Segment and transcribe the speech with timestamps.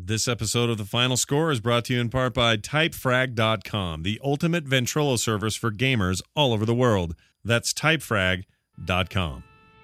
[0.00, 4.20] This episode of The Final Score is brought to you in part by Typefrag.com, the
[4.22, 7.16] ultimate Ventrilo service for gamers all over the world.
[7.44, 9.42] That's Typefrag.com.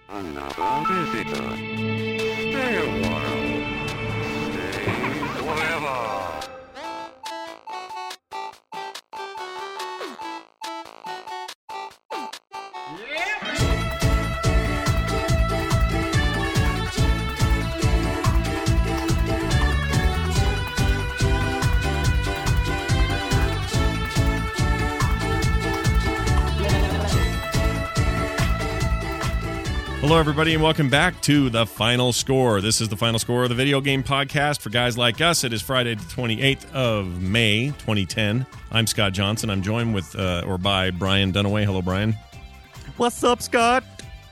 [0.08, 2.23] Another visitor.
[30.06, 32.60] Hello, everybody, and welcome back to The Final Score.
[32.60, 35.44] This is The Final Score, of the video game podcast for guys like us.
[35.44, 38.44] It is Friday, the 28th of May, 2010.
[38.70, 39.48] I'm Scott Johnson.
[39.48, 41.64] I'm joined with, uh, or by, Brian Dunaway.
[41.64, 42.14] Hello, Brian.
[42.98, 43.82] What's up, Scott?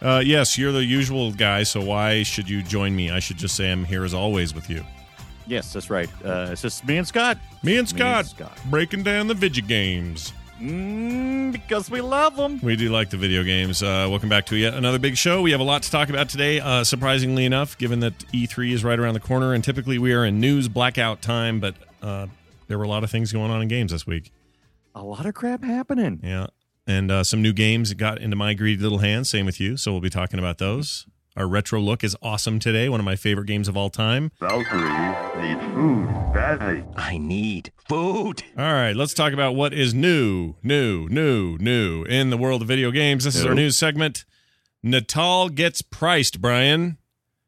[0.02, 3.10] Uh, yes, you're the usual guy, so why should you join me?
[3.10, 4.84] I should just say I'm here as always with you.
[5.46, 6.10] Yes, that's right.
[6.22, 7.38] Uh, it's just me and Scott.
[7.62, 8.58] Me and Scott, Scott.
[8.66, 10.34] breaking down the video games.
[10.62, 12.60] Mm, because we love them.
[12.62, 13.82] We do like the video games.
[13.82, 15.42] Uh, welcome back to yet another big show.
[15.42, 18.84] We have a lot to talk about today, uh, surprisingly enough, given that E3 is
[18.84, 19.54] right around the corner.
[19.54, 22.28] And typically we are in news blackout time, but uh,
[22.68, 24.30] there were a lot of things going on in games this week.
[24.94, 26.20] A lot of crap happening.
[26.22, 26.46] Yeah.
[26.86, 29.30] And uh, some new games got into my greedy little hands.
[29.30, 29.76] Same with you.
[29.76, 31.06] So we'll be talking about those.
[31.34, 32.90] Our retro look is awesome today.
[32.90, 34.32] One of my favorite games of all time.
[34.38, 36.84] Valkyrie needs food badly.
[36.94, 38.42] I need food.
[38.58, 42.68] All right, let's talk about what is new, new, new, new in the world of
[42.68, 43.24] video games.
[43.24, 44.26] This is our news segment.
[44.82, 46.98] Natal gets priced, Brian.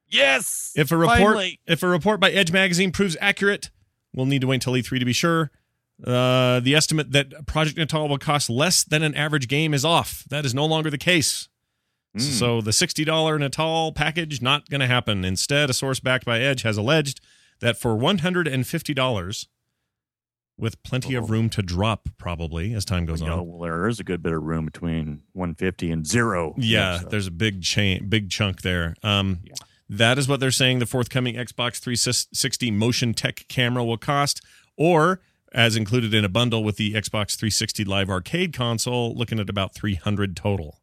[0.09, 0.73] Yes.
[0.77, 1.61] If a report Finally.
[1.67, 3.71] if a report by Edge magazine proves accurate,
[4.15, 5.51] we'll need to wait until E3 to be sure.
[6.03, 10.25] Uh, the estimate that Project Natal will cost less than an average game is off.
[10.31, 11.49] That is no longer the case.
[12.15, 12.21] Hmm.
[12.21, 15.25] So the $60 Natal package not going to happen.
[15.25, 17.21] Instead, a source backed by Edge has alleged
[17.61, 19.47] that for $150
[20.57, 21.27] with plenty of Oh.
[21.27, 23.49] room to drop probably as time goes You on.
[23.49, 26.55] well, there is a good bit of room between 150 and zero.
[26.57, 28.95] Yeah, so- there's a big chain, big chunk there.
[29.03, 29.55] Um, Yeah.
[29.89, 34.41] That is what they're saying the forthcoming Xbox 360 motion tech camera will cost,
[34.79, 35.21] or
[35.53, 39.75] as included in a bundle with the Xbox 360 Live Arcade console, looking at about
[39.75, 40.81] 300 total.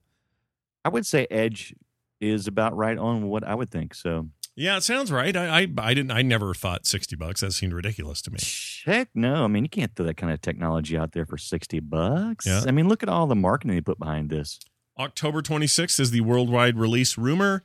[0.83, 1.73] I would say Edge
[2.19, 3.93] is about right on what I would think.
[3.95, 5.35] So Yeah, it sounds right.
[5.35, 6.11] I, I I didn't.
[6.11, 7.41] I never thought 60 bucks.
[7.41, 8.39] That seemed ridiculous to me.
[8.85, 9.43] heck no.
[9.43, 12.45] I mean, you can't throw that kind of technology out there for 60 bucks.
[12.45, 12.63] Yeah.
[12.67, 14.59] I mean, look at all the marketing they put behind this.
[14.99, 17.63] October 26th is the worldwide release rumor,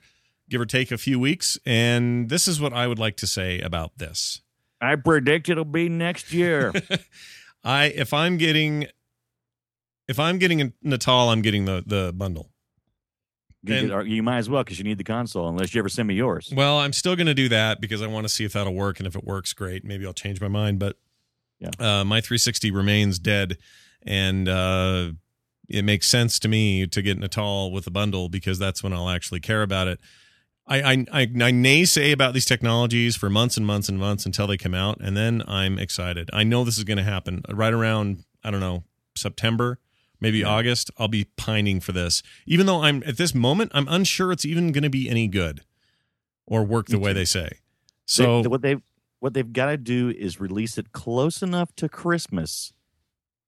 [0.48, 1.58] give or take a few weeks.
[1.66, 4.40] And this is what I would like to say about this.
[4.80, 6.72] I predict it'll be next year.
[7.64, 8.86] I if I'm getting
[10.08, 12.50] if I'm getting a Natal, I'm getting the the bundle.
[13.66, 16.08] You, could- you might as well because you need the console unless you ever send
[16.08, 16.52] me yours.
[16.54, 18.98] Well, I'm still going to do that because I want to see if that'll work,
[18.98, 19.84] and if it works, great.
[19.84, 20.78] Maybe I'll change my mind.
[20.78, 20.96] But
[21.58, 21.70] Yeah.
[21.78, 23.58] uh, my 360 remains dead,
[24.02, 25.12] and uh,
[25.68, 29.10] it makes sense to me to get Natal with a bundle because that's when I'll
[29.10, 29.98] actually care about it.
[30.68, 34.48] I, I I I naysay about these technologies for months and months and months until
[34.48, 36.28] they come out, and then I'm excited.
[36.32, 38.82] I know this is going to happen right around I don't know
[39.16, 39.78] September,
[40.20, 40.48] maybe Yeah.
[40.48, 40.90] August.
[40.98, 44.72] I'll be pining for this, even though I'm at this moment I'm unsure it's even
[44.72, 45.62] going to be any good
[46.46, 47.50] or work the way they say.
[48.06, 48.76] So They- what they
[49.20, 52.72] what they've got to do is release it close enough to Christmas,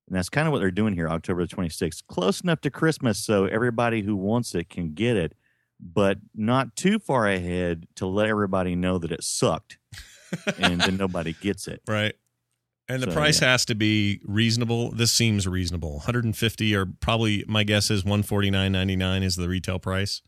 [0.08, 2.70] and that's kind of what they're doing here, October the twenty sixth, close enough to
[2.70, 5.34] Christmas so everybody who wants it can get it,
[5.78, 9.78] but not too far ahead to let everybody know that it sucked,
[10.58, 11.82] and then nobody gets it.
[11.86, 12.14] right.
[12.90, 13.48] And the So, price yeah.
[13.52, 14.90] has to be reasonable.
[14.92, 15.94] This seems reasonable.
[15.98, 20.22] 150 or probably my guess is 149.99 is the retail price.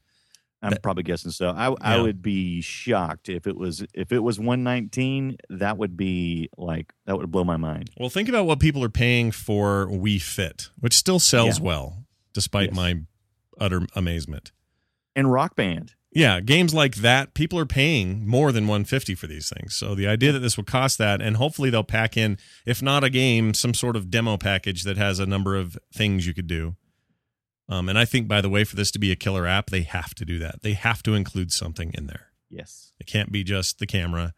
[0.63, 1.49] I'm probably guessing so.
[1.49, 5.39] I I would be shocked if it was if it was one nineteen.
[5.49, 7.89] That would be like that would blow my mind.
[7.99, 11.65] Well, think about what people are paying for Wii Fit, which still sells Yeah.
[11.65, 12.05] well
[12.35, 12.77] despite Yes.
[12.77, 12.95] my
[13.59, 14.53] utter amazement.
[15.17, 15.95] And Rock Band.
[16.13, 19.77] Yeah, games like that, people are paying more than 150 for these things.
[19.77, 22.37] So the idea that this will cost that and hopefully they'll pack in
[22.67, 26.27] if not a game, some sort of demo package that has a number of things
[26.27, 26.75] you could do.
[27.69, 29.83] Um, and I think by the way for this to be a killer app, they
[29.83, 30.63] have to do that.
[30.63, 32.33] They have to include something in there.
[32.49, 32.93] Yes.
[32.99, 34.35] It can't be just the camera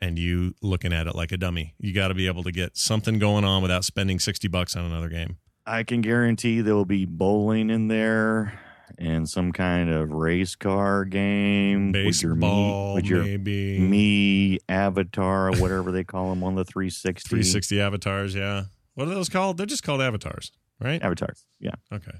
[0.00, 1.74] and you looking at it like a dummy.
[1.78, 4.84] You got to be able to get something going on without spending 60 bucks on
[4.84, 5.36] another game.
[5.64, 8.58] I can guarantee there will be bowling in there
[8.98, 14.58] and some kind of race car game Baseball, with your me, with maybe your me
[14.68, 17.28] avatar or whatever they call them on the 360.
[17.28, 18.34] 360 avatars.
[18.34, 18.64] Yeah.
[18.94, 19.56] What are those called?
[19.56, 21.02] They're just called avatars, right?
[21.02, 21.46] avatars.
[21.58, 21.74] Yeah.
[21.92, 22.18] Okay.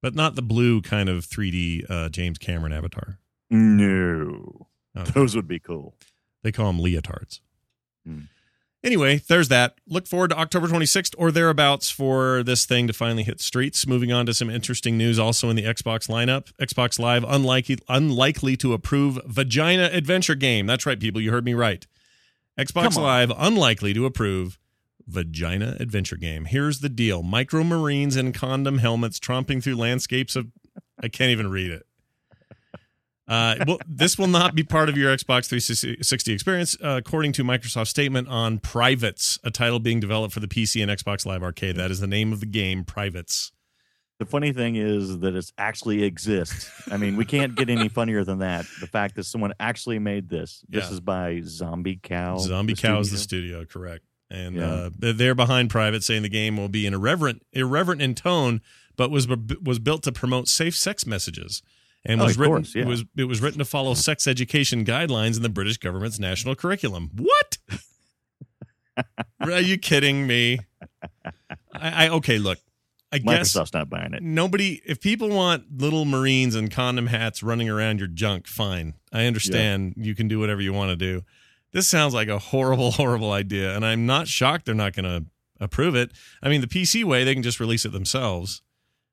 [0.00, 3.18] But not the blue kind of 3D uh, James Cameron avatar.
[3.50, 4.68] No.
[4.96, 5.10] Okay.
[5.12, 5.94] Those would be cool.
[6.42, 7.40] They call them leotards.
[8.04, 8.22] Hmm.
[8.84, 9.76] Anyway, there's that.
[9.86, 13.86] Look forward to October 26th or thereabouts for this thing to finally hit streets.
[13.86, 16.52] Moving on to some interesting news also in the Xbox lineup.
[16.60, 20.66] Xbox Live unlikely unlikely to approve vagina adventure game.
[20.66, 21.20] That's right, people.
[21.20, 21.86] You heard me right.
[22.58, 24.58] Xbox Live unlikely to approve
[25.06, 26.46] vagina adventure game.
[26.46, 30.48] Here's the deal: micro marines in condom helmets tromping through landscapes of.
[31.00, 31.86] I can't even read it.
[33.32, 37.42] Uh, well, this will not be part of your Xbox 360 experience, uh, according to
[37.44, 41.76] Microsoft's statement on Privates, a title being developed for the PC and Xbox Live Arcade.
[41.76, 43.50] That is the name of the game, Privates.
[44.18, 46.70] The funny thing is that it actually exists.
[46.92, 48.66] I mean, we can't get any funnier than that.
[48.80, 50.62] The fact that someone actually made this.
[50.68, 50.92] This Yeah.
[50.92, 52.36] is by Zombie Cow.
[52.38, 53.64] Zombie Cow is the studio.
[53.64, 54.04] correct?
[54.30, 54.64] And Yeah.
[54.70, 58.60] uh, they're- they're behind Private, saying the game will be an irreverent, irreverent in tone,
[58.96, 59.26] but was
[59.62, 61.62] was built to promote safe sex messages,
[62.04, 62.82] and Oh, was written course, yeah.
[62.82, 66.54] it was it was written to follow sex education guidelines in the British government's national
[66.54, 67.10] curriculum.
[67.16, 67.58] What?
[69.40, 70.58] Are you kidding me?
[71.74, 72.38] I, I okay.
[72.38, 72.58] Look,
[73.10, 74.22] I guess Microsoft's not buying it.
[74.22, 79.26] nobody if people want little marines and condom hats running around your junk fine i
[79.26, 81.22] understand you can do whatever you want to do
[81.72, 85.26] this sounds like a horrible horrible idea and i'm not shocked they're not going to
[85.60, 86.10] approve it
[86.42, 88.62] i mean the pc way they can just release it themselves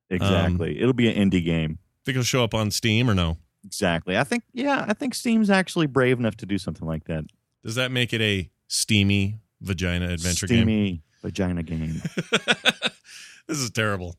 [0.10, 0.72] Exactly.
[0.78, 1.78] Um, It'll be an indie game.
[2.06, 4.18] Think it'll show up on steam or no Exactly.
[4.18, 4.44] I think.
[4.54, 7.26] Yeah, I think Steam's actually brave enough to do something like that.
[7.64, 10.64] does that make it a steamy vagina adventure game?
[10.64, 12.02] Steamy vagina game.
[13.48, 14.16] this is terrible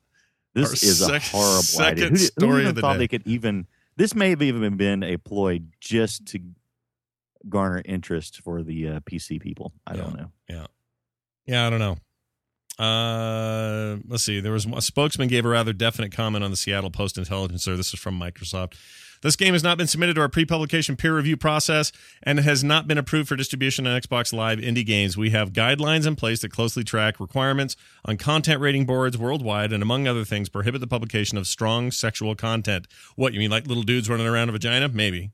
[0.55, 2.05] This Our is a horrible second idea.
[2.05, 2.99] Who, did- who story even of the thought day.
[2.99, 3.67] they could even?
[3.97, 6.41] This may have even been a ploy just to
[7.49, 9.73] garner interest for the uh, PC people.
[9.87, 10.31] I don't know.
[10.49, 10.67] Yeah.
[11.47, 11.97] Yeah, I don't know.
[12.81, 14.41] Uh, let's see.
[14.41, 17.77] There was a spokesman gave a rather definite comment on the Seattle Post Intelligencer.
[17.77, 18.75] This is from Microsoft.
[19.23, 21.93] This game has not been submitted to our pre-publication peer review process
[22.23, 25.15] and has not been approved for distribution on Xbox Live indie games.
[25.15, 29.83] We have guidelines in place that closely track requirements on content rating boards worldwide, and
[29.83, 32.87] among other things, prohibit the publication of strong sexual content.
[33.15, 34.89] What you mean, like little dudes running around a vagina?
[34.89, 35.33] Maybe.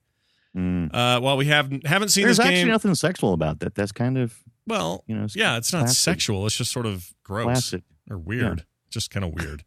[0.57, 0.93] Mm.
[0.93, 3.77] Uh, while we have haven't seen There's this actually nothing sexual about that.
[3.77, 5.25] That's kind of well, you know.
[5.25, 6.47] it's yeah, it's not sexual.
[6.47, 7.75] It's just sort of gross
[8.11, 8.65] or weird.
[8.91, 9.65] Just kind of weird.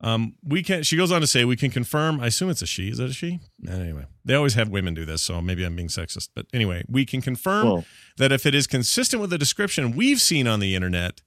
[0.00, 0.84] Um, we can.
[0.84, 2.20] She goes on to say we can confirm.
[2.20, 2.88] I assume it's a she.
[2.88, 3.40] Is that a she?
[3.68, 6.28] Anyway, they always have women do this, so maybe I'm being sexist.
[6.34, 7.84] But anyway, we can confirm
[8.16, 11.20] that if it is consistent with the description we've seen on the internet,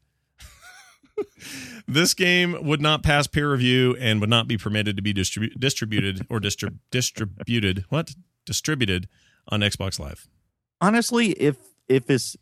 [1.87, 5.59] this game would not pass peer review and would not be permitted to be distribu-
[5.59, 7.83] distributed or distrib- distributed.
[7.89, 8.15] What
[8.45, 9.09] distributed
[9.49, 10.27] on Xbox Live?
[10.79, 11.57] honestly, if
[11.87, 12.35] if it's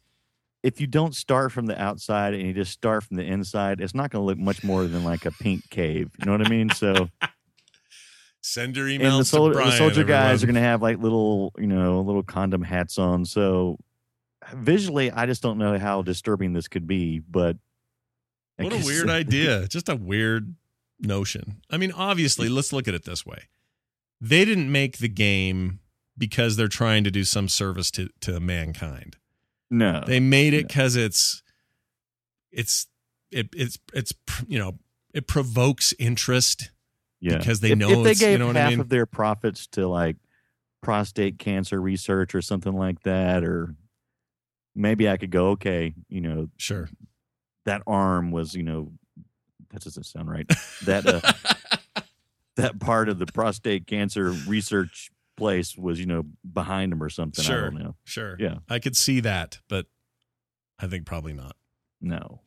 [0.64, 3.96] if you don't start from the outside and you just start from the inside, it's
[3.96, 6.12] not going to look much more than like a pink cave.
[6.20, 6.70] You know what I mean?
[6.70, 7.10] So,
[8.42, 9.70] Send your and the, sol- to Brian.
[9.70, 13.26] the soldier guys are going to have like little, you know, little condom hats on.
[13.26, 13.78] So,
[14.54, 17.20] visually, I just don't know how disturbing this could be.
[17.20, 17.58] But
[18.58, 19.68] What a weird idea.
[19.68, 20.56] Just a weird
[21.00, 21.62] notion.
[21.70, 23.44] I mean, obviously, let's look at it this way.
[24.22, 25.80] They didn't make the game
[26.18, 29.18] because they're trying to do some service to, to mankind.
[29.72, 30.68] No, They made it no.
[30.68, 31.44] because it's
[32.52, 32.88] it's
[33.32, 34.14] it, it's it's
[34.48, 34.80] you know
[35.14, 36.72] it provokes interest.
[37.20, 37.38] yeah.
[37.38, 38.80] because they if, know if they it's- you gave know what I half mean?
[38.80, 40.16] of their profits to like
[40.82, 43.76] prostate cancer research or something like that, or
[44.76, 46.90] maybe I could go, okay, you know, Sure.
[47.66, 48.92] that arm was, you know,
[49.72, 50.50] that doesn't sound right.
[50.86, 52.02] That uh,
[52.56, 57.44] that part of the prostate cancer research place was, you know, behind him or something.
[57.44, 57.70] I Sure.
[57.72, 57.96] don't know.
[58.04, 58.36] sure.
[58.40, 58.60] Yeah.
[58.70, 59.88] I could see that, but
[60.78, 61.56] I think probably not.
[62.02, 62.42] No.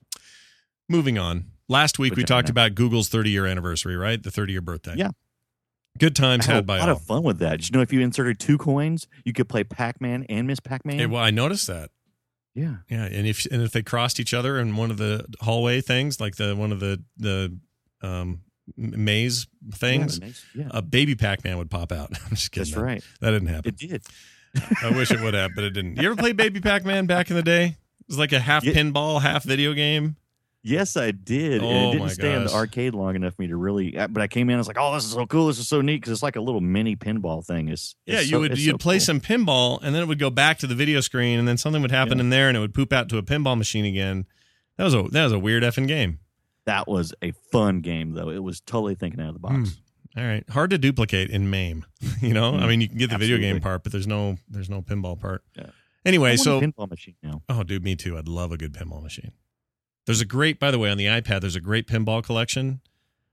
[0.88, 1.46] Moving on.
[1.68, 2.26] Last week we Vagina.
[2.42, 4.22] talked about Google's 30 year anniversary, right?
[4.22, 4.94] The 30 year birthday.
[4.96, 5.11] Yeah.
[5.99, 6.96] Good times had had a lot all.
[6.96, 7.58] of fun with that.
[7.61, 10.58] Did you know if you inserted two coins, you could play Pac Man and Miss
[10.61, 10.99] Pac Man?
[10.99, 11.90] Hey, well, I noticed that.
[12.54, 12.76] yeah.
[12.88, 16.18] Yeah, and if and if they crossed each other in one of the hallway things,
[16.20, 17.54] like the one of the the
[18.00, 18.40] um,
[18.76, 20.45] maze things, Yeah, nice.
[20.54, 20.69] yeah.
[20.71, 22.11] a baby Pac-Man would pop out.
[22.25, 22.71] I'm just kidding.
[22.71, 23.04] That's That- right.
[23.21, 23.69] That didn't happen.
[23.69, 24.02] It did.
[24.83, 25.97] I wish it would have, but it didn't.
[26.00, 27.64] You ever play Baby Pac-Man back in the day?
[27.64, 28.75] It was like a half Yeah.
[28.75, 30.16] pinball, half video game.
[30.64, 31.61] Yes, I did.
[31.62, 33.57] Oh, and Oh, it didn't my stay in the arcade long enough for me to
[33.57, 33.97] really.
[33.97, 35.49] uh, But I came in, I was like, "Oh, this is so cool!
[35.49, 37.69] This is so neat!" Because it's like a little mini pinball thing.
[37.69, 39.04] It's, Yeah, you so- would it's you'd so play cool.
[39.07, 41.83] some pinball, and then it would go back to the video screen, and then something
[41.83, 42.25] would happen Yeah.
[42.25, 44.26] in there, and it would poop out to a pinball machine again.
[44.76, 46.21] That was a that was a weird effing game.
[46.66, 48.31] That was a fun game, though.
[48.31, 49.54] It was totally thinking out of the box.
[50.14, 50.21] Hmm.
[50.21, 51.85] All right, hard to duplicate in MAME.
[52.21, 54.37] You know, I Mm, mean, you can get the video game part, but there's no
[54.49, 55.42] there's no pinball part.
[55.57, 55.66] Yeah.
[56.04, 57.42] Anyway, I want a so pinball machine now.
[57.49, 58.16] oh, dude, me too.
[58.19, 59.33] I'd love a good pinball machine.
[60.07, 61.40] There's a great, by the way, on the iPad.
[61.40, 62.81] There's a great pinball collection.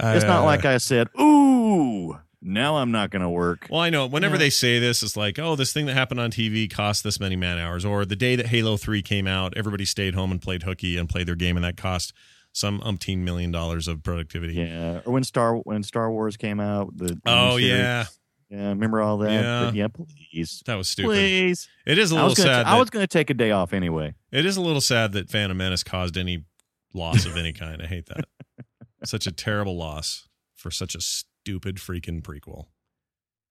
[0.03, 4.07] It's not like I said, "Ooh, now I'm not going to work." Well, I know.
[4.07, 4.41] Whenever Yeah.
[4.41, 7.37] they say this, it's like, oh, this thing that happened on TV cost this many
[7.37, 10.63] man hours, or the day that Halo Three came out, everybody stayed home and played
[10.63, 12.15] hooky and played their game, and that cost
[12.53, 14.55] some umpteen million dollars of productivity.
[14.55, 17.69] Yeah, or when Star when Star Wars came out, the, the Oh series.
[17.69, 18.05] yeah,
[18.51, 18.69] yeah.
[18.69, 19.33] Remember all that?
[19.33, 19.65] Yeah.
[19.67, 21.09] But yeah, please, that was stupid.
[21.09, 21.69] please.
[21.87, 22.67] It is a I little gonna sad.
[22.67, 24.15] I was going to take a day off anyway.
[24.33, 26.45] It is a little sad that Phantom Menace caused any
[26.93, 27.81] loss of any kind.
[27.81, 28.25] I hate that.
[29.05, 32.67] Such a terrible loss for such a stupid freaking prequel.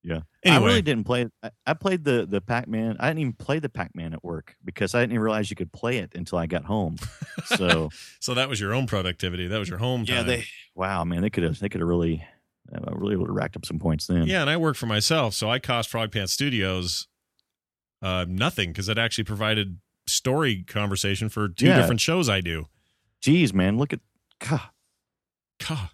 [0.04, 0.22] Yeah.
[0.44, 1.28] Anyway, I really didn't play.
[1.44, 2.96] I, I played the the Pac Man.
[3.00, 5.56] I didn't even play the Pac Man at work because I didn't even realize you
[5.56, 6.98] could play it until I got home.
[7.46, 7.90] So
[8.20, 9.48] so that was your own productivity.
[9.48, 10.28] That was your home yeah, time.
[10.28, 12.24] they wow man, they could have they could have really
[12.74, 14.28] uh, really would have racked up some points then.
[14.28, 17.08] Yeah, and I work for myself, so I cost Frog Pants Studios
[18.02, 21.80] uh, nothing because it actually provided story conversation for two Yeah.
[21.82, 22.66] different shows I do.
[23.22, 24.00] Geez, man, look at.
[24.48, 24.62] God,
[25.68, 25.90] God,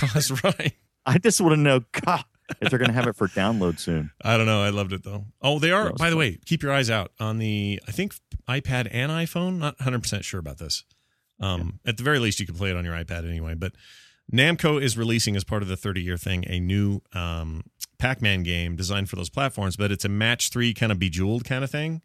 [0.00, 0.72] God's right.
[1.06, 2.24] I just want to know God,
[2.60, 4.12] if they're going to have it for download soon.
[4.22, 4.62] I don't know.
[4.62, 5.24] I loved it though.
[5.40, 5.92] Oh, they are.
[5.94, 6.18] By the fun.
[6.18, 7.80] way, keep your eyes out on the.
[7.88, 8.14] I think
[8.48, 9.58] iPad and iPhone.
[9.58, 10.84] Not 100 percent sure about this.
[11.40, 13.54] Um, At the very least, you can play it on your iPad anyway.
[13.54, 13.72] But
[14.30, 17.64] Namco is releasing as part of the 30 year thing a new um,
[17.98, 21.62] Pac-Man game designed for those platforms, but it's a match three kind of bejeweled kind
[21.64, 22.02] of thing.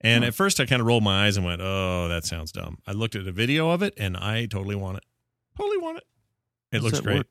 [0.00, 0.28] And Hmm.
[0.28, 2.92] at first, I kind of rolled my eyes and went, "Oh, that sounds dumb." I
[2.92, 5.04] looked at a video of it, and I totally want it.
[5.58, 6.04] Totally want it.
[6.72, 7.16] It looks great.
[7.18, 7.26] work?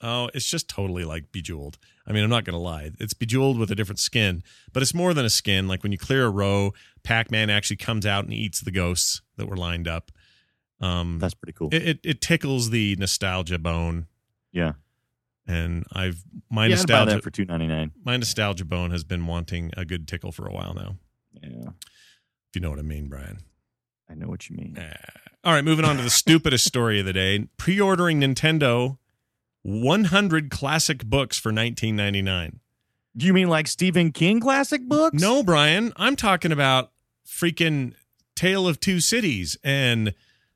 [0.00, 1.78] Oh, it's just totally like bejeweled.
[2.06, 2.90] I mean, I'm not going to lie.
[2.98, 5.68] It's bejeweled with a different skin, but it's more than a skin.
[5.68, 9.20] Like when you clear a row, Pac Man actually comes out and eats the ghosts
[9.36, 10.10] that were lined up.
[10.80, 11.68] Um, That's pretty cool.
[11.72, 14.06] it, it, it tickles the nostalgia bone.
[14.52, 14.72] yeah,
[15.46, 17.92] And I've my yeah, I'd buy nostalgia that for two ninety nine.
[18.04, 20.96] my nostalgia bone has been wanting a good tickle for a while now.
[21.32, 23.38] Yeah, If you know what I mean, Brian.
[24.10, 24.76] I know what you mean.
[24.78, 24.92] Eh.
[25.44, 27.46] All right, moving on to the stupidest story of the day.
[27.56, 28.98] Pre-ordering Nintendo
[29.62, 32.60] 100 classic books for 1999.
[33.16, 35.20] Do you mean like Stephen King classic books?
[35.20, 36.90] No, Brian, I'm talking about
[37.26, 37.94] freaking
[38.34, 40.14] Tale of Two Cities and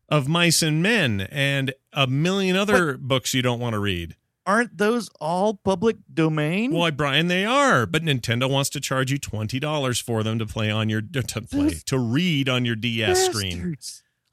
[0.08, 4.16] Of Mice and Men and a million other books you don't want to read.
[4.46, 6.72] aren't those all public domain?
[6.72, 10.46] Why, Brian, they are, but Nintendo wants to charge you twenty dollars for them to
[10.46, 13.76] play on your to play to read on your DS screen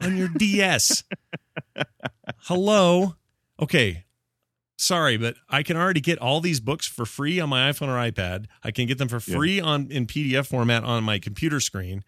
[0.02, 1.04] on your DS.
[2.44, 3.16] Hello,
[3.60, 4.06] okay.
[4.78, 8.12] Sorry, but I can already get all these books for free on my iPhone or
[8.12, 8.46] iPad.
[8.64, 9.36] I can get them for Yeah.
[9.38, 12.04] free on in PDF format on my computer screen.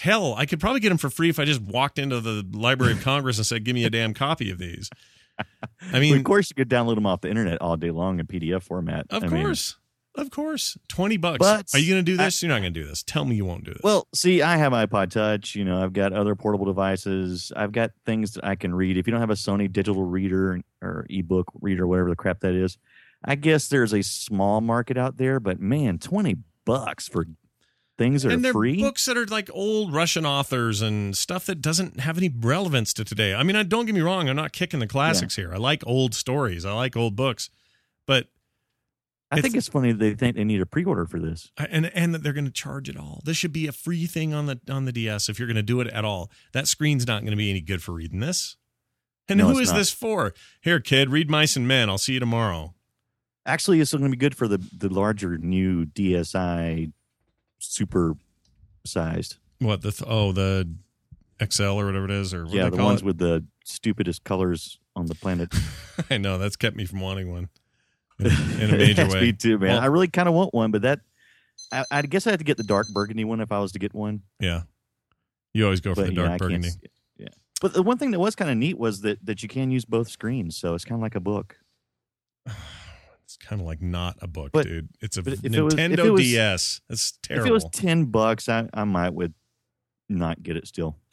[0.00, 2.92] Hell, I could probably get them for free if I just walked into the Library
[2.94, 4.90] of Congress and said, "Give me a damn copy of these."
[5.38, 5.44] I
[5.92, 8.26] Well, mean, of course, you could download them off the internet all day long in
[8.26, 9.06] PDF format.
[9.10, 9.76] Of I mean, course.
[10.16, 10.76] of course.
[10.88, 11.38] 20 bucks.
[11.38, 12.42] But Are you going to do I- this?
[12.42, 13.04] You're not going to do this.
[13.04, 13.80] Tell me you won't do this.
[13.84, 15.54] Well, see, I have iPod Touch.
[15.54, 17.52] You know, I've got other portable devices.
[17.54, 18.96] I've got things that I can read.
[18.96, 22.54] If you don't have a Sony digital reader or ebook reader, whatever the crap that
[22.54, 22.76] is,
[23.24, 25.38] I guess there's a small market out there.
[25.38, 27.26] But man, twenty bucks for
[27.98, 28.80] things that and they're free.
[28.80, 33.04] books that are like old Russian authors and stuff that doesn't have any relevance to
[33.04, 33.34] today.
[33.34, 34.28] I mean, I don't get me wrong.
[34.28, 35.52] I'm not kicking the classics here.
[35.52, 36.64] I like old stories.
[36.64, 37.50] I like old books.
[38.06, 38.28] But
[39.30, 41.50] I think it's funny they think they need a pre-order for this.
[41.58, 43.20] And and that they're going to charge it all.
[43.24, 45.62] This should be a free thing on the on the DS if you're going to
[45.62, 46.30] do it at all.
[46.52, 48.56] That screen's not going to be any good for reading this.
[49.28, 49.76] And No, who is not.
[49.76, 50.32] this for?
[50.62, 51.90] Here, kid, read Mice and Men.
[51.90, 52.74] I'll see you tomorrow.
[53.44, 56.92] Actually, it's going to be good for the the larger new DSi
[57.58, 58.14] super
[58.84, 59.36] sized.
[59.60, 60.68] What the th- oh the
[61.44, 63.04] XL or whatever it is or what Yeah, the ones it?
[63.04, 65.52] with the stupidest colors on the planet.
[66.10, 67.48] I know that's kept me from wanting one
[68.18, 68.26] in,
[68.60, 69.20] in a major way.
[69.20, 69.70] Me too, man.
[69.74, 71.00] Well- I really kind of want one, but that
[71.72, 73.78] I, I guess I had to get the dark burgundy one if I was to
[73.78, 74.22] get one.
[74.40, 74.62] Yeah,
[75.52, 76.70] you always go for But the dark I burgundy.
[77.18, 77.28] Yeah,
[77.60, 79.84] but the one thing that was kind of neat was that that you can use
[79.84, 81.56] both screens, so it's kind of like a book.
[83.40, 84.88] Kind of like not a book, But- dude.
[85.00, 86.80] It's a but if it was- if Nintendo it was- DS.
[86.88, 87.46] That's terrible.
[87.46, 89.34] If it was ten bucks, I I might would
[90.08, 90.96] not get it still.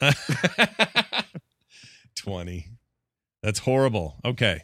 [2.16, 2.68] 20.
[3.42, 4.16] That's horrible.
[4.24, 4.62] Okay.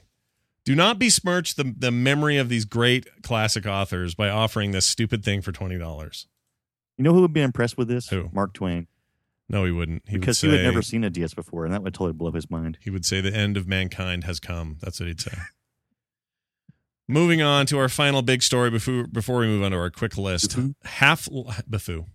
[0.65, 5.25] Do not besmirch the, the memory of these great classic authors by offering this stupid
[5.25, 6.27] thing for $20.
[6.99, 8.09] You know who would be impressed with this?
[8.09, 8.31] Who?
[8.33, 8.87] Mark Twain,
[9.49, 10.03] No, he wouldn't.
[10.09, 12.13] He because would he say had never seen a DS before, and that would totally
[12.13, 12.79] blow his mind.
[12.81, 14.77] he would say the end of mankind has come.
[14.81, 15.33] That's what he'd say.
[17.13, 20.17] Moving on to our final big story before before we move on to our quick
[20.17, 20.51] list.
[20.57, 20.75] Befoo?
[20.85, 21.29] Half
[21.69, 22.07] Befoo.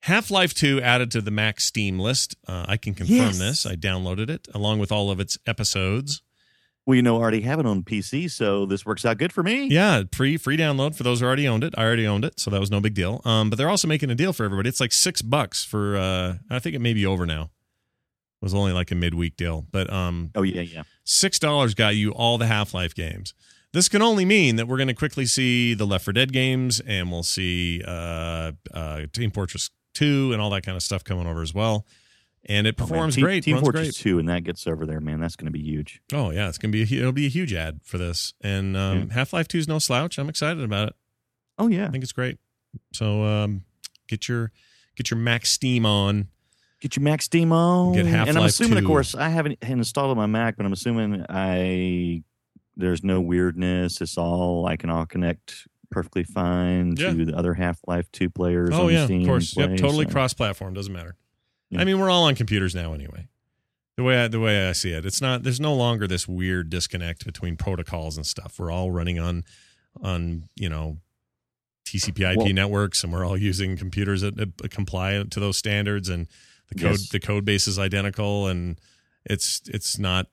[0.00, 2.36] Half-Life 2 added to the Mac Steam list.
[2.46, 3.38] Uh, I can confirm Yes.
[3.38, 3.64] this.
[3.66, 6.20] I downloaded it along with all of its episodes.
[6.84, 9.42] Well, you know, I already have it on PC, so this works out good for
[9.42, 9.68] me.
[9.68, 11.72] Yeah, free free download for those who already owned it.
[11.78, 13.22] I already owned it, so that was no big deal.
[13.24, 14.68] Um, but they're also making a deal for everybody.
[14.68, 15.96] It's like six bucks for.
[15.96, 17.44] Uh, I think it may be over now.
[17.44, 20.82] It was only like a midweek deal, but um, Oh yeah, yeah.
[21.04, 23.32] six dollars got you all the Half Life games.
[23.74, 26.78] This can only mean that we're going to quickly see the Left 4 Dead games,
[26.80, 31.26] and we'll see uh, uh, Team Fortress Two and all that kind of stuff coming
[31.26, 31.84] over as well.
[32.46, 33.42] And it Oh, performs Team, great.
[33.44, 33.94] Team Fortress great.
[33.94, 35.18] Two, and that gets over there, man.
[35.18, 36.00] That's going to be huge.
[36.12, 38.32] Oh yeah, it's gonna be a, it'll be a huge ad for this.
[38.40, 40.18] And um, Half Life Two is no slouch.
[40.18, 40.94] I'm excited about it.
[41.58, 41.86] Oh yeah.
[41.86, 42.38] I think it's great.
[42.92, 43.64] So um,
[44.08, 44.52] get your
[44.96, 46.28] get your Mac Steam on.
[46.80, 47.94] Get your Mac Steam on.
[47.94, 48.78] Get And I'm assuming, 2.
[48.78, 52.22] of course, I haven't installed on my Mac, but I'm assuming I
[52.76, 54.00] there's no weirdness.
[54.00, 57.12] It's all I can all connect perfectly fine Yeah.
[57.12, 58.70] to the other Half Life Two players.
[58.72, 59.56] Oh on yeah, of course.
[59.56, 60.74] and Yep, totally so- cross platform.
[60.74, 61.16] Doesn't matter.
[61.70, 61.80] Yeah.
[61.80, 63.28] I mean, we're all on computers now anyway.
[63.96, 65.44] The way I, the way I see it, it's not.
[65.44, 68.58] There's no longer this weird disconnect between protocols and stuff.
[68.58, 69.44] We're all running on
[70.02, 70.98] on you know
[71.86, 76.26] TCP/IP Well- networks, and we're all using computers that, that comply to those standards, and
[76.68, 77.08] the code Yes.
[77.10, 78.80] the code base is identical, and
[79.24, 80.26] it's it's not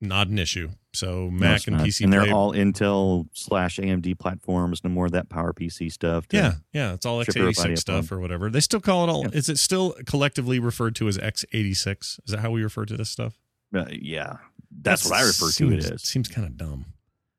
[0.00, 0.70] not an issue.
[0.92, 1.86] So Mac it's and not.
[1.86, 4.82] PC and they're play- all Intel slash AMD platforms.
[4.82, 6.26] No more of that Power PC stuff.
[6.32, 8.50] Yeah, yeah, it's all trip x86 stuff or whatever.
[8.50, 9.22] They still call it all.
[9.24, 9.30] Yeah.
[9.38, 12.00] Is it still collectively referred to as x86?
[12.00, 13.38] Is that how we refer to this stuff?
[13.74, 14.38] Uh, yeah.
[14.82, 16.02] That's That what I refer to seems, it as.
[16.02, 16.86] Seems kind of dumb.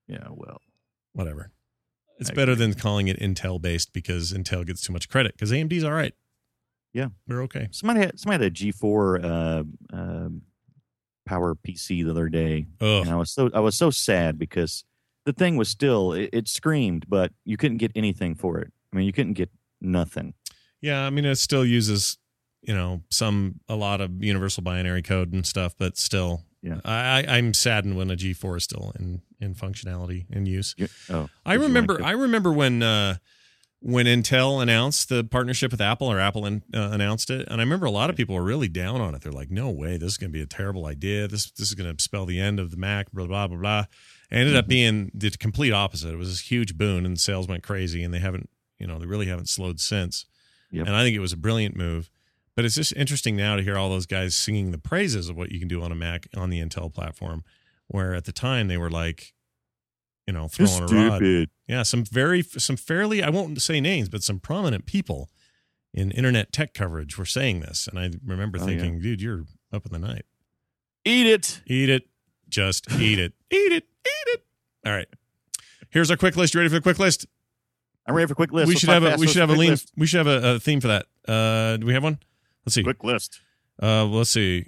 [0.08, 0.28] Yeah.
[0.30, 0.62] Well.
[1.14, 1.52] Whatever.
[2.20, 5.34] It's I better than calling it Intel based because Intel gets too much credit.
[5.34, 6.14] Because AMD's all right.
[6.94, 7.08] Yeah.
[7.28, 7.68] we're okay.
[7.72, 9.64] Somebody had somebody had a G4 uh,
[9.96, 10.42] um
[11.32, 13.04] Power PC the other day, Ugh.
[13.06, 14.84] and I was so I was so sad because
[15.26, 18.74] the thing was still it, it screamed, but you couldn't get anything for it.
[18.92, 20.34] I mean, you couldn't get nothing.
[20.82, 22.18] Yeah, I mean it still uses
[22.64, 26.42] you know some a lot of universal binary code and stuff, but still.
[26.62, 26.82] Yeah.
[26.84, 30.76] I, I I'm saddened when a G4 is still in in functionality in use.
[30.78, 31.94] You, oh, I remember.
[31.94, 33.16] like I remember when uh,
[33.84, 37.64] when Intel announced the partnership with Apple, or Apple in, uh, announced it, and I
[37.64, 39.22] remember a lot of people were really down on it.
[39.22, 41.28] They're like, "No way, this is going to be a terrible idea.
[41.28, 43.86] This this is going to spell the end of the Mac." Blah blah blah blah.
[44.30, 44.70] It ended up Mhm.
[44.70, 46.14] being the complete opposite.
[46.14, 49.06] It was this huge boon, and sales went crazy, and they haven't, you know, they
[49.08, 50.26] really haven't slowed since.
[50.72, 50.86] Yep.
[50.88, 52.10] And I think it was a brilliant move.
[52.56, 55.52] But it's just interesting now to hear all those guys singing the praises of what
[55.52, 57.44] you can do on a Mac on the Intel platform,
[57.88, 59.34] where at the time they were like,
[60.28, 61.50] you know, You're throwing a rod.
[61.68, 65.30] Yeah, some very some fairly I won't say names, but some prominent people
[65.94, 69.86] in internet tech coverage were saying this, and I remember Oh, thinking, dude, you're up
[69.86, 70.26] in the night.
[71.04, 71.62] Eat it.
[71.66, 72.04] Eat it,
[72.50, 74.44] just eat it, eat it, eat it.
[74.86, 75.08] All right,
[75.90, 76.54] here's our quick list.
[76.54, 77.26] You ready for the quick list?
[78.06, 78.68] I'm ready for a quick list.
[78.68, 79.20] we Let's should talk have a fast.
[79.20, 79.70] we should have a quick lean.
[79.72, 79.92] list.
[79.98, 81.06] We should have a, a theme for that.
[81.28, 82.20] Uh, do we have one?
[82.66, 82.84] Let's see.
[82.84, 83.40] Quick list.
[83.82, 84.68] Uh, let's see.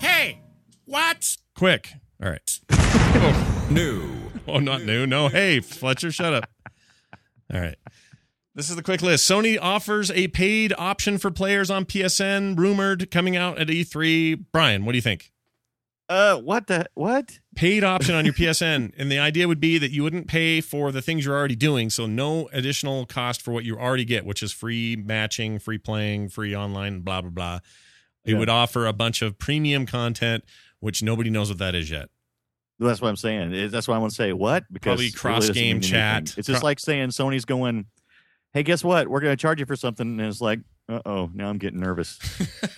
[0.00, 0.40] Hey,
[0.84, 1.36] what?
[1.56, 1.92] Quick.
[2.22, 2.60] All right.
[3.70, 4.10] New.
[4.48, 5.06] Oh, not new.
[5.06, 5.28] No.
[5.28, 6.50] Hey, Fletcher, shut up.
[7.54, 7.76] All right.
[8.54, 9.30] This is the quick list.
[9.30, 14.44] Sony offers a paid option for players on PSN, rumored coming out at E3.
[14.52, 15.30] Brian, what do you think?
[16.08, 17.38] Uh, what the what?
[17.54, 18.92] Paid option on your PSN.
[18.98, 21.90] And the idea would be that you wouldn't pay for the things you're already doing.
[21.90, 26.30] So, no additional cost for what you already get, which is free matching, free playing,
[26.30, 27.58] free online, blah, blah, blah.
[28.24, 28.38] It Yeah.
[28.40, 30.42] would offer a bunch of premium content,
[30.80, 32.08] which nobody knows what that is yet.
[32.80, 33.70] That's what I'm saying.
[33.70, 36.16] That's why I want to say what because Probably it really cross game chat.
[36.16, 36.34] anything.
[36.38, 37.84] It's just Cro- like saying Sony's going,
[38.54, 39.06] "Hey, guess what?
[39.08, 41.78] We're going to charge you for something," and it's like, "Uh oh, now I'm getting
[41.80, 42.18] nervous."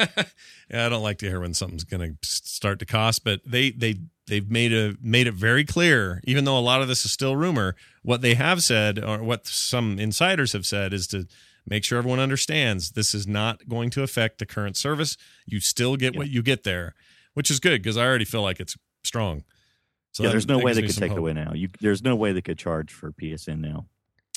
[0.71, 3.71] yeah, I don't like to hear when something's going to start to cost, but they
[3.71, 7.13] they they've made a made it very clear, even though a lot of this is
[7.13, 7.77] still rumor.
[8.03, 11.27] What they have said, or what some insiders have said, is to
[11.67, 15.17] make sure everyone understands this is not going to affect the current service.
[15.47, 16.19] You still get Yeah.
[16.19, 16.95] what you get there,
[17.35, 19.45] which is good because I already feel like it's strong.
[20.13, 21.19] So yeah, there's no way they could take it hope.
[21.19, 21.53] away now.
[21.55, 23.87] You, there's no way they could charge for PSN now.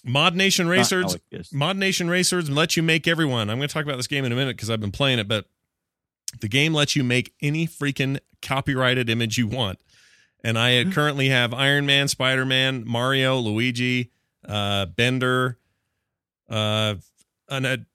[0.06, 1.18] Mod Nation Racers.
[1.52, 3.50] Mod Nation Racers let you make everyone.
[3.50, 5.28] I'm going to talk about this game in a minute because I've been playing it,
[5.28, 5.46] but
[6.40, 9.80] the game lets you make any freaking copyrighted image you want.
[10.44, 14.12] And I currently have Iron Man, Spider Man, Mario, Luigi,
[14.48, 15.58] uh, Bender,
[16.50, 16.96] uh,
[17.50, 17.86] an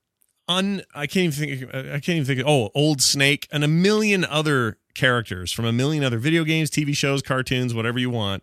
[0.48, 0.82] un.
[0.94, 1.74] I can't even think.
[1.74, 2.40] I can't even think.
[2.40, 6.70] Of, oh, Old Snake, and a million other characters from a million other video games,
[6.70, 8.42] TV shows, cartoons, whatever you want.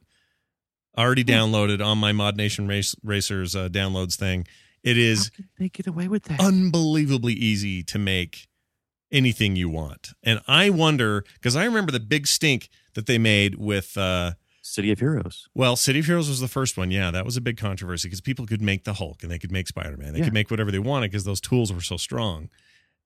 [0.97, 1.29] Already Hmm.
[1.29, 4.47] downloaded on my Mod Nation Race, Racers uh, downloads thing.
[4.83, 6.39] It is they get away with that?
[6.39, 8.47] unbelievably easy to make
[9.11, 10.09] anything you want.
[10.23, 14.91] And I wonder because I remember the big stink that they made with uh City
[14.91, 15.47] of Heroes.
[15.55, 16.91] well, City of Heroes was the first one.
[16.91, 19.51] Yeah, that was a big controversy because people could make the Hulk and they could
[19.51, 20.11] make Spider-Man.
[20.13, 20.25] They Yeah.
[20.25, 22.49] could make whatever they wanted because those tools were so strong.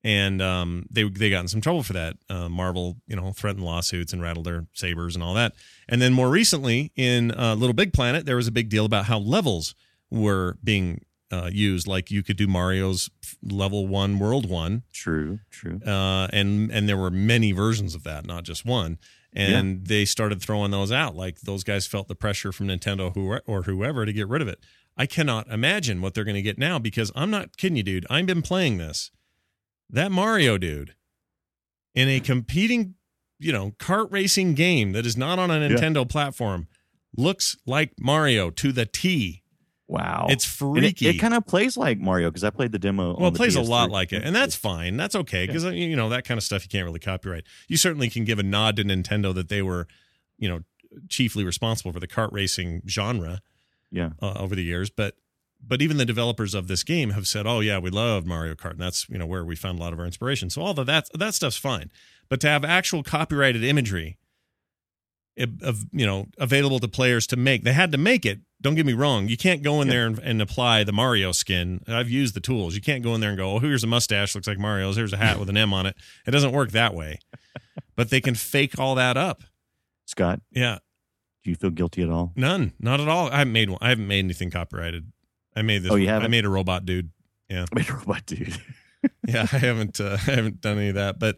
[0.04, 2.16] And um, they they got in some trouble for that.
[2.28, 5.52] Uh, Marvel, you know, threatened lawsuits and rattled their sabers and all that.
[5.88, 9.04] And then more recently, in uh, Little Big Planet, there was a big deal about
[9.04, 9.74] how levels
[10.10, 11.86] were being uh, used.
[11.86, 13.10] Like you could do Mario's
[13.42, 15.80] level one, world one, True, true.
[15.86, 18.98] uh, and and there were many versions of that, not just one.
[19.34, 21.16] And they started throwing those out.
[21.16, 24.48] Like those guys felt the pressure from Nintendo who, or whoever to get rid of
[24.48, 24.58] it.
[24.94, 28.04] I cannot imagine what they're going to get now because I'm not kidding you, dude.
[28.10, 29.10] I've been playing this.
[29.92, 30.94] That Mario dude
[31.94, 32.94] in a competing,
[33.38, 35.68] you know, kart racing game that is not on a Yeah.
[35.76, 36.66] Nintendo platform
[37.16, 39.42] looks like Mario to the T.
[39.86, 40.26] Wow.
[40.30, 41.08] It's And it, freaky.
[41.08, 43.14] it kind of plays like Mario because I played the demo.
[43.18, 44.96] Well, it plays a lot like it, and that's fine.
[44.96, 47.44] That's okay because you know that kind of stuff you can't really copyright.
[47.68, 49.86] You certainly can give a nod to Nintendo that they were,
[50.38, 50.60] you know,
[51.10, 53.42] chiefly responsible for the kart racing genre
[53.90, 54.10] Yeah.
[54.22, 54.88] uh, over the years.
[54.88, 55.16] But
[55.66, 58.72] but even the developers of this game have said, "Oh yeah, we love Mario Kart,
[58.72, 60.86] and that's you know where we found a lot of our inspiration." So all of
[60.86, 61.90] that that stuff's fine.
[62.28, 64.18] But to have actual copyrighted imagery
[65.62, 68.40] of- you know available to players to make, they had to make it.
[68.60, 69.28] Don't get me wrong.
[69.28, 69.94] You can't go in Yeah.
[69.94, 71.80] there and, and apply the Mario skin.
[71.88, 72.74] I've used the tools.
[72.76, 74.96] You can't go in there and go, "Oh, here's a mustache, looks like Mario's.
[74.96, 75.96] Here's a hat with an M on it."
[76.26, 77.18] It doesn't work that way.
[77.96, 79.42] But they can fake all that up.
[80.06, 80.78] Scott, Yeah,
[81.44, 82.32] do you feel guilty at all?
[82.36, 83.30] None, not at all.
[83.30, 83.78] I haven't made one.
[83.80, 85.10] I haven't made anything copyrighted.
[85.54, 85.92] I made this.
[85.92, 86.30] Oh, you I haven't?
[86.30, 87.10] made a robot dude.
[87.50, 88.56] Wait, robot dude.
[89.26, 90.00] Yeah, I haven't.
[90.00, 91.18] Uh, I haven't done any of that.
[91.18, 91.36] But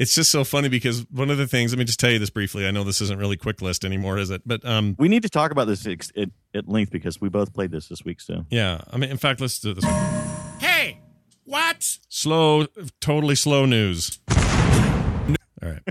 [0.00, 1.70] it's just so funny because one of the things.
[1.70, 2.66] Let me just tell you this briefly.
[2.66, 4.40] I know this isn't really quick list anymore, is it?
[4.46, 7.52] But um, we need to talk about this ex- at, at length because we both
[7.52, 8.22] played this this week.
[8.22, 8.80] So yeah.
[8.90, 10.22] I mean, in fact, let's do this way.
[10.58, 11.00] Hey,
[11.44, 11.98] what?
[12.08, 12.66] Slow,
[13.02, 14.18] totally slow news.
[14.30, 15.82] All right.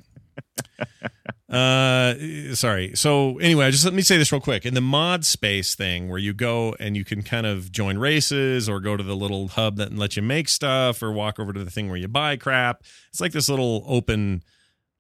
[1.52, 2.96] Uh, sorry.
[2.96, 4.66] So anyway, just let me say this real quick.
[4.66, 8.70] In the mod space thing, where you go and you can kind of join races,
[8.70, 11.64] or go to the little hub that lets you make stuff, or walk over to
[11.64, 12.84] the thing where you buy crap.
[13.10, 14.44] It's like this little open,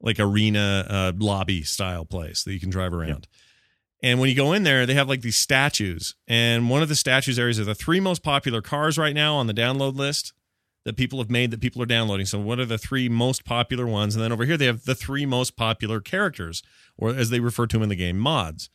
[0.02, 3.30] like arena uh, lobby style place that you can drive around.
[4.04, 6.96] And when you go in there, they have like these statues, and one of the
[6.96, 10.34] statues areas are the three most popular cars right now on the download list
[10.84, 12.26] that people have made that people are downloading.
[12.26, 14.16] So, what are the three most popular ones?
[14.16, 16.64] And then over here, they have the three most popular characters,
[16.98, 18.70] or as they refer to them in the game, mods.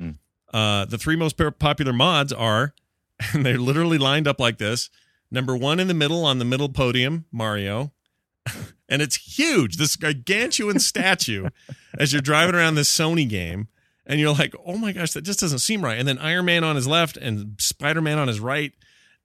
[0.00, 0.16] Mm.
[0.52, 2.74] Uh, the three most popular mods are,
[3.32, 4.90] and they're literally lined up like this.
[5.30, 7.92] Number one in the middle on the middle podium, Mario.
[8.88, 11.48] and it's huge, this gargantuan statue
[11.98, 13.68] as you're driving around this Sony game.
[14.06, 15.96] And you're like, oh my gosh, that just doesn't seem right.
[15.96, 18.72] And then Iron Man on his left and Spider Man on his right.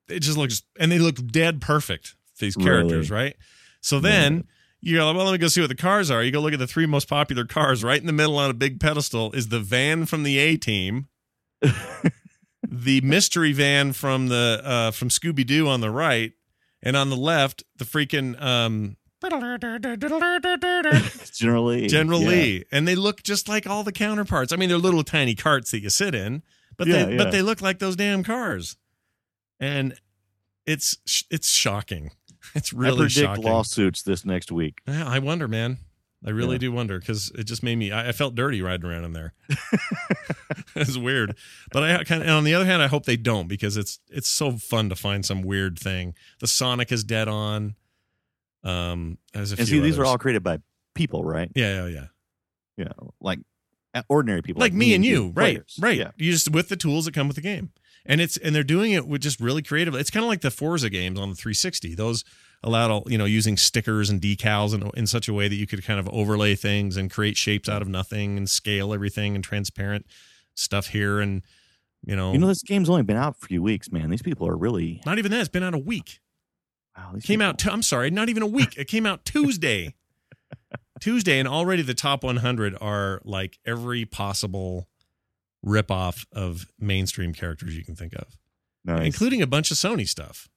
[0.08, 3.36] It just looks, and they look dead perfect, these characters, right?
[3.82, 4.46] So then
[4.82, 6.24] you're like, well, let me go see what the cars are.
[6.24, 7.84] You go look at the three most popular cars.
[7.84, 11.08] Right in the middle on a big pedestal is the van from the A team,
[12.68, 16.34] the mystery van from the uh, from Scooby Doo on the right,
[16.82, 18.98] and on the left, the freaking um,
[21.34, 22.30] generally, General yeah.
[22.30, 24.52] Lee, and they look just like all the counterparts.
[24.54, 26.44] I mean, they're little tiny carts that you sit in,
[26.78, 27.18] but Yeah, they yeah.
[27.18, 28.78] but they look like those damn cars,
[29.60, 29.96] and
[30.66, 30.98] it's
[31.30, 32.12] it's shocking.
[32.54, 33.44] It's really I predict shocking.
[33.44, 34.80] lawsuits this next week.
[34.88, 35.78] Yeah, I wonder, man.
[36.26, 36.60] I really Yeah.
[36.60, 37.92] do wonder because it just made me.
[37.92, 39.34] I, I felt dirty riding around in there.
[40.76, 41.36] it's weird,
[41.72, 42.28] but I kind of.
[42.28, 44.96] And on the other hand, I hope they don't because it's it's so fun to
[44.96, 46.14] find some weird thing.
[46.40, 47.76] The Sonic is dead on.
[48.64, 50.60] Um, as a And few see, these are all created by
[50.94, 51.52] people, right?
[51.56, 52.06] Yeah, yeah, yeah.
[52.78, 53.40] Yeah, like
[53.94, 55.62] uh, ordinary people like, me and you, right?
[55.80, 55.98] Right.
[55.98, 56.12] Yeah.
[56.18, 57.72] You just with the tools that come with the game,
[58.06, 59.96] and it's and they're doing it with just really creative.
[59.96, 61.96] It's kind of like the Forza games on the 360.
[61.96, 62.24] Those
[62.64, 65.68] allowed all you know using stickers and decals in, in such a way that you
[65.68, 69.44] could kind of overlay things and create shapes out of nothing and scale everything and
[69.44, 70.06] transparent
[70.56, 71.44] stuff here and
[72.06, 74.12] you know, You know, this game's only been out a few weeks, man.
[74.12, 75.40] These people are really not even that.
[75.40, 76.20] It's been out a week.
[76.96, 77.12] wow.
[77.14, 77.66] Came people- out.
[77.66, 78.78] i I'm sorry, not even a week.
[78.78, 79.96] It came out Tuesday.
[81.02, 84.88] Tuesday, and already the top 100 are like every possible
[85.66, 88.38] ripoff of mainstream characters you can think of,
[88.84, 89.06] nice.
[89.06, 90.48] including a bunch of Sony stuff.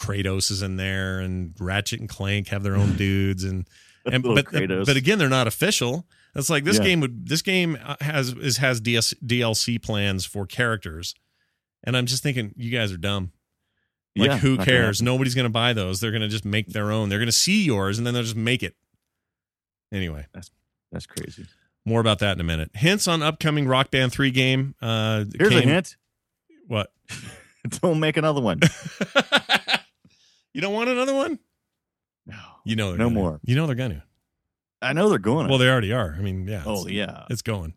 [0.00, 3.68] Kratos is in there, and Ratchet and Clank have their own dudes, and
[4.04, 4.86] and but Kratos.
[4.86, 6.06] but again, they're not official.
[6.34, 6.84] It's like this Yeah.
[6.84, 11.14] game would this game has is has DS, DLC plans for characters,
[11.84, 13.32] and I'm just thinking you guys are dumb.
[14.16, 15.00] Like Yeah, who gonna cares?
[15.00, 16.00] Nobody's going to buy those.
[16.00, 17.08] They're going to just make their own.
[17.08, 18.74] They're going to see yours and then they'll just make it.
[19.90, 20.26] Anyway,
[20.90, 21.46] That's crazy.
[21.84, 22.70] More about that in a minute.
[22.74, 24.74] Hints on upcoming Rock Band 3 game.
[24.80, 25.96] Uh Here's came- a hint.
[26.66, 26.92] What?
[27.82, 28.60] Don't make another one.
[30.54, 31.38] you don't want another one?
[32.26, 32.36] No.
[32.64, 33.14] You know they're No gonna.
[33.20, 33.40] more.
[33.44, 34.02] You know they're going to.
[34.80, 35.48] I know they're going.
[35.48, 36.14] Well, they already are.
[36.18, 36.64] I mean, yeah.
[36.66, 37.24] oh yeah.
[37.30, 37.74] It's going.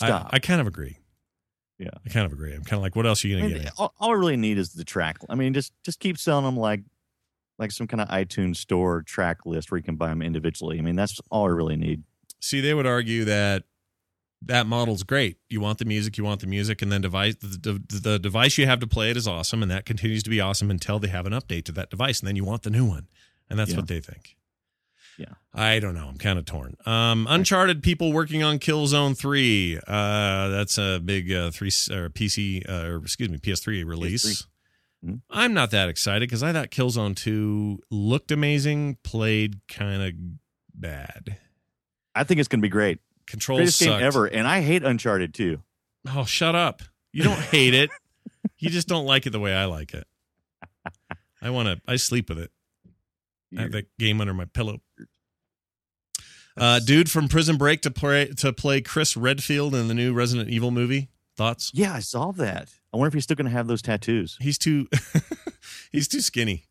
[0.00, 0.30] I- Stop.
[0.32, 0.98] I, kind of agree.
[1.78, 1.90] Yeah.
[2.04, 2.52] I kind of agree.
[2.54, 3.72] I'm kind of like, what else are you I to mean, get?
[3.78, 5.18] all, all I really need is the track.
[5.28, 6.82] I mean, just just keep selling them like
[7.58, 10.78] like some kind of iTunes store track list where you can buy them individually.
[10.78, 12.02] I mean, that's all I really need.
[12.44, 13.64] See, they would argue that
[14.42, 15.38] that model's great.
[15.48, 18.58] You want the music, you want the music, and then device the, the, the device
[18.58, 21.08] you have to play it is awesome, and that continues to be awesome until they
[21.08, 23.06] have an update to that device, and then you want the new one,
[23.48, 23.76] and that's Yeah.
[23.78, 24.36] what they think.
[25.16, 25.34] Yeah.
[25.54, 26.08] I don't know.
[26.08, 26.76] I'm kind of torn.
[26.84, 29.78] Um, Uncharted people working on Killzone Three.
[29.86, 34.46] Uh, that's a big uh, three or PC uh, or excuse me PS3 release.
[35.06, 35.20] Mhm.
[35.30, 40.12] I'm not that excited because I thought Killzone Two looked amazing, played kind of
[40.74, 41.38] bad.
[42.14, 43.00] I think it's going to be great.
[43.26, 45.62] Controls Greatest game ever, and I hate Uncharted too.
[46.08, 46.82] Oh, shut up.
[47.12, 47.90] You don't hate it.
[48.58, 50.06] You just don't like it the way I like it.
[51.40, 52.50] I want to, I sleep with it.
[53.56, 54.80] I have that game under my pillow.
[56.56, 60.48] Uh, dude from Prison Break to play to play Chris Redfield in the new Resident
[60.50, 61.08] Evil movie.
[61.36, 61.72] Thoughts?
[61.74, 62.68] Yeah, I saw that.
[62.92, 64.38] I wonder if he's still going to have those tattoos.
[64.40, 64.88] He's too
[65.92, 66.64] he's too skinny.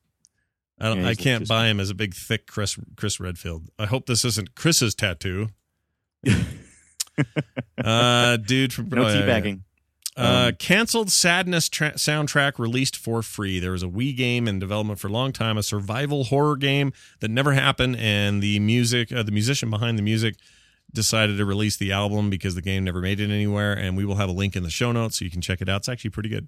[0.80, 1.02] I don't.
[1.02, 3.70] Yeah, I can't buy him as a big thick Chris Chris Redfield.
[3.78, 5.50] I hope this isn't Chris's tattoo.
[7.84, 9.62] uh, dude from No teabagging.
[10.16, 13.60] Uh, Um, canceled sadness tra- soundtrack released for free.
[13.60, 16.94] There was a Wii game in development for a long time, a survival horror game
[17.20, 20.36] that never happened, and the music, uh, the musician behind the music,
[20.94, 23.74] decided to release the album because the game never made it anywhere.
[23.74, 25.68] And we will have a link in the show notes so you can check it
[25.70, 25.78] out.
[25.78, 26.48] It's actually pretty good.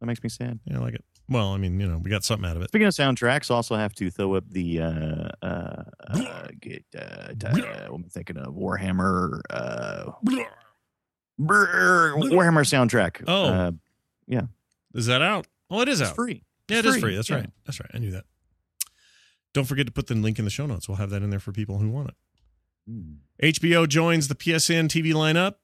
[0.00, 0.60] That makes me sad.
[0.64, 1.04] Yeah, I like it.
[1.28, 2.68] Well, I mean, you know, we got something out of it.
[2.68, 7.46] Speaking of soundtracks, also have to throw up the uh, uh, uh, get, uh, t-
[7.46, 8.54] uh, what am I thinking of?
[8.54, 10.12] Warhammer, uh,
[11.38, 13.24] brr, Warhammer soundtrack.
[13.26, 13.44] Oh.
[13.46, 14.42] uh,
[14.94, 15.46] Is that out?
[15.70, 16.16] Oh, it is it's out.
[16.16, 16.44] free.
[16.68, 17.14] Yeah, it It's is free.
[17.16, 17.36] That's yeah.
[17.36, 17.50] right.
[17.66, 17.90] That's right.
[17.92, 18.24] I knew that.
[19.54, 20.88] Don't forget to put the link in the show notes.
[20.88, 22.14] We'll have that in there for people who want it.
[22.88, 23.12] Hmm.
[23.42, 25.54] HBO joins the PSN TV lineup.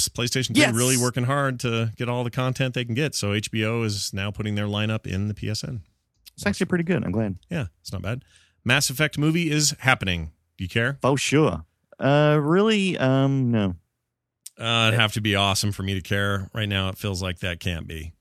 [0.00, 0.74] PlayStation 2 Yes.
[0.74, 3.14] really working hard to get all the content they can get.
[3.14, 5.80] So HBO is now putting their lineup in the PSN.
[6.34, 7.04] It's actually pretty good.
[7.04, 7.36] I'm glad.
[7.48, 8.24] Yeah, it's not bad.
[8.64, 10.32] Mass Effect movie is happening.
[10.58, 10.98] Do you care?
[11.02, 11.64] Oh, sure.
[11.98, 12.98] Uh, really?
[12.98, 13.76] Um, no.
[14.58, 16.50] Uh, it'd have to be awesome for me to care.
[16.54, 18.12] Right now, it feels like that can't be.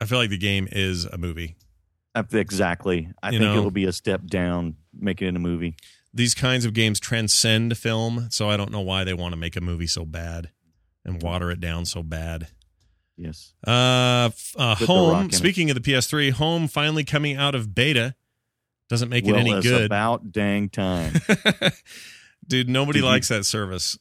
[0.00, 1.56] I feel like the game is a movie.
[2.14, 3.08] Uh, Exactly.
[3.22, 5.76] I You think know- it'll be a step down making it a movie.
[6.14, 9.56] These kinds of games transcend film, so I don't know why they want to make
[9.56, 10.50] a movie so bad
[11.04, 12.48] and water it down so bad.
[13.16, 13.52] Yes.
[13.66, 15.26] Uh, uh With The Rock in home.
[15.26, 15.34] it.
[15.34, 18.14] Speaking of the PS3, home finally coming out of beta
[18.88, 19.84] doesn't make it any good.
[19.84, 21.14] about dang time.
[22.46, 23.98] Dude, nobody Did you- likes that service.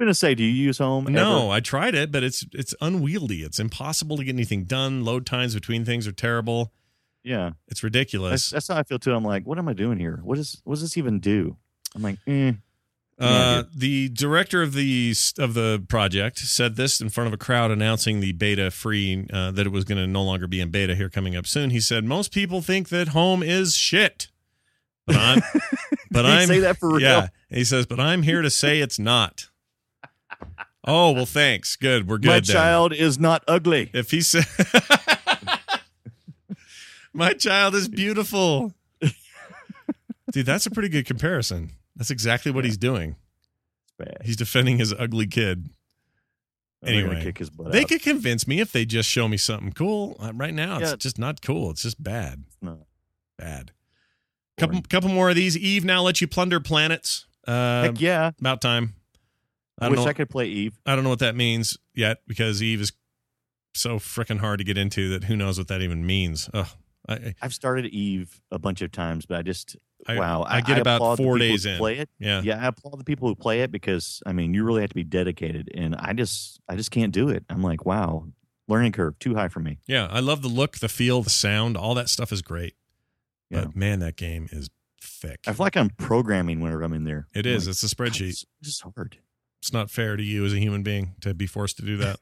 [0.00, 1.06] I'm gonna say, do you use Home?
[1.06, 1.52] No, ever?
[1.54, 3.42] I tried it, but it's it's unwieldy.
[3.42, 5.04] It's impossible to get anything done.
[5.04, 6.72] Load times between things are terrible.
[7.24, 7.48] Yeah.
[7.48, 8.50] It's That's, ridiculous.
[8.50, 9.12] that's how I feel too.
[9.12, 10.20] I'm like, what am I doing here?
[10.22, 11.56] What is what does this even do?
[11.96, 12.52] I'm like, eh.
[13.20, 17.70] Uh, the director of the of the project said this in front of a crowd
[17.72, 20.94] announcing the beta free uh, that it was going to no longer be in beta
[20.94, 21.70] here coming up soon.
[21.70, 24.28] He said most people think that home is shit,
[25.04, 25.42] but I'm
[26.12, 27.00] but he I'm say that for real?
[27.00, 27.28] yeah.
[27.50, 29.48] He says, but I'm here to say it's not.
[30.84, 31.76] Oh well, thanks.
[31.76, 32.28] Good, we're good.
[32.28, 32.42] My then.
[32.44, 33.90] child is not ugly.
[33.92, 34.46] If he said,
[37.12, 38.74] my child is beautiful,
[40.32, 41.72] dude, that's a pretty good comparison.
[41.98, 43.16] That's exactly what he's doing.
[43.98, 44.18] Bad.
[44.24, 45.68] He's defending his ugly kid.
[46.84, 47.72] Anyway, kick his butt.
[47.72, 47.88] They out.
[47.88, 50.16] could convince me if they just show me something cool.
[50.20, 50.96] Uh, Right now, it's Yeah.
[50.96, 51.70] just not cool.
[51.72, 52.86] It's just bad, No.
[53.36, 53.72] bad.
[54.58, 55.56] Couple, couple more of these.
[55.58, 57.26] Eve now lets you plunder planets.
[57.46, 58.30] Uh, Heck yeah.
[58.40, 58.94] About time.
[59.80, 60.06] I I wish know.
[60.06, 60.78] I could play Eve.
[60.86, 62.92] I don't know what that means yet because Eve is
[63.74, 66.48] so freaking hard to get into that who knows what that even means.
[66.54, 66.68] Ugh.
[67.08, 69.76] I, I've started Eve a bunch of times, but I just
[70.08, 70.44] I, wow.
[70.48, 71.78] I get about four days in.
[71.78, 72.08] Play it.
[72.18, 72.40] Yeah.
[72.42, 74.94] Yeah, I applaud the people who play it because I mean, you really have to
[74.94, 77.44] be dedicated, and I just, I just can't do it.
[77.50, 78.26] I'm like, wow,
[78.68, 79.78] learning curve too high for me.
[79.86, 80.08] Yeah.
[80.10, 81.76] I love the look, the feel, the sound.
[81.76, 82.74] All that stuff is great.
[83.50, 83.64] Yeah.
[83.64, 84.70] But man, that game is
[85.02, 85.40] thick.
[85.46, 87.28] I feel like I'm programming whenever I'm in there.
[87.34, 87.66] It I'm is.
[87.66, 88.44] like, It's a spreadsheet.
[88.62, 89.18] Is hard.
[89.60, 92.20] It's not fair to you as a human being to be forced to do that.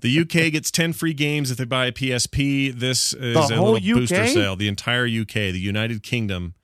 [0.00, 2.72] The UK gets 10 free games if they buy a PSP.
[2.78, 4.56] This is The a whole little booster sale.
[4.56, 6.54] The entire UK, the United Kingdom.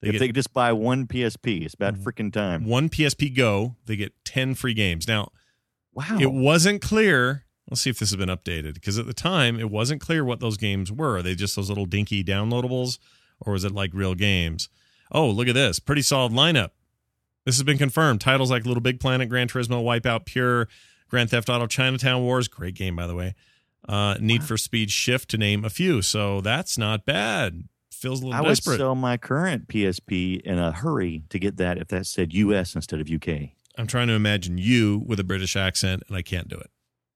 [0.00, 2.02] They if get they could just buy one PSP, it's about Mhm.
[2.02, 2.64] freaking time.
[2.64, 5.06] one PSP Go, they get 10 free games.
[5.06, 5.30] Now,
[5.94, 6.18] Wow.
[6.20, 7.44] it wasn't clear.
[7.70, 10.40] Let's see if this has been updated because at the time it wasn't clear what
[10.40, 11.18] those games were.
[11.18, 12.98] Are they just those little dinky downloadables
[13.40, 14.68] or was it like real games?
[15.12, 15.78] Oh, look at this.
[15.78, 16.70] Pretty solid lineup.
[17.46, 18.20] This has been confirmed.
[18.20, 20.68] Titles like Little Big Planet, Gran Turismo, Wipeout, Pure,
[21.12, 23.34] Grand Theft Auto, Chinatown Wars, great game by the way.
[23.86, 26.00] Uh, Need for Speed Shift to name a few.
[26.00, 27.64] So that's not bad.
[27.92, 28.38] Feels a little bit.
[28.38, 28.78] I would desperate.
[28.78, 32.98] sell my current PSP in a hurry to get that if that said US instead
[32.98, 33.50] of UK.
[33.76, 36.58] I'm trying to imagine you with a British accent and I can't do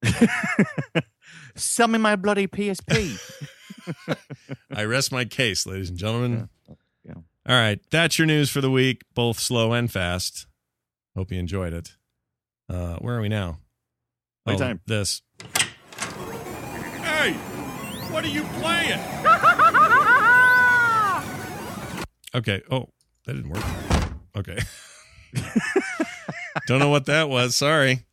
[0.03, 1.05] it.
[1.55, 3.19] Sell me my bloody PSP.
[4.75, 6.51] I rest my case, ladies and gentlemen.
[7.03, 7.15] Yeah.
[7.15, 10.47] All right, that's your news for the week, both slow and fast.
[11.17, 11.97] Hope you enjoyed it.
[12.69, 13.59] Uh, where are we now?
[14.47, 14.81] Oh, Playtime.
[14.87, 15.23] This.
[17.03, 17.33] Hey,
[18.13, 18.93] what are you playing?
[22.35, 22.63] okay.
[22.71, 22.89] Oh,
[23.25, 23.65] that didn't work.
[24.37, 24.59] Okay.
[26.69, 27.57] Don't know what that was.
[27.57, 28.07] Sorry.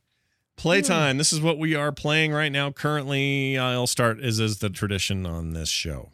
[0.58, 1.20] Playtime.
[1.20, 2.72] This is what we are playing right now.
[2.72, 6.10] Currently, I'll start as is the tradition on this show.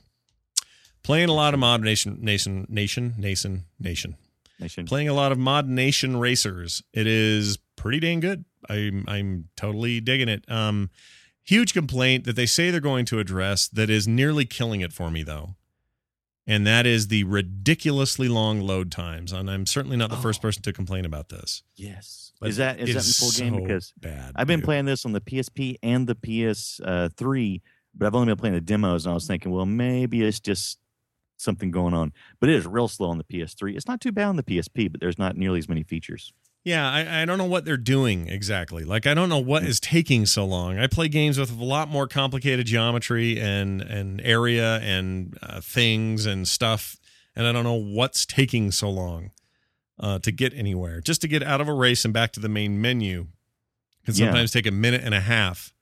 [1.04, 4.18] Playing a lot of Mod Nation, Nation, Nation, Nation, Nation.
[4.60, 4.86] Nation.
[4.86, 6.84] Playing a lot of Mod Nation Racers.
[6.94, 8.44] It is pretty dang good.
[8.70, 10.50] I'm I'm totally digging it.
[10.52, 10.90] Um,
[11.44, 15.10] huge complaint that they say they're going to address that is nearly killing it for
[15.12, 15.56] me though,
[16.48, 19.32] and that is the ridiculously long load times.
[19.32, 20.44] And I'm certainly not the first Oh.
[20.44, 21.64] person to complain about this.
[21.76, 22.34] Yes.
[22.40, 23.54] But Is that is that in full game?
[23.56, 24.32] so Because bad.
[24.36, 24.66] I've been dude.
[24.66, 27.62] playing this on the PSP and the PS uh, three,
[27.94, 30.80] but I've only been playing the demos, and I was thinking, well, maybe it's just
[31.38, 32.14] something going on.
[32.40, 33.76] But it is real slow on the PS3.
[33.76, 36.32] It's not too bad on the PSP, but there's not nearly as many features.
[36.66, 38.84] Yeah, I, I don't know what they're doing exactly.
[38.84, 40.78] Like I don't know what is taking so long.
[40.78, 46.26] I play games with a lot more complicated geometry and and area and uh, things
[46.26, 46.98] and stuff,
[47.36, 49.32] and I don't know what's taking so long
[50.00, 51.00] uh, to get anywhere.
[51.02, 53.28] Just to get out of a race and back to the main menu
[54.06, 54.26] can Yeah.
[54.26, 55.74] sometimes take a minute and a half.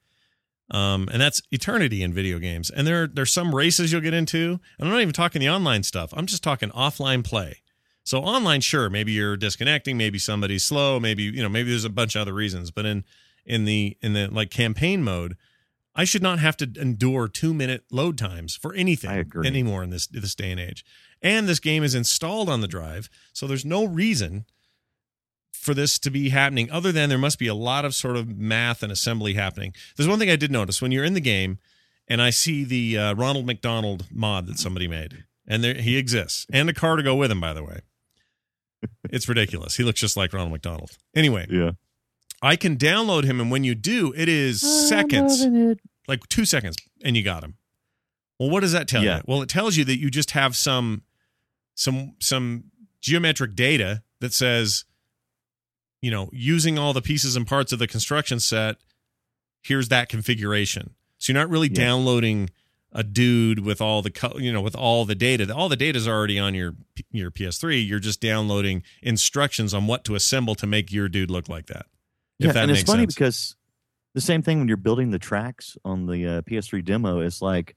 [0.70, 2.70] Um, and that's eternity in video games.
[2.70, 5.82] And there there's some races you'll get into, and I'm not even talking the online
[5.84, 6.14] stuff.
[6.16, 7.62] I'm just talking offline play.
[8.08, 11.90] So online, sure, maybe you're disconnecting, maybe somebody's slow, maybe you know, maybe there's a
[11.90, 12.72] bunch of other reasons.
[12.72, 13.04] But in
[13.46, 15.36] in the in the like campaign mode,
[15.94, 19.10] I should not have to endure two minute load times for anything
[19.46, 20.86] anymore in this this day and age.
[21.22, 24.46] And this game is installed on the drive, so there's no reason
[25.52, 28.38] for this to be happening other than there must be a lot of sort of
[28.38, 29.74] math and assembly happening.
[29.98, 31.58] There's one thing I did notice when you're in the game
[32.08, 36.46] and I see the uh, Ronald McDonald mod that somebody made, and there he exists,
[36.54, 37.82] and a car to go with him, by the way.
[39.10, 39.76] It's ridiculous.
[39.78, 40.92] He looks just like Ronald McDonald.
[41.16, 41.72] Anyway, Yeah.
[42.42, 45.44] I can download him, and when you do, it is seconds,
[46.08, 47.56] like two seconds, and you got him.
[48.40, 49.18] Well, what does that tell Yeah.
[49.18, 49.24] you?
[49.26, 51.02] Well, it tells you that you just have some
[51.74, 52.66] some some
[53.02, 54.86] geometric data that says,
[56.02, 58.78] you know, using all the pieces and parts of the construction set,
[59.64, 60.94] here's that configuration.
[61.18, 61.76] So you're not really Yeah.
[61.86, 62.50] downloading
[62.92, 65.54] a dude with all the you know with all the data.
[65.54, 66.76] All the data is already on your
[67.12, 67.86] your PS3.
[67.86, 71.86] You're just downloading instructions on what to assemble to make your dude look like that.
[72.40, 73.16] Yeah, that and it's funny sense.
[73.16, 73.56] because
[74.14, 77.76] the same thing when you're building the tracks on the uh, PS3 demo is like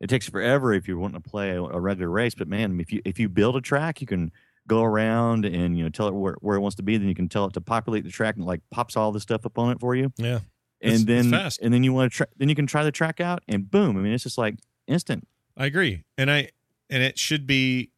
[0.00, 2.34] it takes forever if you're wanting to play a, a regular race.
[2.34, 4.32] But man, if you if you build a track, you can
[4.66, 6.96] go around and you know tell it where, where it wants to be.
[6.96, 9.44] Then you can tell it to populate the track and like pops all the stuff
[9.44, 10.12] up on it for you.
[10.16, 10.40] yeah.
[10.82, 11.60] It's- And it's then fast.
[11.62, 13.96] and then you want to try, then you can try the track out and boom.
[13.96, 15.26] I mean, it's just like instant.
[15.56, 16.50] I agree, and I
[16.90, 17.90] and it should be.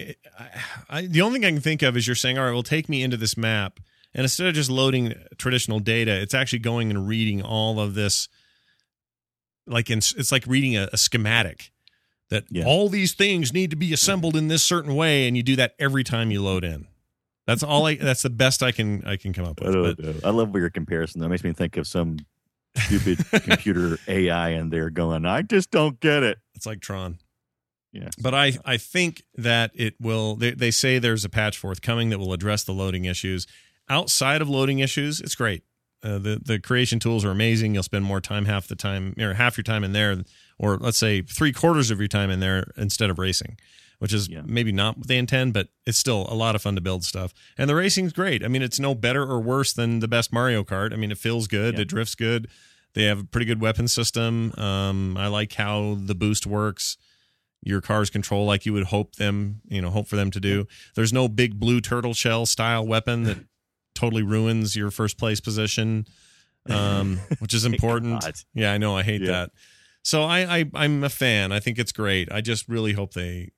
[0.00, 0.48] Eh, I,
[0.88, 2.88] I, the only thing I can think of is you're saying, all right, well, take
[2.88, 3.80] me into this map,
[4.14, 8.28] and instead of just loading traditional data, it's actually going and reading all of this.
[9.66, 11.70] Like in, it's like reading a, a schematic
[12.30, 12.64] that Yeah.
[12.64, 15.74] all these things need to be assembled in this certain way, and you do that
[15.78, 16.86] every time you load in.
[17.46, 17.96] That's all I.
[17.96, 19.72] That's the best I can I can come up with.
[19.72, 20.24] don't But.
[20.26, 21.20] I love your comparison.
[21.20, 22.18] That makes me think of some
[22.76, 26.38] stupid computer AI in there going, I just don't get it.
[26.54, 27.18] it's like Tron.
[27.92, 28.08] Yeah.
[28.20, 30.34] But I, I think that it will.
[30.34, 33.46] They, they say there's a patch forthcoming that will address the loading issues.
[33.88, 35.62] outside of loading issues, it's great.
[36.02, 37.72] Uh, the the creation tools are amazing.
[37.72, 40.16] You'll spend more time half the time or half your time in there,
[40.58, 43.56] or let's say three quarters of your time in there instead of racing,
[43.98, 44.42] which is Yeah.
[44.44, 47.32] maybe not what they intend, but it's still a lot of fun to build stuff.
[47.58, 48.44] And the racing's great.
[48.44, 50.92] I mean, it's no better or worse than the best Mario Kart.
[50.92, 51.74] I mean, it feels good.
[51.74, 51.80] Yeah.
[51.82, 52.48] It drifts good.
[52.94, 54.52] They have a pretty good weapon system.
[54.58, 56.96] Um, I like how the boost works.
[57.62, 60.66] Your cars control like you would hope them, you know, hope for them to do.
[60.94, 63.38] There's no big blue turtle shell style weapon that
[63.94, 66.06] totally ruins your first place position,
[66.68, 68.20] um, which is important.
[68.20, 68.34] God.
[68.54, 68.96] Yeah, I know.
[68.96, 69.28] I hate Yeah.
[69.28, 69.50] that.
[70.02, 71.50] So I, I I'm a fan.
[71.52, 72.30] I think it's great.
[72.30, 73.52] I just really hope they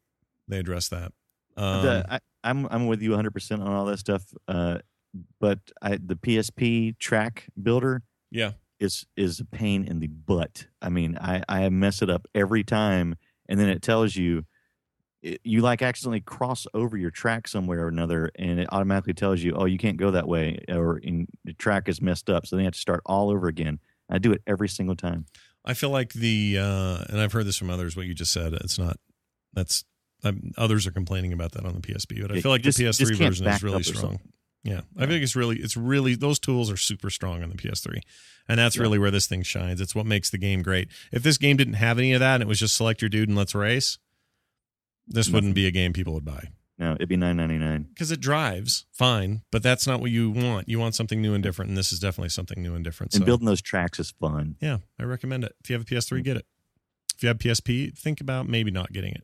[0.49, 1.13] they address that.
[1.57, 4.23] Um, the, I, I'm I'm with you 100 percent on all that stuff.
[4.47, 4.79] Uh,
[5.41, 10.67] but I, the PSP track builder yeah, is is a pain in the butt.
[10.83, 13.17] I mean, I I mess it up every time,
[13.49, 14.45] and then it tells you
[15.23, 19.41] it, you like accidentally cross over your track somewhere or another, and it automatically tells
[19.41, 22.57] you, oh, you can't go that way, or in, the track is messed up, so
[22.57, 23.81] then you have to start all over again.
[24.11, 25.27] I do it every single time.
[25.65, 27.97] I feel like the uh, and I've heard this from others.
[27.97, 28.99] What you just said, it's not.
[29.53, 29.85] That's
[30.27, 32.85] um, others are complaining about that on the PSP, but I feel like just- the
[32.85, 34.21] PS3 version is really strong.
[34.65, 38.01] Yeah, I think it's really, it's really those tools are super strong on the PS3,
[38.49, 38.83] and that's Yeah.
[38.83, 39.81] really where this thing shines.
[39.81, 40.89] It's what makes the game great.
[41.13, 43.29] If this game didn't have any of that, and it was just select your dude
[43.29, 43.99] and let's race,
[45.07, 46.49] this wouldn't be a game people would buy
[46.81, 47.85] No, it'd be 9.99.
[47.91, 50.69] because it drives fine, but that's not what you want.
[50.69, 53.15] You want something new and different, and this is definitely something new and different.
[53.15, 54.57] And so, building those tracks is fun.
[54.61, 55.55] yeah, I recommend it.
[55.63, 56.47] If you have a PS3, get it.
[57.15, 59.23] If you have PSP, think about maybe not getting it.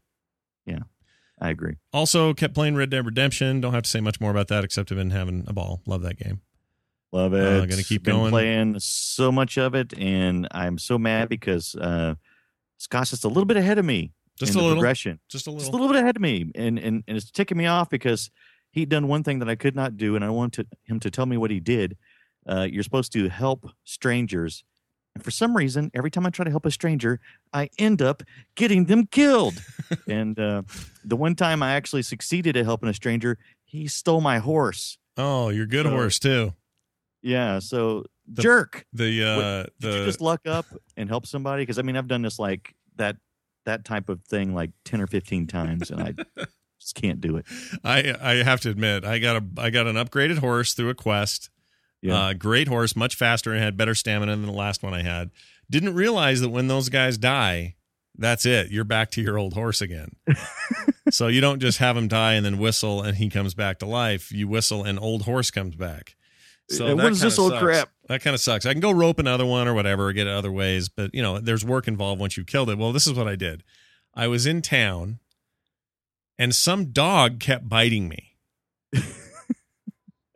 [1.43, 1.75] I agree.
[1.93, 3.61] Also, kept playing Red Dead Redemption.
[3.61, 5.83] Don't have to say much more about that except I've been having a ball.
[5.87, 6.41] Love that game.
[7.11, 7.45] Love it.
[7.45, 8.31] Uh, gonna keep Been going.
[8.31, 12.15] playing so much of it, and I'm so mad because uh,
[12.79, 14.13] Scott's just a little bit ahead of me.
[14.39, 14.73] Just a little.
[14.75, 15.19] progression.
[15.29, 15.59] Just a little.
[15.61, 15.89] Just a little.
[15.89, 18.31] little bit ahead of me, and and and it's ticking me off because
[18.71, 21.27] he'd done one thing that I could not do, and I wanted him to tell
[21.27, 21.97] me what he did.
[22.49, 24.65] Uh, you're supposed to help strangers,
[25.15, 27.21] and for some reason, every time I try to help a stranger,
[27.53, 28.23] I end up
[28.55, 29.55] getting them killed.
[30.09, 30.63] and uh,
[31.05, 34.99] the one time I actually succeeded at helping a stranger, he stole my horse.
[35.17, 36.55] Oh, you're good So- horse too.
[37.25, 38.85] Yeah, so The- jerk.
[38.93, 41.63] The uh Did you just luck up and help somebody?
[41.63, 43.17] Because I mean, I've done this like that
[43.65, 46.15] that type of thing like ten or fifteen times, and I
[46.81, 47.47] just can't do it.
[47.85, 50.95] I I have to admit I got a I got an upgraded horse through a
[50.95, 51.49] quest.
[52.03, 52.21] Yeah.
[52.21, 55.31] Uh, great horse, much faster and had better stamina than the last one I had.
[55.71, 57.77] Didn't realize that when those guys die,
[58.19, 58.71] that's it.
[58.71, 60.17] You're back to your old horse again.
[61.11, 63.87] so you don't just have him die and then whistle and he comes back to
[63.87, 64.33] life.
[64.33, 66.17] You whistle and old horse comes back.
[66.69, 67.63] So what is this old sucks.
[67.63, 67.91] crap?
[68.09, 68.67] That kind of sucks.
[68.67, 71.23] I can go rope another one or whatever, or get it other ways, but you
[71.23, 72.79] know, there's work involved once you killed it.
[72.79, 73.63] Well, this is what I did.
[74.15, 75.19] I was in town,
[76.39, 78.37] and some dog kept biting me.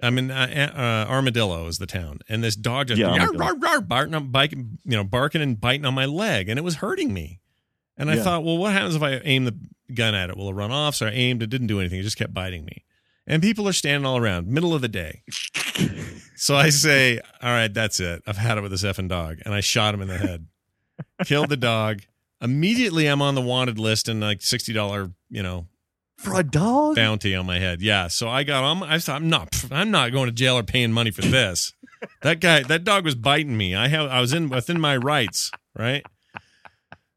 [0.03, 0.71] I mean, uh,
[1.09, 3.45] uh, Armadillo is the town, and this dog just Yeah, "Yarr, Armadillo.
[3.55, 6.63] yarr, yarr," barking, on- biking, you know, barking and biting on my leg, and it
[6.63, 7.41] was hurting me.
[7.97, 8.23] And I Yeah.
[8.25, 9.57] thought, well, what happens if I aim the
[9.95, 10.37] gun at it?
[10.37, 10.95] Will it run off?
[10.97, 11.43] So I aimed.
[11.43, 11.99] It didn't do anything.
[11.99, 12.85] It just kept biting me.
[13.27, 15.23] And people are standing all around, middle of the day.
[16.37, 18.23] So I say, all right, that's it.
[18.27, 19.39] I've had it with this effing dog.
[19.47, 20.47] And I shot him in the head.
[21.25, 22.03] Killed the dog.
[22.43, 25.67] Immediately I'm on the wanted list and like $60, you know,
[26.17, 26.97] For a dog?
[26.97, 27.83] bounty on my head.
[27.83, 28.09] Yeah.
[28.09, 31.11] So I got on I I'm not I'm not going to jail or paying money
[31.11, 31.73] for this.
[32.23, 33.75] that guy that dog was biting me.
[33.75, 36.05] I have I was in within my rights, right?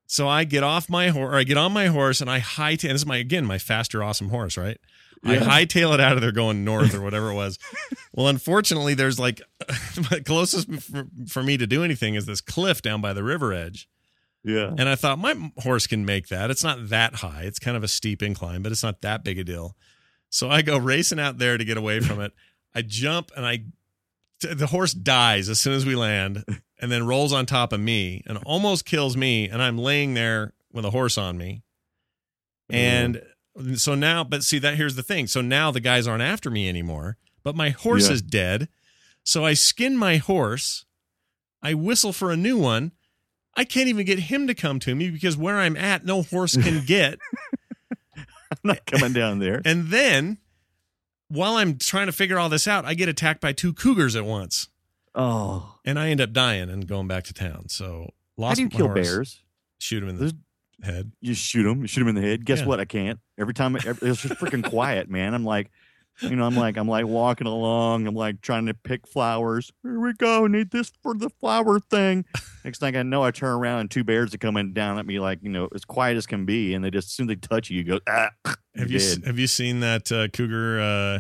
[0.06, 2.90] So I get off my horse, or I get on my horse, and I hightail.
[2.92, 4.78] This is my again my faster, awesome horse, right?
[5.24, 5.40] I Yeah.
[5.42, 7.60] hightail it out of there, going north or whatever it was.
[8.14, 12.82] well, unfortunately, there's like the closest for, for me to do anything is this cliff
[12.82, 13.88] down by the river edge.
[14.44, 14.68] Yeah.
[14.78, 16.50] And I thought my horse can make that.
[16.50, 17.44] It's not that high.
[17.44, 19.76] It's kind of a steep incline, but it's not that big a deal.
[20.30, 22.32] So I go racing out there to get away from it.
[22.74, 23.64] I jump and I
[24.42, 26.46] the horse dies as soon as we land
[26.82, 30.54] and then rolls on top of me and almost kills me and I'm laying there
[30.72, 31.64] with a horse on me.
[32.70, 33.22] And
[33.76, 35.28] so now but see that here's the thing.
[35.28, 38.14] So now the guys aren't after me anymore, but my horse Yeah.
[38.14, 38.70] is dead.
[39.24, 40.86] So I skin my horse.
[41.62, 42.94] I whistle for a new one.
[43.60, 46.56] I can't even get him to come to me because where I'm at, no horse
[46.56, 47.20] can get.
[48.18, 49.62] I'm not coming down there.
[49.66, 50.38] and then
[51.28, 54.26] while I'm trying to figure all this out, I get attacked by two cougars at
[54.26, 54.70] once.
[55.14, 55.76] Oh.
[55.86, 57.70] And I end up dying and going back to town.
[57.70, 59.44] So How lost do you kill horse, bears?
[59.78, 60.20] Shoot him in the
[60.82, 61.12] There's- head.
[61.20, 61.82] You shoot them.
[61.82, 62.46] You shoot them in the head.
[62.46, 62.66] Guess Yeah.
[62.66, 62.80] what?
[62.80, 63.20] I can't.
[63.38, 65.34] Every time it- it's just freaking quiet, man.
[65.34, 65.70] I'm like,
[66.22, 68.08] you know, I'm like, I'm like walking along.
[68.08, 69.72] I'm like trying to pick flowers.
[69.84, 70.48] Here we go.
[70.48, 72.26] Need this for the flower thing.
[72.64, 75.20] Next thing I know, I turn around and two bears are coming down at me,
[75.20, 77.36] like you know, as quiet as can be, and they just as soon as they
[77.36, 78.30] touch you, you go ah.
[78.76, 79.26] Have you're dead.
[79.26, 81.20] have you seen that uh, cougar uh,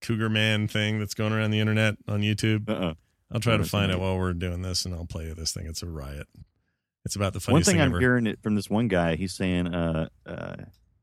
[0.00, 2.68] Cougar Man thing that's going around the internet on YouTube?
[2.68, 2.94] Uh-uh.
[3.32, 5.66] I'll try to find it while we're doing this, and I'll play you this thing.
[5.66, 6.26] It's a riot.
[7.04, 8.00] It's about the One funniest thing thing I'm ever.
[8.00, 10.56] hearing it from this one guy, he's saying, uh, uh,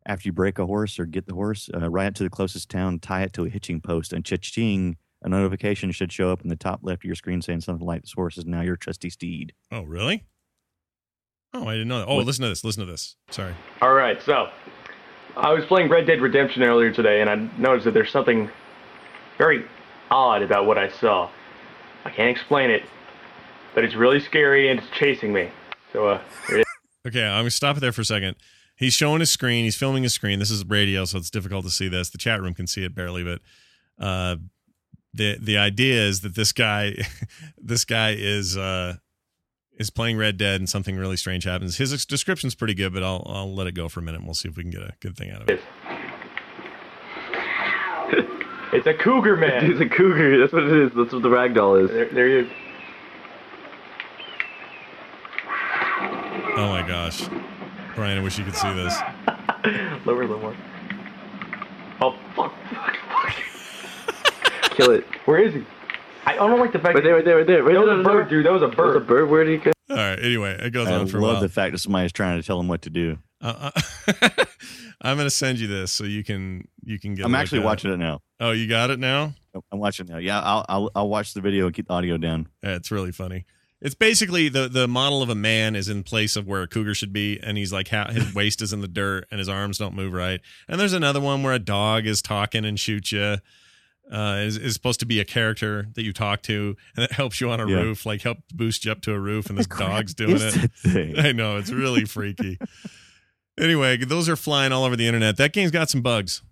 [0.05, 2.69] after you break a horse or get the horse, uh, ride it to the closest
[2.69, 6.49] town, tie it to a hitching post, and cha-ching, a notification should show up in
[6.49, 9.09] the top left of your screen saying something like, "This horse is now your trusty
[9.09, 10.25] steed." Oh, really?
[11.53, 12.07] Oh, I didn't know that.
[12.07, 12.63] Oh, What- listen to this.
[12.63, 13.15] Listen to this.
[13.31, 13.53] Sorry.
[13.81, 14.49] All right, so
[15.37, 18.49] I was playing Red Dead Redemption earlier today, and I noticed that there's something
[19.37, 19.65] very
[20.11, 21.29] odd about what I saw.
[22.03, 22.83] I can't explain it,
[23.73, 25.49] but it's really scary and it's chasing me.
[25.93, 26.65] So, uh, here it is.
[27.07, 28.35] Okay, I'm gonna stop it there for a second.
[28.75, 29.63] He's showing his screen.
[29.63, 30.39] He's filming his screen.
[30.39, 32.09] This is radio, so it's difficult to see this.
[32.09, 33.39] The chat room can see it barely, but
[34.03, 34.35] uh,
[35.13, 36.95] the the idea is that this guy,
[37.57, 38.97] this guy is uh,
[39.77, 41.77] is playing Red Dead, and something really strange happens.
[41.77, 44.17] His description's pretty good, but I'll I'll let it go for a minute.
[44.17, 45.61] and We'll see if we can get a good thing out of it.
[48.73, 49.71] it's a cougar man.
[49.71, 50.37] It's a cougar.
[50.39, 50.91] That's what it is.
[50.95, 51.89] That's what the ragdoll is.
[51.91, 52.49] There, there you.
[56.57, 57.27] Oh my gosh,
[57.95, 58.93] Brian, I wish you could see this.
[60.05, 60.55] Lower a little more.
[62.01, 62.53] Oh fuck!
[62.69, 64.71] fuck, fuck.
[64.71, 65.05] Kill it.
[65.25, 65.65] Where is he?
[66.25, 67.63] I don't like the fact Right there, right there, right there.
[67.63, 68.03] Right that was a there.
[68.03, 68.45] bird, dude.
[68.45, 69.07] That was a That was a bird.
[69.07, 69.29] bird.
[69.29, 69.71] Where did he go?
[69.89, 70.19] All right.
[70.19, 71.29] Anyway, it goes I on for a while.
[71.31, 73.17] I love the fact that somebody's trying to tell him what to do.
[73.41, 73.69] Uh,
[74.07, 74.29] uh,
[75.01, 77.25] I'm gonna send you this so you can you can get.
[77.25, 78.21] I'm actually at watching it now.
[78.39, 79.33] Oh, you got it now.
[79.71, 80.17] I'm watching it now.
[80.17, 82.47] Yeah, I'll, I'll I'll watch the video and keep the audio down.
[82.63, 83.45] Yeah, it's really funny.
[83.85, 86.95] It's basically the the model of a man is in place of where a cougar
[86.95, 89.77] should be, and he's like ha- his waist is in the dirt and his arms
[89.77, 90.41] don't move right.
[90.67, 93.37] And there's another one where a dog is talking and shoots you.
[94.11, 97.41] Uh, is, is supposed to be a character that you talk to, and it helps
[97.41, 97.77] you on a Yeah.
[97.81, 101.19] roof, like help boost you up to a roof, and this the dog's doing it.
[101.25, 102.59] I know it's really freaky.
[103.59, 105.37] anyway, those are flying all over the internet.
[105.37, 106.43] That game's got some bugs,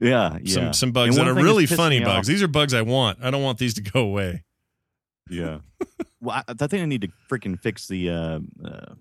[0.00, 0.54] Yeah, yeah.
[0.54, 2.26] some some bugs that are really funny bugs.
[2.28, 3.18] off- These are bugs I want.
[3.22, 4.44] I don't want these to go away.
[5.30, 5.58] Yeah.
[6.20, 8.94] well, I, I think I need to freaking fix the uh, uh,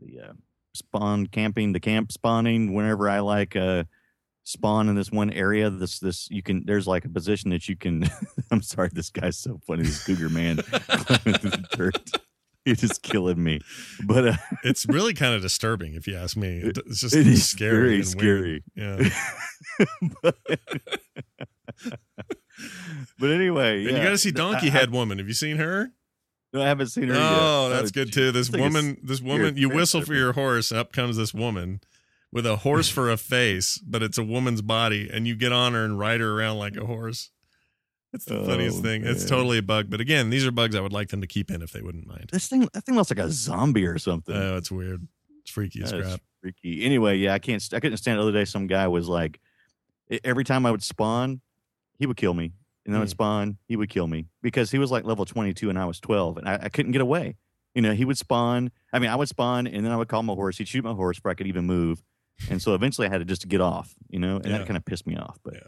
[0.00, 0.32] the uh,
[0.74, 2.72] spawn camping, the camp spawning.
[2.72, 3.84] Whenever I like uh,
[4.44, 6.64] spawn in this one area, this this you can.
[6.66, 8.08] There's like a position that you can.
[8.50, 9.82] I'm sorry, this guy's so funny.
[9.82, 12.10] This cougar man climbing through the dirt.
[12.64, 13.60] He's just killing me.
[14.04, 16.62] But uh, It's really kind of disturbing, if you ask me.
[16.64, 18.62] It's just it is scary, and weird.
[18.64, 18.64] scary.
[18.74, 19.08] Yeah.
[20.20, 20.36] but
[23.22, 23.96] anyway, And yeah.
[23.98, 25.18] you got to see Donkey I- Head Woman.
[25.18, 25.92] Have you seen her?
[26.52, 27.14] No, I haven't seen her.
[27.14, 27.22] yet.
[27.22, 28.32] Oh, that's oh, good too.
[28.32, 31.34] This This thing is woman, this woman, you whistle for your horse, up comes this
[31.34, 31.80] woman
[32.32, 35.74] with a horse for a face, but it's a woman's body, and you get on
[35.74, 37.30] her and ride her around like a horse.
[38.12, 39.04] It's the Oh, funniest thing.
[39.04, 41.50] It's totally a bug, but again, these are bugs I would like them to keep
[41.50, 42.30] in if they wouldn't mind.
[42.32, 44.34] This thing, that thing looks like a zombie or something.
[44.34, 45.06] Oh, it's weird.
[45.42, 46.20] It's freaky as crap.
[46.40, 46.84] freaky.
[46.84, 47.62] Anyway, yeah, I can't.
[47.74, 48.14] I couldn't stand.
[48.18, 48.22] it.
[48.22, 49.40] The other day, some guy was like,
[50.24, 51.40] every time I would spawn,
[51.98, 52.52] he would kill me,
[52.84, 53.10] and then I'd Hmm.
[53.10, 56.00] spawn, he would kill me because he was like level twenty two and I was
[56.00, 57.36] twelve, and I, I couldn't get away.
[57.74, 58.70] You know, he would spawn.
[58.92, 60.58] I mean, I would spawn, and then I would call my horse.
[60.58, 62.02] He'd shoot my horse before I could even move,
[62.50, 63.94] and so eventually I had to just get off.
[64.08, 64.58] You know, and Yeah.
[64.58, 65.38] that kind of pissed me off.
[65.44, 65.60] But Yeah.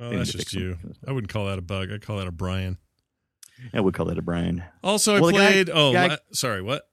[0.00, 0.78] Well, that's just you.
[1.06, 1.90] I wouldn't call that a bug.
[1.92, 2.78] I'd call that a Brian.
[3.74, 4.62] I would call that a Brian.
[4.84, 5.70] Also, I Well, the guy- played.
[5.70, 6.62] oh, guy- sorry.
[6.62, 6.84] What?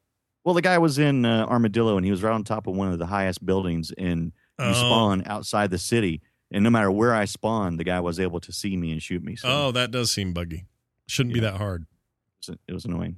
[0.44, 2.92] Well, the guy was in uh, Armadillo, and he was right on top of one
[2.92, 4.26] of the highest buildings, and
[4.60, 4.74] you Oh.
[4.74, 6.22] spawn outside the city,
[6.56, 9.22] and no matter where I spawned, the guy was able to see me and shoot
[9.22, 9.36] me.
[9.36, 10.66] So Oh, that does seem buggy.
[11.06, 11.82] Shouldn't be that hard.
[11.84, 13.18] it was, it was annoying.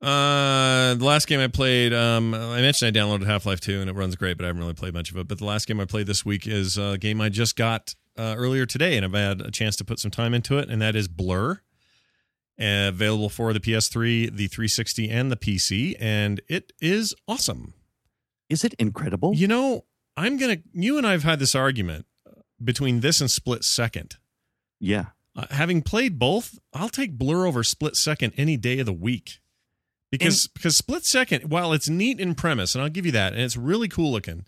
[0.00, 3.90] Uh, the last game I played, um, I mentioned I downloaded Half Life 2 and
[3.90, 5.28] it runs great, but I haven't really played much of it.
[5.28, 8.34] But the last game I played this week is a game I just got uh,
[8.36, 10.96] earlier today, and I've had a chance to put some time into it, and that
[10.96, 11.60] is Blur.
[12.60, 17.74] Uh, available for the PS3, the 360, and the PC, and it is awesome.
[18.48, 19.34] Is it incredible?
[19.34, 19.84] You know,
[20.16, 20.58] I'm gonna.
[20.72, 22.06] You and I have had this argument
[22.64, 24.16] between this and Split Second.
[24.80, 25.06] Yeah.
[25.34, 29.40] Uh, having played both, I'll take Blur over Split Second any day of the week.
[30.10, 33.40] Because because Split Second, while it's neat in premise, and I'll give you that, and
[33.40, 34.44] it's really cool looking.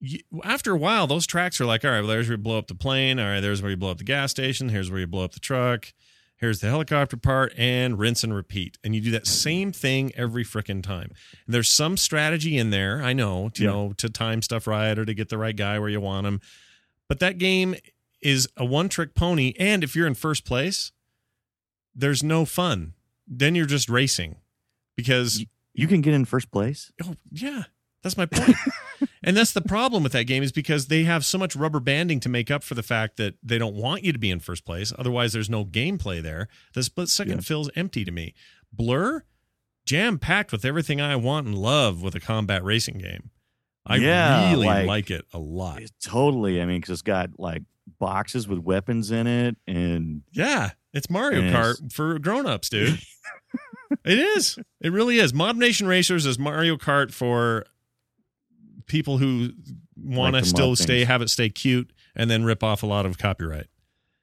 [0.00, 2.58] You, after a while, those tracks are like, all right, well, there's where you blow
[2.58, 3.18] up the plane.
[3.18, 4.68] All right, there's where you blow up the gas station.
[4.68, 5.94] Here's where you blow up the truck.
[6.38, 8.76] Here's the helicopter part, and rinse and repeat.
[8.84, 11.10] And you do that same thing every frickin' time.
[11.46, 14.98] And there's some strategy in there, I know, to, you know, to time stuff right
[14.98, 16.42] or to get the right guy where you want him.
[17.08, 17.74] But that game
[18.20, 19.54] is a one trick pony.
[19.58, 20.92] And if you're in first place,
[21.94, 22.94] there's no fun.
[23.26, 24.36] Then you're just racing
[24.96, 25.44] because,
[25.74, 26.90] You can get in first place.
[27.04, 27.64] oh, yeah,
[28.02, 28.56] that's my point.
[29.22, 32.20] and that's the problem with that game is because they have so much rubber banding
[32.20, 34.64] to make up for the fact that they don't want you to be in first
[34.64, 34.92] place.
[34.98, 36.48] Otherwise, there's no gameplay there.
[36.74, 37.40] The split second Yeah.
[37.42, 38.32] feels empty to me.
[38.72, 39.24] Blur,
[39.84, 43.30] jam packed with everything I want and love with a combat racing game.
[43.86, 45.80] I Yeah, really like- like it a lot.
[45.80, 46.60] It's totally.
[46.60, 47.62] I mean, because it's got like
[47.98, 51.42] boxes with weapons in it, and Yeah, it's Mario.
[51.52, 52.98] Kart for grown-ups, dude.
[54.04, 54.58] it is.
[54.80, 55.32] It really is.
[55.32, 57.64] Mod Nation Racers is Mario Kart for
[58.86, 59.50] people who
[59.96, 62.86] want Like to to still stay have it stay cute and then rip off a
[62.86, 63.66] lot of copyright.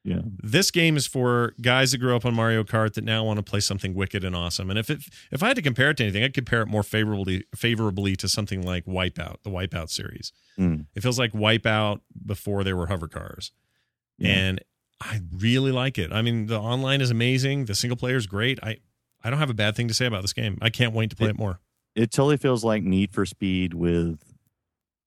[0.03, 3.37] Yeah, This game is for guys that grew up on Mario Kart that now want
[3.37, 4.69] to play something wicked and awesome.
[4.69, 4.99] And if it
[5.31, 8.27] if I had to compare it to anything, I'd compare it more favorably favorably to
[8.27, 10.33] something like Wipeout, the Wipeout series.
[10.59, 10.87] Mm.
[10.93, 13.51] It feels like Wipeout before there were hover cars.
[14.17, 14.31] Yeah.
[14.31, 14.63] And
[14.99, 16.11] I really like it.
[16.11, 17.65] I mean, the online is amazing.
[17.65, 18.59] The single player is great.
[18.61, 18.77] I
[19.23, 20.57] I don't have a bad thing to say about this game.
[20.61, 21.59] I can't wait to play it, more.
[21.95, 24.19] it totally feels like Need for Speed with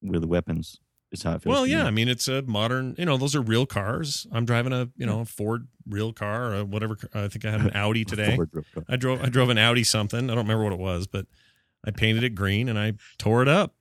[0.03, 0.81] with weapons.
[1.13, 1.53] Is how it feels.
[1.53, 1.85] Well, yeah.
[1.85, 2.97] I mean, it's a modern.
[2.99, 4.27] You know, those are real cars.
[4.33, 6.97] I'm driving a you know Ford real car, or whatever.
[7.15, 8.35] I think I had an Audi today.
[8.35, 8.87] Ford real quick.
[8.89, 10.25] I drove I drove an Audi something.
[10.31, 11.27] I don't remember what it was, but
[11.87, 13.75] I painted it green and I tore it up.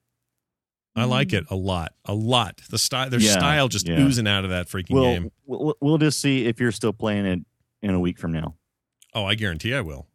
[0.96, 1.10] I mm.
[1.10, 2.62] like it a lot, a lot.
[2.70, 4.00] The style, there's Yeah, style just yeah.
[4.00, 5.32] oozing out of that freaking We'll, game.
[5.46, 7.40] we'll we'll just see if you're still playing it
[7.82, 8.56] in a week from now.
[9.14, 10.08] Oh, I guarantee I will.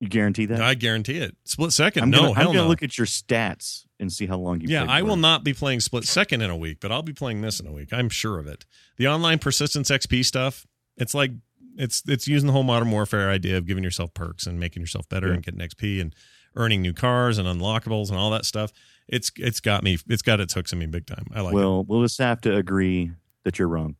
[0.00, 0.60] You guarantee that?
[0.62, 1.36] I guarantee it.
[1.44, 2.04] Split second?
[2.04, 2.68] I'm no, gonna, I'm gonna no.
[2.68, 4.68] look at your stats and see how long you.
[4.68, 7.42] yeah, I will not be playing split second in a week, but I'll be playing
[7.42, 7.92] this in a week.
[7.92, 8.64] I'm sure of it.
[8.96, 11.32] The online persistence XP stuff, it's like
[11.76, 15.06] it's it's using the whole modern warfare idea of giving yourself perks and making yourself
[15.08, 15.34] better Yeah.
[15.34, 16.14] and getting XP and
[16.56, 18.72] earning new cars and unlockables and all that stuff.
[19.06, 21.26] It's it's got me it's got its hooks in me big time.
[21.34, 21.56] I like it.
[21.56, 23.10] well, we'll just have to agree
[23.44, 23.96] that you're wrong.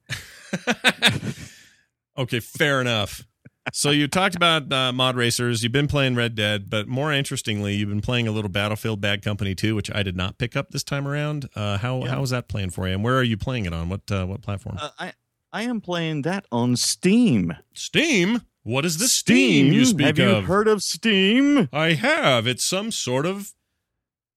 [2.18, 3.26] okay, fair enough.
[3.72, 5.62] So you talked about uh, mod racers.
[5.62, 9.22] You've been playing Red Dead, but more interestingly, you've been playing a little Battlefield Bad
[9.22, 11.48] Company 2, which I did not pick up this time around.
[11.54, 12.08] Uh, how Yeah.
[12.10, 12.94] how is that playing for you?
[12.94, 13.88] And where are you playing it on?
[13.88, 14.76] What uh, what platform?
[14.80, 15.12] Uh, I
[15.52, 17.54] I am playing that on Steam.
[17.74, 18.42] Steam.
[18.62, 20.18] What is the Steam, you speak of?
[20.18, 21.68] Have you heard of Steam?
[21.72, 22.46] I have.
[22.46, 23.54] It's some sort of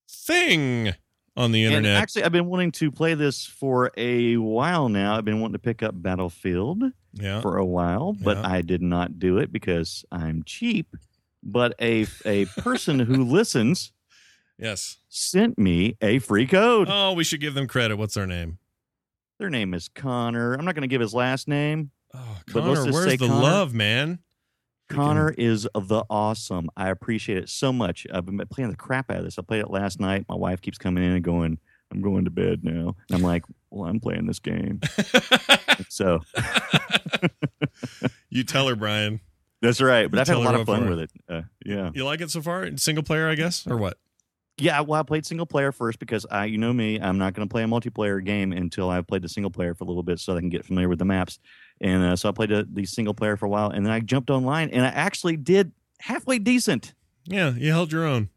[0.09, 0.93] thing
[1.35, 2.01] on the And internet.
[2.01, 5.17] actually, I've been wanting to play this for a while now.
[5.17, 6.83] I've been wanting to pick up Battlefield
[7.13, 7.41] yeah.
[7.41, 8.47] for a while, but Yeah.
[8.49, 10.95] I did not do it because I'm cheap.
[11.41, 13.91] But a a person who listens
[14.57, 14.97] Yes.
[15.09, 16.87] sent me a free code.
[16.89, 17.97] Oh, we should give them credit.
[17.97, 18.59] What's their name?
[19.39, 20.53] Their name is Connor.
[20.53, 21.91] I'm not going to give his last name.
[22.13, 24.19] Oh, Connor, where's the Connor- love, man?
[24.89, 26.69] Connor is the awesome.
[26.77, 28.05] I appreciate it so much.
[28.13, 29.39] I've been playing the crap out of this.
[29.39, 30.25] I played it last night.
[30.29, 31.57] My wife keeps coming in and going,
[31.91, 33.43] "I'm going to bed now." And I'm like,
[33.73, 34.79] "Well, I'm playing this game."
[35.89, 36.19] so
[38.29, 39.19] you tell her, Brian.
[39.61, 40.09] that's right.
[40.09, 41.11] But You I've had a lot of fun with it.
[41.29, 42.69] Uh, yeah, You like it so far?
[42.77, 43.97] Single player, I guess, or what?
[44.59, 44.79] yeah.
[44.81, 47.51] Well, I played single player first because I, you know me, I'm not going to
[47.51, 50.35] play a multiplayer game until I've played the single player for a little bit, so
[50.35, 51.39] I can get familiar with the maps.
[51.81, 53.99] And uh, so I played the, the single player for a while, and then I
[53.99, 56.93] jumped online, and I actually did halfway decent.
[57.25, 58.29] Yeah, you held your own.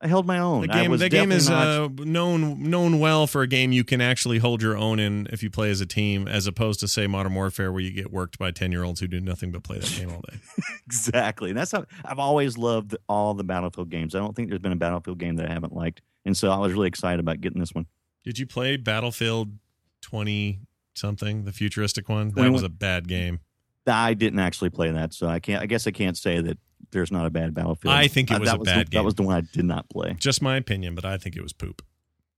[0.00, 0.66] I held my own.
[0.66, 3.82] The I game, was the game is uh, known known well for a game you
[3.82, 6.88] can actually hold your own in if you play as a team, as opposed to
[6.88, 9.64] say Modern Warfare, where you get worked by ten year olds who do nothing but
[9.64, 10.38] play that game all day.
[10.86, 11.50] Exactly.
[11.50, 14.14] And that's how I've always loved all the Battlefield games.
[14.14, 16.00] I don't think there's been a Battlefield game that I haven't liked.
[16.24, 17.86] And so I was really excited about getting this one.
[18.24, 19.52] Did you play Battlefield
[20.00, 20.60] twenty
[20.94, 22.30] something, the futuristic one?
[22.30, 23.40] That was a bad game.
[23.86, 26.58] I didn't actually play that, so I can't I guess I can't say that
[26.90, 27.94] there's not a bad Battlefield.
[27.94, 28.98] I think it Uh, was that a the- bad game.
[29.00, 30.14] That was the one I did not play.
[30.18, 31.82] Just my opinion, but I think it was poop.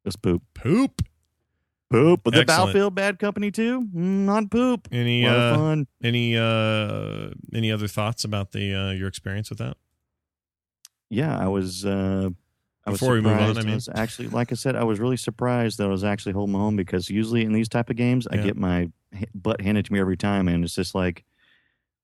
[0.05, 0.43] It was poop.
[0.55, 1.03] Poop.
[1.91, 2.21] Poop.
[2.23, 3.83] But the Battlefield Bad Company too?
[3.83, 4.87] Mm, Not poop.
[4.93, 5.87] Any a lot of uh, fun.
[6.05, 9.77] any uh, any other thoughts about the uh, your experience with that?
[11.09, 12.31] Yeah, I was uh
[12.87, 13.59] I was Before we move on.
[13.59, 13.75] I mean.
[13.75, 16.61] was actually like I said, I was really surprised that I was actually holding my
[16.61, 18.91] own because usually in these type of games I get my
[19.35, 21.25] butt handed to me every time and it's just like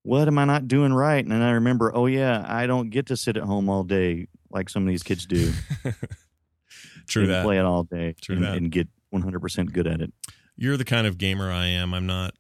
[0.07, 1.23] what am I not doing right?
[1.23, 4.29] And then I remember, oh yeah, I don't get to sit at home all day
[4.51, 5.53] like some of these kids do.
[7.09, 7.45] True and that.
[7.45, 8.57] Play it all day True and, that.
[8.57, 10.13] and get 100% good at it.
[10.57, 11.93] You're the kind of gamer I am.
[11.95, 12.35] I'm not.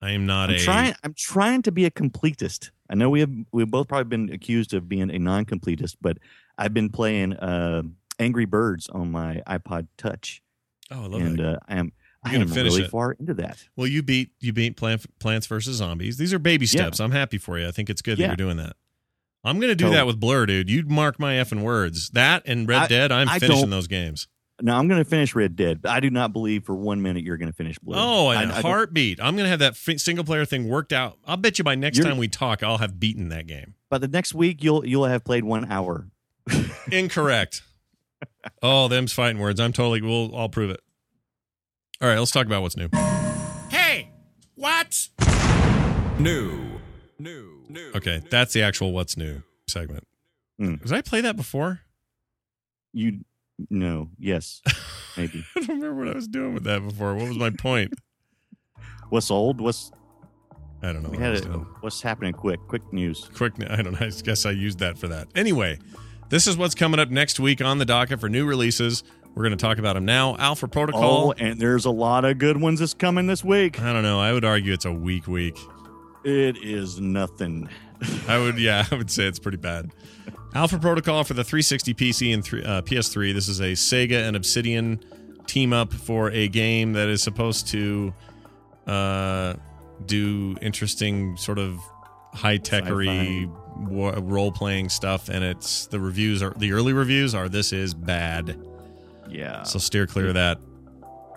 [0.00, 0.58] I am not I'm a.
[0.58, 2.70] trying I'm trying to be a completist.
[2.88, 6.18] I know we have we've both probably been accused of being a non-completist, but
[6.56, 7.82] I've been playing uh,
[8.20, 10.40] Angry Birds on my iPod Touch
[10.92, 11.26] Oh, I love it.
[11.26, 11.54] and that.
[11.54, 11.92] uh, I am
[12.24, 12.90] I You're am gonna finish really it.
[12.90, 13.64] far into that.
[13.76, 16.16] Well, you beat you beat Plant, Plants versus Zombies.
[16.16, 16.80] These are baby Yeah.
[16.82, 17.00] steps.
[17.00, 17.68] I'm happy for you.
[17.68, 18.74] I think it's good that you're doing that.
[19.44, 20.68] I'm going to do So- that with Blur, dude.
[20.68, 22.10] You mark my effing words.
[22.10, 23.12] That and Red I- Dead.
[23.12, 24.26] I'm I finishing those games.
[24.60, 27.36] Now I'm going to finish Red Dead, I do not believe for one minute you're
[27.36, 27.96] going to finish Blur.
[27.96, 29.20] Oh, and I heartbeat.
[29.22, 31.16] I'm going to have that single player thing worked out.
[31.24, 33.74] I'll bet you by next time we talk, I'll have beaten that game.
[33.88, 36.08] By the next week, you'll you'll have played one hour.
[36.90, 37.62] Incorrect.
[38.62, 39.60] oh, them's fighting words.
[39.60, 40.02] I'm totally.
[40.02, 40.34] We'll.
[40.36, 40.80] I'll prove it.
[42.00, 42.88] All right, let's talk about what's new.
[43.70, 44.10] Hey,
[44.54, 45.08] what?
[46.18, 46.80] New.
[47.18, 47.64] New.
[47.68, 47.90] New.
[47.96, 50.04] Okay, that's the actual what's new segment.
[50.58, 50.76] Hmm.
[50.76, 51.80] Did I play that before?
[52.92, 53.20] You
[53.70, 54.62] no, yes,
[55.16, 55.44] maybe.
[55.56, 57.14] I don't remember what I was doing with that before.
[57.16, 57.92] What was my point?
[59.10, 59.60] What's old?
[59.60, 59.90] What's
[60.82, 61.08] I don't know.
[61.08, 61.48] we What had was it,
[61.80, 62.32] what's happening?
[62.34, 63.28] Quick, quick news.
[63.34, 65.78] quick i don't know i guess i used that for that anyway
[66.28, 69.02] this is what's coming up next week on the docket for new releases
[69.38, 70.34] we're going to talk about them now.
[70.36, 73.80] Alpha Oh, protocol and there's a lot of good ones that's coming this week.
[73.80, 74.18] i don't know.
[74.18, 75.56] I would argue it's a weak week.
[76.24, 77.68] It is nothing.
[78.26, 79.92] i would yeah i would say it's pretty bad.
[80.56, 84.34] Alpha protocol for the 360 pc and three, uh, ps3 this is a sega and
[84.34, 84.98] obsidian
[85.46, 88.12] team up for a game that is supposed to
[88.88, 89.54] uh,
[90.06, 91.78] do interesting sort of
[92.34, 97.72] high techery role playing stuff and it's the reviews are the early reviews are this
[97.72, 98.60] is bad
[99.28, 99.62] Yeah.
[99.62, 100.58] So steer clear of that.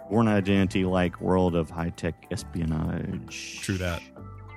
[0.10, 3.60] Bourne Identity like world of high tech espionage.
[3.62, 4.02] True that.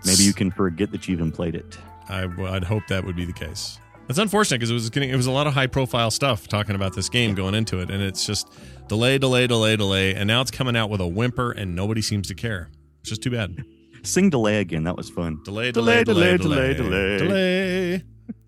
[0.04, 1.78] Maybe you can forget that you even played it.
[2.08, 3.78] I, would hope that would be the case.
[4.06, 6.74] That's unfortunate because it was getting, it was a lot of high profile stuff talking
[6.74, 8.52] about this game going into it, and it's just
[8.88, 12.28] delay, delay, delay, delay, and now it's coming out with a whimper, and nobody seems
[12.28, 12.68] to care.
[13.00, 13.64] It's just too bad.
[14.02, 14.84] Sing delay again.
[14.84, 15.40] That was fun.
[15.44, 18.04] Delay, delay, Delay, delay, delay, delay, delay, delay.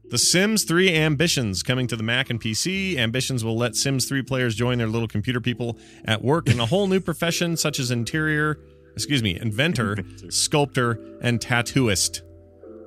[0.09, 2.97] The Sims 3 Ambitions coming to the Mac and PC.
[2.97, 6.67] Ambitions will let Sims 3 players join their little computer people at work in a
[6.67, 8.57] whole new profession such as interior,
[8.95, 9.97] excuse me, inventor,
[10.31, 12.23] sculptor, and tattooist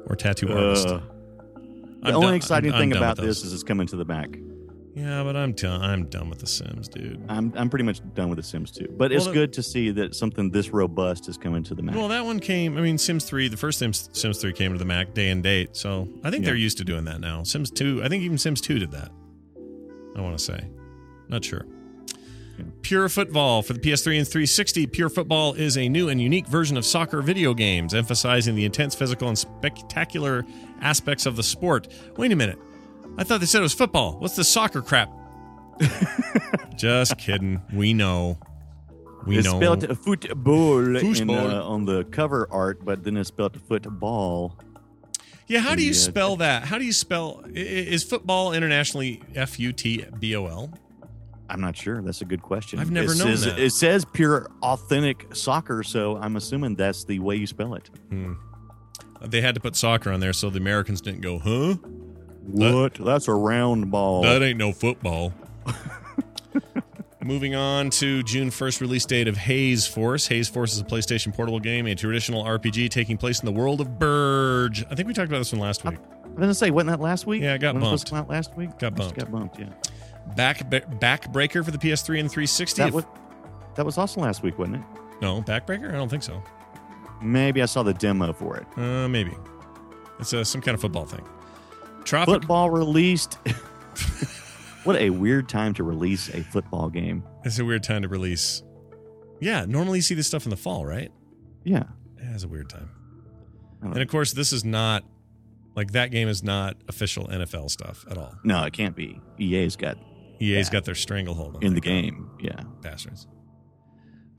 [0.08, 0.88] or tattoo artist.
[0.88, 1.02] Uh, the
[2.04, 4.30] I'm only done- exciting I'm- I'm thing about this is it's coming to the Mac.
[5.00, 5.82] Yeah, but I'm done.
[5.82, 7.22] I'm done with the Sims, dude.
[7.30, 8.88] I'm I'm pretty much done with The Sims too.
[8.98, 11.82] But Well, it's the- good to see that something this robust is coming to the
[11.82, 11.96] Mac.
[11.96, 12.78] Well, that one came.
[12.78, 15.42] I mean, Sims 3, the first Sims, Sims 3 came to the Mac day and
[15.42, 15.76] date.
[15.76, 16.48] So I think Yeah.
[16.48, 17.44] they're used to doing that now.
[17.44, 19.12] Sims 2, I think even Sims 2 did that.
[20.16, 20.66] I want to say.
[21.30, 21.66] Not sure.
[22.82, 24.86] Pure Football for the PS3 and 360.
[24.88, 28.94] Pure Football is a new and unique version of soccer video games, emphasizing the intense
[28.96, 30.46] physical and spectacular
[30.82, 31.88] aspects of the sport.
[32.18, 32.60] Wait a minute.
[33.18, 34.18] I thought they said it was football.
[34.20, 35.12] What's the soccer crap?
[36.78, 37.62] Just kidding.
[37.74, 38.38] We know.
[39.26, 39.60] We it's know.
[39.60, 44.58] spelled football in, uh, on the cover art, but then it's spelled football.
[45.48, 46.64] Yeah, how do you spell that?
[46.64, 50.72] How do you spell is football internationally F U T B O L?
[51.50, 52.02] I'm not sure.
[52.02, 52.80] That's a good question.
[52.80, 53.60] I've never it known says, that.
[53.60, 57.90] It says pure authentic soccer, so I'm assuming that's the way you spell it.
[59.22, 61.76] They had to put soccer on there so the Americans didn't go, "Huh?
[62.52, 62.96] What?
[62.96, 64.24] that's a round ball.
[64.24, 65.34] That ain't no football."
[67.22, 70.28] Moving on to June 1st release date of Hexyz Force.
[70.30, 73.82] Hexyz Force is a PlayStation portable game, a traditional RPG taking place in the world
[73.82, 74.86] of Burge.
[74.90, 76.00] I think we talked about this one last week.
[76.24, 77.44] I was gonna say, wasn't that last week?
[77.44, 78.10] Yeah, it got to bumped.
[78.10, 78.80] come out last week.
[78.80, 79.18] Got bumped.
[79.20, 79.60] Got bumped.
[79.60, 79.68] Yeah.
[80.36, 82.82] Back Backbreaker for the PS3 and 360.
[82.84, 83.06] That was
[83.76, 84.82] that was also last week, wasn't it?
[85.22, 85.90] no, Backbreaker?
[85.90, 86.42] I don't think so.
[87.22, 88.66] Maybe I saw the demo for it.
[88.78, 89.36] Uh, maybe.
[90.20, 91.28] It's uh, some kind of football thing.
[92.10, 93.36] Tropic Football released.
[94.84, 97.24] what a weird time to release a football game.
[97.46, 98.64] It's a weird time to release.
[99.40, 101.12] Yeah, normally you see this stuff in the fall, right?
[101.64, 101.84] Yeah.
[102.18, 102.90] Yeah, it's a weird time.
[103.84, 105.04] And of course, this is not
[105.76, 108.34] like that game is not official NFL stuff at all.
[108.44, 109.22] No, it can't be.
[109.40, 109.98] EA's got
[110.42, 110.74] EA's Yeah.
[110.74, 112.32] got their stranglehold on in the that game.
[112.40, 112.60] Yeah.
[112.82, 113.28] bastards.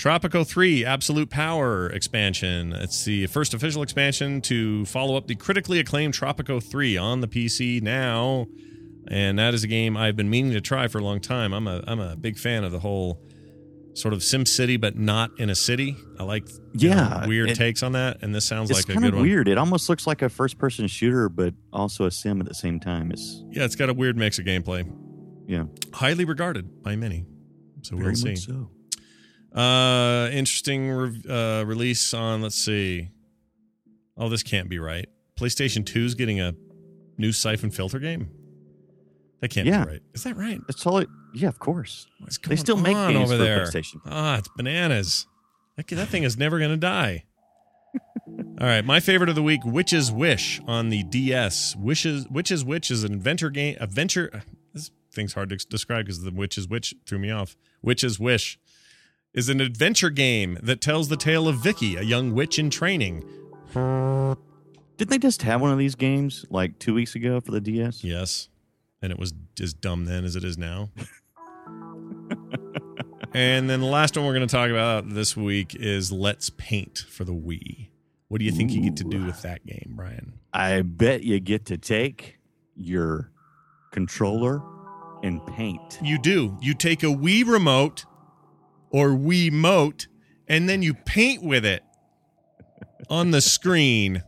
[0.05, 2.73] Tropico 3 Absolute Power expansion.
[2.73, 7.29] It's the first official expansion to follow up the critically acclaimed Tropico 3 on the
[7.29, 8.47] PC now.
[9.09, 11.53] And that is a game I've been meaning to try for a long time.
[11.53, 13.21] I'm a I'm a big fan of the whole
[13.93, 15.97] sort of Sim City, but not in a city.
[16.19, 18.93] I like you know, Yeah, weird it- takes on that, and this sounds like a
[18.93, 19.25] kind good of one.
[19.29, 19.49] weird.
[19.49, 22.81] It almost looks like a first person shooter, but also a sim at the same
[22.81, 23.11] time.
[23.11, 24.91] It's Yeah, it's got a weird mix of gameplay.
[25.47, 25.65] yeah.
[25.93, 27.27] Highly regarded by many.
[27.83, 28.37] So Very we'll see.
[28.37, 28.71] so.
[29.55, 32.43] Uh, interesting re- uh, release on.
[32.43, 33.09] Let's see.
[34.17, 35.09] Oh, this can't be right.
[35.39, 36.55] PlayStation 2's getting a
[37.19, 38.29] new Syphon Filter game.
[39.41, 39.85] That can't Yeah.
[39.85, 40.03] be right.
[40.15, 40.61] Is that right?
[40.69, 42.07] It's totally yeah, of course.
[42.47, 43.65] They still make games over for there?
[43.67, 44.01] PlayStation.
[44.05, 45.27] Ah, it's bananas.
[45.77, 47.25] That, that thing is never going to die.
[48.27, 51.77] All right, my favorite of the week, Witch's Wish on the DS.
[51.77, 53.77] Wishes, Witch's Witch is an adventure game.
[53.81, 54.43] Adventure.
[54.75, 57.57] This thing's hard to describe because the Witch's Witch threw me off.
[57.81, 58.59] Witch's Wish
[59.33, 63.25] is an adventure game that tells the tale of Vicky, a young witch in training.
[63.73, 68.03] Didn't they just have one of these games like two weeks ago for the DS?
[68.03, 68.49] Yes.
[69.01, 70.91] And it was as dumb then as it is now.
[73.33, 76.99] and then the last one we're going to talk about this week is Let's Paint
[77.09, 77.89] for the Wii.
[78.29, 80.35] What do you think you get to do with that game, Brian?
[80.53, 82.39] I bet you get to take
[82.77, 83.33] your
[83.91, 84.63] controller
[85.23, 85.99] and paint.
[86.03, 86.57] You do.
[86.61, 88.05] You take a Wii remote
[88.91, 90.07] or Wii mote
[90.51, 91.83] and then you paint with it
[93.09, 94.23] on the screen.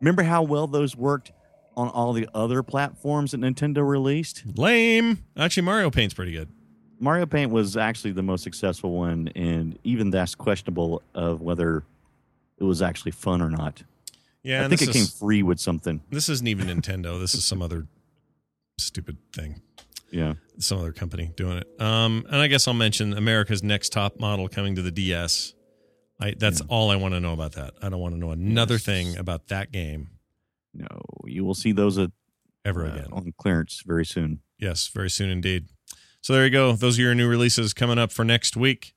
[0.00, 1.32] Remember how well those worked
[1.76, 4.42] on all the other platforms that Nintendo released?
[4.56, 5.24] Lame.
[5.36, 6.48] Actually, Mario Paint's pretty good.
[6.98, 11.84] Mario Paint was actually the most successful one, and even that's questionable of whether
[12.58, 13.84] it was actually fun or not.
[14.42, 16.00] Yeah, I think it came free with something.
[16.10, 17.20] this isn't even Nintendo.
[17.20, 17.86] This is some other
[18.78, 19.62] stupid thing.
[20.10, 20.34] Yeah.
[20.58, 21.66] some other company doing it.
[21.80, 25.52] Um, and I guess I'll mention America's next top model coming to the DS.
[26.20, 27.74] I that's all I want to know about that.
[27.82, 28.84] I don't want to know another Yes.
[28.84, 30.08] thing about that game
[30.74, 30.86] No,
[31.26, 32.10] you will see those at,
[32.64, 33.06] ever uh, again.
[33.12, 34.40] on clearance very soon.
[34.58, 35.66] Yes, very soon indeed.
[36.20, 36.72] So there you go.
[36.72, 38.94] Those are your new releases coming up for next week.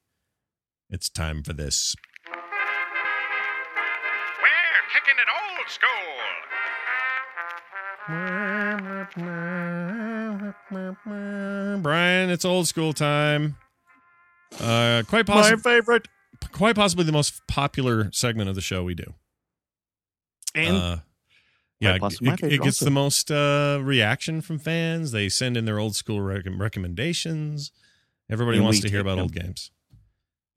[0.90, 1.96] It's time for this.
[2.28, 2.34] We're
[4.92, 6.18] kicking it old school.
[11.82, 13.56] Brian, it's old school time.
[14.60, 16.08] Uh, quite My possibly, favorite.
[16.52, 19.14] quite possibly the most popular segment of the show we do.
[20.54, 20.98] And uh,
[21.80, 25.12] yeah, my it, it gets the most uh, reaction from fans.
[25.12, 27.72] They send in their old school rec- recommendations.
[28.30, 29.24] Everybody And wants to hear about them.
[29.24, 29.72] old games.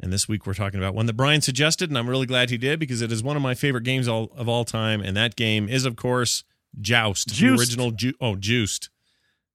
[0.00, 2.58] And this week we're talking about one that Brian suggested, and I'm really glad he
[2.58, 5.00] did because it is one of my favorite games all, of all time.
[5.00, 6.42] And that game is, of course,
[6.80, 8.90] Joust, the original Ju- oh Joost,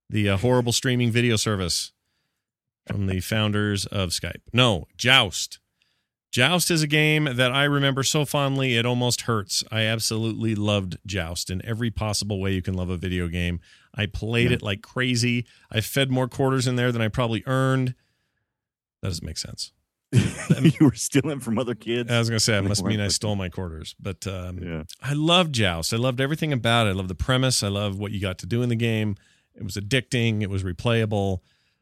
[0.09, 1.91] the uh, horrible streaming video service
[2.87, 4.41] from the founders of Skype.
[4.53, 5.59] No, Joust.
[6.31, 9.63] Joust is a game that I remember so fondly it almost hurts.
[9.71, 13.59] I absolutely loved Joust in every possible way you can love a video game.
[13.95, 14.57] I played Yeah.
[14.57, 15.45] it like crazy.
[15.71, 17.95] I fed more quarters in there than I probably earned.
[19.01, 19.71] That doesn't make sense.
[20.61, 22.11] you were stealing from other kids.
[22.11, 23.95] I was going to say, it must mean I stole my quarters.
[23.99, 24.83] But um, yeah.
[25.01, 25.93] I loved Joust.
[25.93, 26.91] I loved everything about it.
[26.91, 27.61] I loved the premise.
[27.61, 29.15] I loved what you got to do in the game.
[29.55, 30.41] It was addicting.
[30.41, 31.39] It was replayable.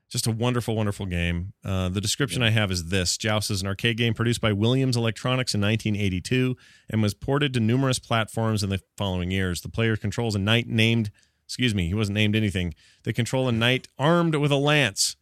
[0.10, 1.54] Just a wonderful, wonderful game.
[1.64, 4.96] Uh, the description I have is this Joust is an arcade game produced by Williams
[4.96, 6.56] Electronics in 1982
[6.90, 9.62] and was ported to numerous platforms in the following years.
[9.62, 11.12] The player controls a knight named,
[11.46, 12.74] excuse me, he wasn't named anything.
[13.04, 15.18] They control a knight armed with a lance,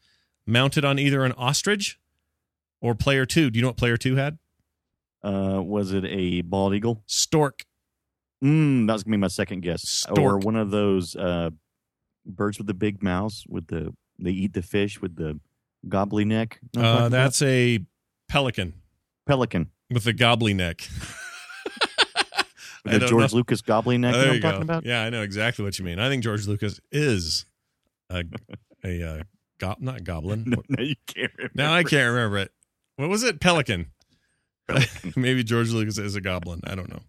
[0.45, 1.99] mounted on either an ostrich
[2.81, 3.49] or player two.
[3.49, 4.37] Do you know what player two had?
[5.23, 7.01] Uh, was it a bald eagle?
[7.07, 7.63] Stork.
[8.43, 10.05] Mm, that was gonna be my second guess.
[10.09, 10.43] Or Stork.
[10.43, 11.49] one of those uh,
[12.25, 15.39] birds with the big mouths with the they eat the fish with the
[15.89, 16.59] gobbly neck.
[16.75, 17.17] Know what I'm Uh, talking about?
[17.23, 17.79] that's a
[18.29, 18.73] pelican.
[19.25, 19.71] pelican.
[19.89, 20.87] with the gobbly neck.
[22.87, 23.37] The George know.
[23.37, 24.13] Lucas gobbly neck.
[24.13, 24.85] Oh, you know I'm talking about?
[24.85, 25.97] Yeah, I know exactly what you mean.
[25.97, 27.47] I think George Lucas is
[28.11, 28.23] a
[28.83, 29.23] a uh,
[29.57, 30.43] go- not goblin.
[30.47, 31.31] No, no, you can't.
[31.35, 31.51] Remember.
[31.55, 32.51] now I can't remember it.
[32.95, 33.39] What was it?
[33.39, 33.87] Pelican.
[35.15, 36.61] Maybe George Lucas is a goblin.
[36.63, 37.01] I don't know.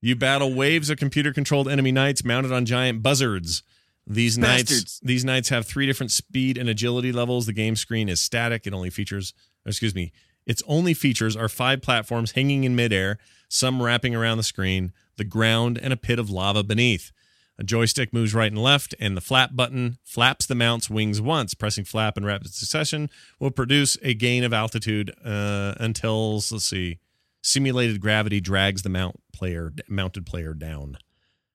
[0.00, 3.62] You battle waves of computer-controlled enemy knights mounted on giant buzzards.
[4.06, 7.46] These knights, these knights have three different speed and agility levels.
[7.46, 8.66] The game screen is static.
[8.66, 9.34] It only features,
[9.64, 10.12] excuse me,
[10.46, 13.18] its only features are five platforms hanging in midair,
[13.48, 17.10] some wrapping around the screen, the ground, and a pit of lava beneath.
[17.58, 21.54] A joystick moves right and left, and the flap button flaps the mount's wings once.
[21.54, 23.08] Pressing flap in rapid succession
[23.40, 26.98] will produce a gain of altitude uh, until let's see,
[27.42, 30.98] simulated gravity drags the mount player mounted player down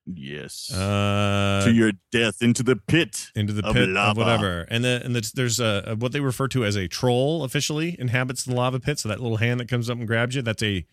[0.04, 0.72] Yes.
[0.72, 3.30] uh, to your death into the pit.
[3.36, 4.66] into the of pit of whatever.
[4.68, 8.42] And the and the, there's a, what they refer to as a troll officially inhabits
[8.42, 8.98] the lava pit.
[8.98, 10.84] So that little hand that comes up and grabs you, that's a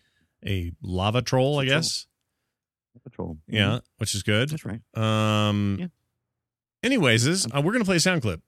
[0.46, 1.78] a lava troll, I It's troll.
[1.80, 2.06] guess.
[3.02, 3.38] Patrol.
[3.46, 4.50] Yeah, which is good.
[4.50, 4.80] That's right.
[4.94, 5.76] Um.
[5.78, 5.86] Yeah.
[6.82, 8.40] Anyways, is uh, we're gonna play a sound clip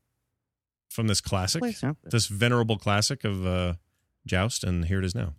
[0.89, 1.63] from this classic,
[2.05, 3.75] this venerable classic of uh,
[4.27, 5.35] Joust, and here it is now.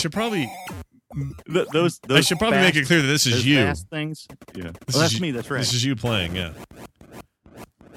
[0.00, 0.50] should probably
[1.52, 3.72] Th- those, those I should probably fast, make it clear that this is you.
[3.90, 4.28] things.
[4.54, 5.30] Yeah, this well, that's you, me.
[5.32, 5.58] That's right.
[5.58, 6.36] This is you playing.
[6.36, 6.52] Yeah.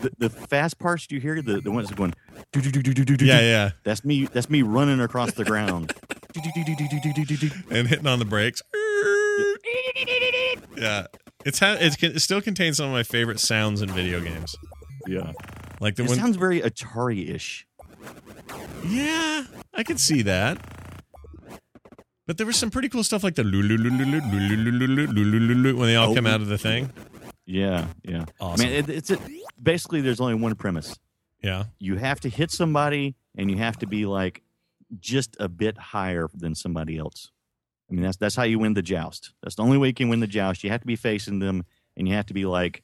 [0.01, 2.13] The, the fast parts you hear, the, the ones going,
[2.51, 3.71] do, do, do, do, do, do, yeah, yeah.
[3.83, 4.25] That's me.
[4.25, 5.93] That's me running across the ground,
[6.35, 8.63] and hitting on the brakes.
[10.75, 11.05] yeah,
[11.45, 14.55] it's ha- it's, it still contains some of my favorite sounds in video games.
[15.07, 15.33] Yeah,
[15.79, 17.67] like the it when, sounds very Atari-ish.
[18.85, 20.72] Yeah, I can see that.
[22.25, 23.43] But there was some pretty cool stuff like the
[25.75, 26.91] when they all come out of the thing.
[27.45, 28.25] Yeah, yeah.
[28.39, 28.65] Awesome.
[28.65, 29.19] I mean, it, it's a,
[29.61, 30.97] basically there's only one premise.
[31.41, 34.43] Yeah, You have to hit somebody, and you have to be like
[35.01, 37.31] just a bit higher than somebody else.
[37.89, 39.33] I mean, that's that's how you win the joust.
[39.43, 40.63] That's the only way you can win the joust.
[40.63, 41.65] You have to be facing them,
[41.97, 42.83] and you have to be like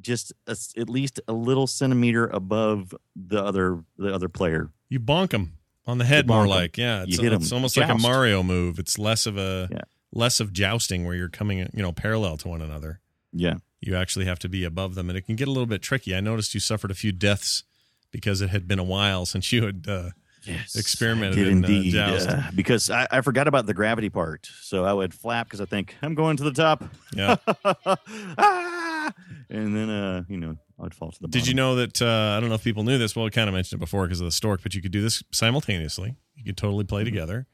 [0.00, 4.70] just a at least a little centimeter above the other the other player.
[4.88, 5.52] you bonk them
[5.90, 6.78] on the head more like.
[6.78, 7.32] Yeah, it's, 'em.
[7.34, 8.78] it's almost like a Mario move.
[8.78, 9.80] It's less of a Yeah.
[10.12, 13.00] less of jousting where you're coming you know parallel to one another.
[13.32, 15.82] Yeah, you actually have to be above them and it can get a little bit
[15.82, 17.62] tricky i noticed you suffered a few deaths
[18.10, 20.10] because it had been a while since you had uh,
[20.44, 22.08] Yes, experimented I did in, uh.
[22.08, 22.28] Joust.
[22.28, 25.66] uh, because I, I forgot about the gravity part, so I would flap because I
[25.66, 26.82] think I'm going to the top.
[27.14, 27.36] yeah.
[28.38, 29.12] Ah!
[29.48, 31.38] and then, uh, you know, I'd fall to the bottom.
[31.40, 32.00] Did you know that?
[32.00, 33.14] Uh, I don't know if people knew this.
[33.14, 35.02] Well, we kind of mentioned it before because of the stork, but you could do
[35.02, 36.14] this simultaneously.
[36.34, 37.46] You could totally play together,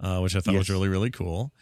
[0.00, 0.72] uh, which I thought was Mm-hmm.
[0.74, 1.52] Really really cool.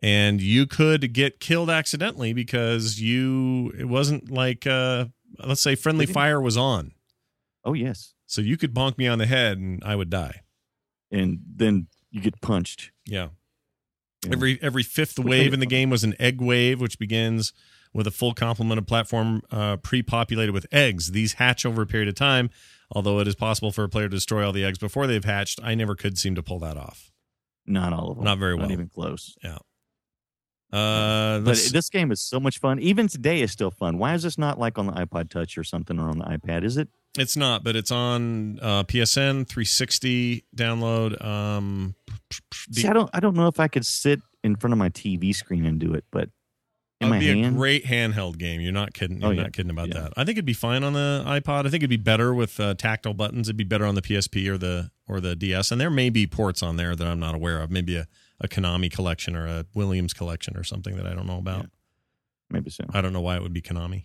[0.00, 5.06] And you could get killed accidentally because you it wasn't like uh,
[5.44, 6.92] let's say friendly fire was on,
[7.64, 10.42] Oh yes, so you could bonk me on the head and I would die.
[11.10, 12.90] and then you get punched.
[13.06, 13.28] Yeah.
[14.24, 14.32] Yeah.
[14.32, 17.52] Every every fifth Which wave in the game was an egg wave, which begins
[17.98, 21.10] with a full complement of platform uh, pre-populated with eggs.
[21.10, 22.48] These hatch over a period of time.
[22.90, 25.60] Although it is possible for a player to destroy all the eggs before they've hatched,
[25.62, 27.10] I never could seem to pull that off.
[27.66, 28.24] Not all of them.
[28.24, 28.62] Not very well.
[28.62, 29.36] Not even close.
[29.44, 29.58] Yeah.
[30.72, 32.78] Uh, But this- game is so much fun.
[32.78, 33.98] Even today is still fun.
[33.98, 36.64] Why is this not like on the iPod Touch or something or on the iPad?
[36.64, 36.88] Is it?
[37.18, 41.22] it's not, but it's on uh, PSN 360 download.
[41.24, 41.94] Um,
[42.70, 43.10] See, I don't.
[43.12, 45.94] I don't know if I could sit in front of my TV screen and do
[45.94, 46.28] it, but
[47.00, 48.60] in would my be a great handheld game.
[48.60, 49.20] You're not kidding.
[49.20, 49.42] You're Oh, yeah.
[49.42, 50.00] not kidding about Yeah.
[50.00, 50.12] that.
[50.16, 51.60] I think it'd be fine on the iPod.
[51.60, 53.48] I think it'd be better with uh, tactile buttons.
[53.48, 55.70] It'd be better on the PSP or the or the DS.
[55.70, 57.70] And there may be ports on there that I'm not aware of.
[57.70, 58.06] Maybe a,
[58.40, 61.66] a Konami collection or a Williams collection or something that I don't know about.
[62.50, 62.84] Maybe so.
[62.92, 64.04] I don't know why it would be Konami.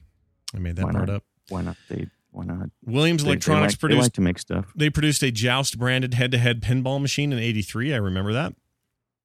[0.55, 1.15] I made that Why part not?
[1.17, 1.23] up.
[1.49, 1.77] Why not?
[1.89, 2.07] They.
[2.31, 2.69] Why not?
[2.85, 3.97] Williams They- they Electronics like- produced.
[3.99, 4.65] They like to make stuff.
[4.75, 7.93] They produced a Joust branded head to head pinball machine in '83.
[7.93, 8.53] I remember that.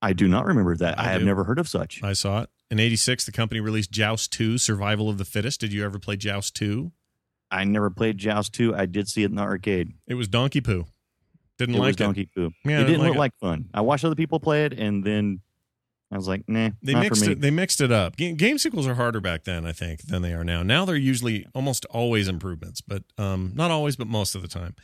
[0.02, 0.98] I do not remember that.
[0.98, 2.02] I I, have never heard of such.
[2.02, 2.50] I saw it.
[2.70, 5.60] In '86, the company released Joust 2: Survival of the Fittest.
[5.60, 6.92] Did you ever play Joust 2?
[7.50, 8.74] I never played Joust 2.
[8.76, 9.92] I did see it in the arcade.
[10.06, 10.84] It was Donkey Poo.
[11.56, 11.98] Didn't it like was it.
[11.98, 12.50] Donkey Poo.
[12.64, 13.18] Yeah, it didn't didn't like look it.
[13.18, 13.68] like fun.
[13.72, 15.40] I watched other people play it, and then
[16.12, 17.32] I was like, nah, They not mixed for me.
[17.32, 17.40] it.
[17.40, 18.16] They mixed it up.
[18.16, 20.62] Game, game sequels are harder back then, I think, than they are now.
[20.62, 24.74] Now they're usually almost always improvements, but um, not always, but most of the time.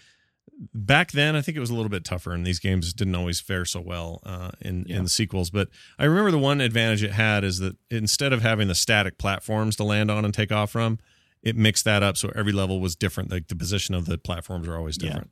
[0.73, 3.41] Back then, I think it was a little bit tougher, and these games didn't always
[3.41, 4.99] fare so well uh, in Yeah.
[4.99, 5.51] in the sequels.
[5.51, 9.19] But I remember the one advantage it had is that instead of having the static
[9.19, 10.99] platforms to land on and take off from,
[11.43, 13.31] it mixed that up so every level was different.
[13.31, 15.09] Like the position of the platforms are always Yeah.
[15.09, 15.31] different,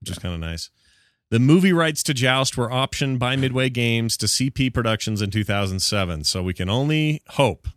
[0.00, 0.70] which is kind of nice.
[1.30, 6.24] The movie rights to Joust were optioned by Midway Games to CP Productions in 2007.
[6.24, 7.68] So we can only hope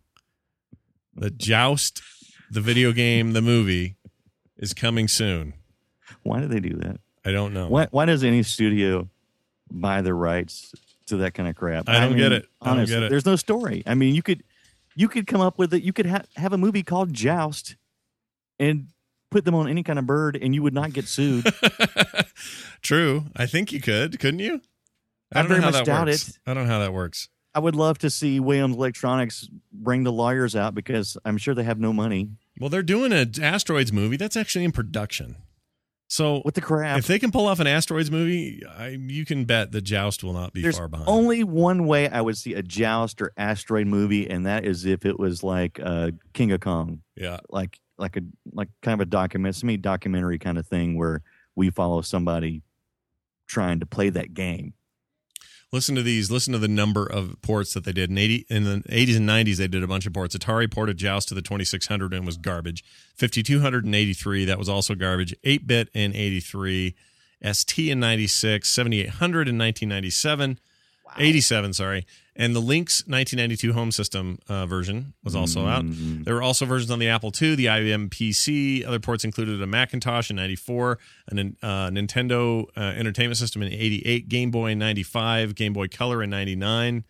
[1.15, 2.01] that Joust,
[2.51, 3.95] the video game, the movie,
[4.57, 5.53] is coming soon.
[6.23, 6.99] Why do they do that?
[7.25, 7.67] I don't know.
[7.67, 9.09] Why, why does any studio
[9.71, 10.73] buy the rights
[11.07, 11.89] to that kind of crap?
[11.89, 12.45] I don't get it.
[12.61, 13.09] I don't honestly, get it.
[13.09, 13.83] There's no story.
[13.85, 14.43] I mean, you could
[14.95, 15.83] you could come up with it.
[15.83, 17.75] You could ha- have a movie called Joust
[18.59, 18.87] and
[19.29, 21.45] put them on any kind of bird, and you would not get sued.
[22.81, 23.25] True.
[23.35, 24.61] I think you could, couldn't you?
[25.31, 26.29] I don't very know how much that doubt works.
[26.29, 26.39] it.
[26.47, 27.29] I don't know how that works.
[27.53, 31.63] I would love to see Williams Electronics bring the lawyers out because I'm sure they
[31.63, 32.29] have no money.
[32.59, 35.35] Well, they're doing an asteroids movie that's actually in production.
[36.11, 36.97] So What the crap?
[36.97, 40.33] if they can pull off an asteroids movie, I, you can bet the Joust will
[40.33, 41.07] not be There's far behind.
[41.07, 45.05] only one way I would see a Joust or asteroid movie, and that is if
[45.05, 47.01] it was like uh, King of Kong.
[47.15, 47.37] yeah.
[47.49, 48.21] like like a
[48.53, 51.21] like kind of a document semi documentary kind of thing where
[51.55, 52.63] we follow somebody
[53.45, 54.73] trying to play that game.
[55.71, 56.31] Listen to these.
[56.31, 59.25] Listen to the number of ports that they did in eighty in the eighties and
[59.25, 59.59] nineties.
[59.59, 60.35] They did a bunch of ports.
[60.35, 62.83] Atari ported Joust to the twenty six hundred and was garbage.
[63.15, 65.35] Fifty two hundred and eighty three that was also garbage.
[65.43, 66.95] Eight bit in eighty three,
[67.43, 70.59] ST in 96, 7800 in nineteen ninety seven.
[71.17, 72.05] 87 sorry.
[72.35, 75.83] And the lynx 1992 home system uh, version was also out.
[75.83, 76.23] Mhm.
[76.23, 79.67] there were also versions on the apple ii the ibm pc other ports included a
[79.67, 80.99] macintosh in 94
[81.29, 86.23] a uh, nintendo uh, entertainment system in 88 game boy in 95 game boy color
[86.23, 87.03] in 99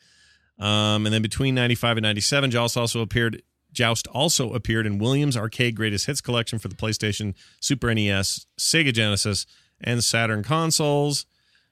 [0.58, 5.38] um, and then between 95 and 97 joust also appeared joust also appeared in williams
[5.38, 9.46] arcade greatest hits collection for the playstation super nes sega genesis
[9.80, 11.26] and saturn consoles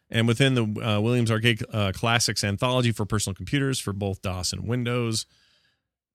[0.10, 4.54] and within the uh, Williams Arcade uh, Classics anthology for personal computers for both DOS
[4.54, 5.26] and Windows,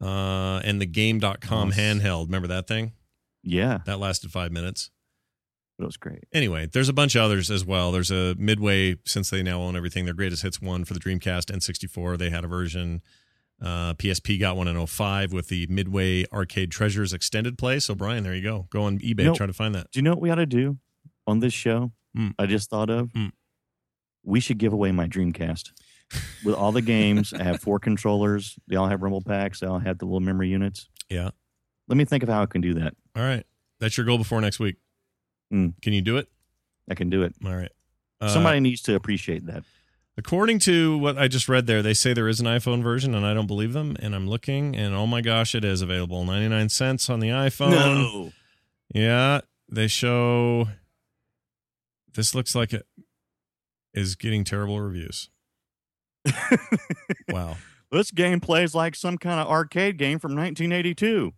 [0.01, 1.79] uh, and the Game.com Nice.
[1.79, 2.27] handheld.
[2.27, 2.93] Remember that thing?
[3.45, 4.91] Yeah, That lasted five minutes.
[5.79, 6.25] that was great.
[6.33, 7.91] Anyway, there's a bunch of others as well.
[7.91, 11.51] There's a Midway, since they now own everything, their greatest hits one for the Dreamcast
[11.53, 12.19] N64.
[12.19, 13.03] They had a version.
[13.61, 17.79] Uh, PSP got one in 05 with the Midway Arcade Treasures extended play.
[17.81, 18.67] So, Brian, there you go.
[18.71, 19.37] Go on eBay, Nope.
[19.37, 19.91] try to find that.
[19.93, 20.79] Do you know what we ought to do
[21.27, 21.93] on this show?
[22.15, 22.29] Hmm.
[22.39, 23.11] I just thought of.
[23.13, 23.29] Hmm.
[24.25, 25.73] We should give away my Dreamcast
[26.45, 27.33] with all the games.
[27.33, 28.57] I have four controllers.
[28.69, 29.61] They all have rumble packs.
[29.61, 30.89] They all have the little memory units.
[31.09, 31.31] Yeah.
[31.89, 32.95] Let me think of how I can do that.
[33.17, 33.45] All right.
[33.81, 34.77] That's your goal before next week.
[35.53, 35.75] Mm.
[35.83, 36.29] Can you do it?
[36.91, 37.35] I can do it.
[37.45, 37.73] All right.
[38.21, 39.65] Uh, Somebody needs to appreciate that.
[40.17, 43.25] According to what I just read there, they say there is an iPhone version, and
[43.27, 43.97] I don't believe them.
[43.99, 46.25] And I'm looking, and oh my gosh, it is available.
[46.25, 47.71] 99 cents on the iPhone.
[47.71, 48.33] No.
[48.95, 49.41] Yeah.
[49.71, 50.69] They show
[52.15, 52.87] This looks like it
[53.95, 55.31] is getting terrible reviews.
[57.29, 57.57] wow.
[57.91, 61.33] This game plays like some kind of arcade game from 1982.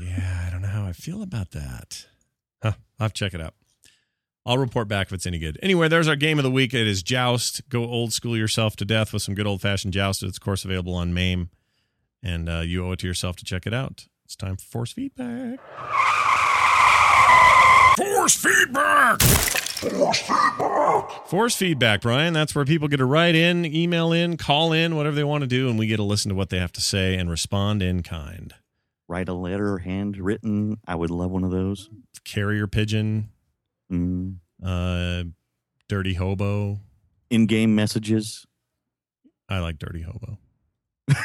[0.00, 2.06] Yeah, I don't know how I feel about that.
[2.62, 3.54] Huh, I'll have to check it out.
[4.44, 5.58] I'll report back if it's any good.
[5.62, 6.74] Anyway, there's our game of the week.
[6.74, 7.68] It is Joust.
[7.68, 10.22] Go old school yourself to death with some good old fashioned Joust.
[10.22, 11.48] It's, of course, available on MAME,
[12.22, 14.08] and uh, you owe it to yourself to check it out.
[14.24, 15.60] It's time for Force Feedback.
[17.96, 19.61] Force Feedback!
[19.90, 22.32] Force feedback, Force feedback, Brian.
[22.32, 25.48] That's where people get to write in, email in, call in, whatever they want to
[25.48, 28.02] do, and we get to listen to what they have to say and respond in
[28.02, 28.54] kind.
[29.08, 30.78] Write a letter, handwritten.
[30.86, 31.90] I would love one of those.
[32.24, 33.30] Carrier pigeon,
[33.92, 34.36] Mm.
[34.64, 35.24] uh,
[35.88, 36.78] dirty hobo.
[37.28, 38.46] In-game messages.
[39.48, 40.38] I like dirty hobo.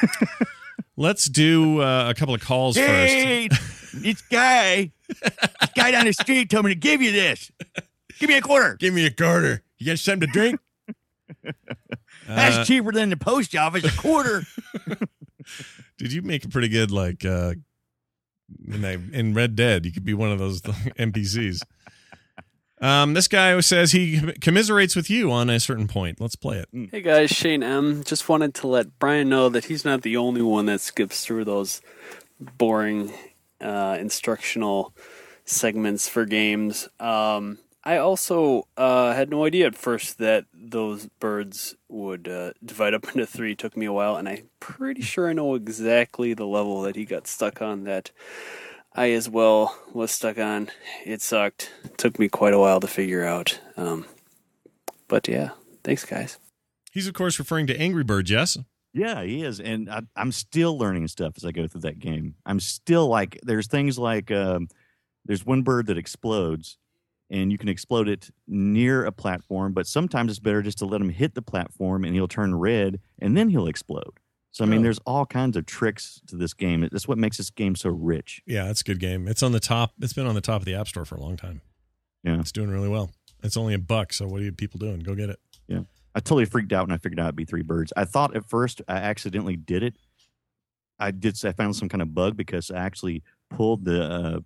[0.97, 2.88] Let's do uh, a couple of calls first.
[3.14, 3.47] Hey,
[3.93, 7.51] this guy, this guy down the street told me to give you this.
[8.20, 8.76] Give me a quarter.
[8.80, 9.63] Give me a quarter.
[9.78, 10.59] You got something to drink?
[12.28, 13.84] That's Uh, cheaper than the post office.
[13.86, 14.43] A quarter.
[15.97, 17.53] did you make a pretty good like uh,
[18.68, 19.86] in, that- in Red Dead?
[19.86, 21.59] You could be one of those NPCs.
[22.80, 26.22] Um, this guy says he commiserates with you on a certain point.
[26.22, 26.89] Let's play it.
[26.91, 28.03] Hey guys, Shane M.
[28.03, 31.45] Just wanted to let Brian know that he's not the only one that skips through
[31.45, 31.82] those
[32.39, 33.11] boring
[33.59, 34.93] uh, instructional
[35.43, 36.88] segments for games.
[36.99, 37.57] Um,
[37.88, 43.08] I also uh, had no idea at first that those birds would uh, divide up
[43.14, 43.54] into three.
[43.54, 46.98] It took me a while, and I'm pretty sure I know exactly the level that
[46.98, 48.12] he got stuck on that
[48.94, 50.70] I as well was stuck on.
[51.06, 51.72] It sucked.
[51.96, 53.58] took me quite a while to figure out.
[53.78, 54.06] Um,
[55.08, 55.52] but yeah,
[55.86, 56.40] thanks, guys.
[56.92, 58.30] He's of course referring to Angry Birds.
[58.30, 58.58] Yes.
[58.94, 62.36] Yeah, he is, and I, I'm still learning stuff as I go through that game.
[62.46, 64.68] I'm still like, there's things like, um,
[65.24, 66.78] there's one bird that explodes,
[67.30, 71.01] and you can explode it near a platform, but sometimes it's better just to let
[71.01, 74.19] him hit the platform, and he'll turn red, and then he'll explode.
[74.51, 74.84] So I mean, Oh.
[74.84, 76.82] there's all kinds of tricks to this game.
[76.91, 78.41] That's what makes this game so rich.
[78.47, 79.28] Yeah, it's a good game.
[79.28, 79.91] It's on the top.
[80.01, 81.61] It's been on the top of the App Store for a long time.
[82.23, 82.39] Yeah.
[82.39, 83.11] It's doing really well.
[83.43, 84.99] It's only a buck, so what are you people doing?
[85.01, 85.39] Go get it.
[85.67, 85.82] Yeah,
[86.15, 87.93] I totally freaked out when I figured out it'd be three birds.
[87.95, 89.95] I thought at first I accidentally did it.
[90.97, 91.38] I did.
[91.45, 93.21] I found some kind of bug because I actually
[93.51, 94.39] pulled the uh,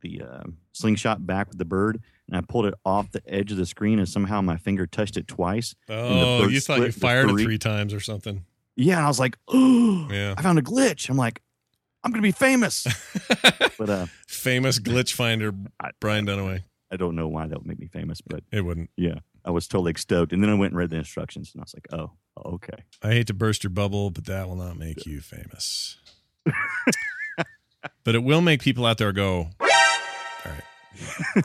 [0.00, 2.00] the uh, slingshot back with the bird,
[2.32, 5.16] and I pulled it off the edge of the screen, and somehow my finger touched
[5.18, 5.74] it twice.
[5.88, 7.44] Oh, you thought you fired it three.
[7.44, 8.44] three times or something.
[8.74, 10.34] Yeah, and I was like, oh, Yeah.
[10.36, 11.10] I found a glitch.
[11.10, 11.42] I'm like,
[12.02, 12.86] I'm gonna be famous.
[13.78, 15.52] but uh, Famous glitch finder,
[16.00, 16.62] Brian Dunaway.
[16.90, 18.88] I don't know why that would make me famous, but It wouldn't.
[18.96, 20.32] yeah, I was totally stoked.
[20.32, 22.12] And then I went and read the instructions, and I was like, oh,
[22.54, 22.84] okay.
[23.02, 25.98] I hate to burst your bubble, but that will not make you famous.
[28.04, 29.68] but it will make people out there go, all
[30.46, 31.44] right.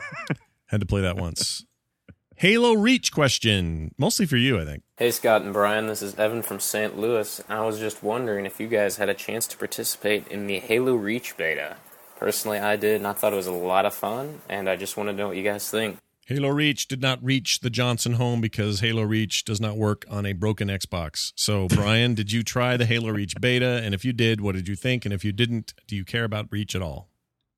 [0.68, 1.64] Had to play that once.
[2.36, 4.82] Halo Reach question, mostly for you, I think.
[4.96, 6.96] Hey Scott and Brian, this is Evan from St.
[6.96, 7.42] Louis.
[7.48, 10.94] I was just wondering if you guys had a chance to participate in the Halo
[10.94, 11.76] Reach beta.
[12.16, 14.96] Personally, I did, and I thought it was a lot of fun, and I just
[14.96, 15.98] want to know what you guys think.
[16.26, 20.26] Halo Reach did not reach the Johnson home because Halo Reach does not work on
[20.26, 21.32] a broken Xbox.
[21.36, 23.80] So, Brian, did you try the Halo Reach beta?
[23.82, 25.06] And if you did, what did you think?
[25.06, 27.08] And if you didn't, do you care about Reach at all?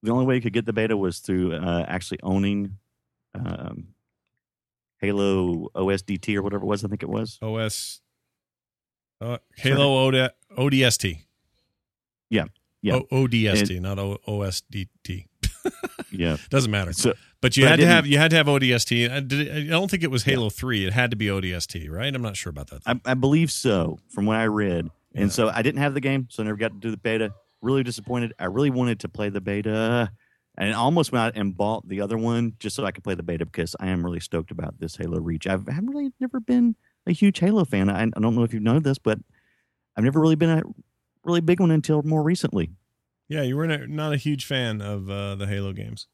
[0.03, 2.79] the only way you could get the beta was through uh, actually owning
[3.35, 3.89] um,
[4.99, 6.85] Halo OSDT or whatever it was.
[6.85, 7.39] I think it was.
[7.43, 8.01] OS,
[9.21, 11.19] uh, Halo OD, ODST.
[12.29, 12.45] Yeah,
[12.83, 12.95] yeah.
[12.97, 15.27] O- ODST, not o- OSDT.
[16.13, 16.39] Yeah.
[16.49, 16.93] Doesn't matter.
[16.93, 19.11] So, But you but had to have you had to have ODST.
[19.11, 20.85] I, did, I don't think it was Halo Three.
[20.85, 22.13] It had to be ODST, right?
[22.13, 22.83] I'm not sure about that.
[22.85, 24.91] I, I believe so, from what I read.
[25.13, 25.23] Yeah.
[25.23, 27.33] And so I didn't have the game, so I never got to do the beta.
[27.63, 28.33] Really disappointed.
[28.41, 30.11] I really wanted to play the beta,
[30.61, 33.23] and almost went out and bought the other one just so I could play the
[33.25, 35.47] beta because I am really stoked about this Halo Reach.
[35.49, 36.77] I've, I've really never been
[37.07, 37.89] a huge Halo fan.
[37.91, 39.19] I, I don't know if you know this, but
[39.97, 40.63] I've never really been a
[41.25, 42.71] really big one until more recently.
[43.29, 46.07] Yeah, you were not- a huge fan of uh, the Halo games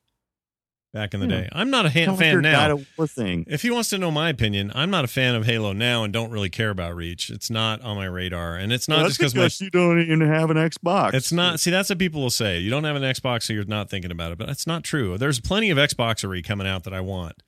[0.97, 1.43] back in the Yeah.
[1.43, 1.49] day.
[1.53, 2.73] I'm not a ha- fan now.
[2.73, 3.45] of War thing.
[3.49, 6.13] If he wants to know my opinion, I'm not a fan of Halo now and
[6.13, 7.29] don't really care about Reach.
[7.31, 10.21] It's not on my radar, and it's not Well, just because my you don't even
[10.23, 11.13] have an Xbox.
[11.15, 11.61] It's not.
[11.61, 12.59] See, that's what people will say.
[12.59, 14.39] You don't have an Xbox, so you're not thinking about it.
[14.39, 15.19] But that's not true.
[15.19, 17.43] There's plenty of Xboxery coming out that I want.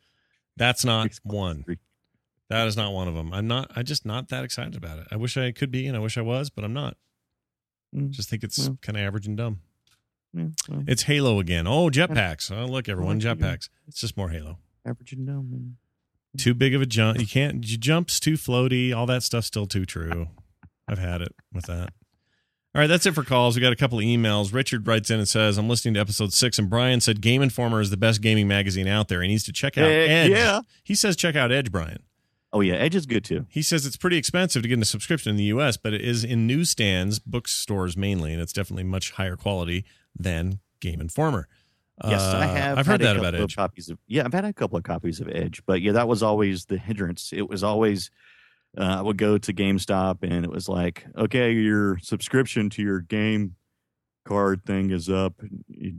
[0.56, 1.64] That's not one.
[1.66, 1.78] Xboxery.
[2.50, 3.32] That is not one of them.
[3.32, 3.70] I'm not.
[3.76, 5.06] I'm just not that excited about it.
[5.10, 6.96] I wish I could be, and I wish I was, but I'm not.
[7.94, 8.10] Mm.
[8.10, 8.78] Just think it's Well.
[8.82, 9.60] kind of average and dumb.
[10.34, 11.66] Yeah, well, It's Halo again.
[11.66, 12.50] Oh, jetpacks.
[12.54, 13.68] Oh, look, everyone, jetpacks.
[13.86, 14.58] It's just more Halo.
[14.86, 15.50] average and dumb.
[15.50, 15.76] man.
[16.36, 17.18] Too big of a jump.
[17.18, 17.66] You can't.
[17.66, 18.94] Your jumps too floaty.
[18.94, 20.28] All that stuff's still too true.
[20.86, 21.90] I've had it with that.
[22.74, 23.56] All right, that's it for calls.
[23.56, 24.52] We got a couple of emails.
[24.52, 27.80] Richard writes in and says, "I'm listening to episode six, and Brian said Game Informer
[27.80, 29.22] is the best gaming magazine out there.
[29.22, 30.30] He needs to check out Heck Edge.
[30.30, 30.60] yeah.
[30.84, 32.02] He says check out Edge, Brian.
[32.52, 33.46] Oh yeah, Edge is good too.
[33.50, 36.24] He says it's pretty expensive to get a subscription in the U.S., but it is
[36.24, 39.84] in newsstands, bookstores mainly, and it's definitely much higher quality
[40.18, 41.46] than Game Informer.
[42.06, 42.78] Yes, I Uh, have.
[42.78, 43.56] I've heard that about Edge.
[43.56, 46.22] Copies of yeah, I've had a couple of copies of Edge, but yeah, that was
[46.22, 47.32] always the hindrance.
[47.32, 48.10] It was always
[48.78, 53.00] uh, I would go to GameStop and it was like, okay, your subscription to your
[53.00, 53.56] game
[54.24, 55.34] card thing is up.
[55.40, 55.48] Do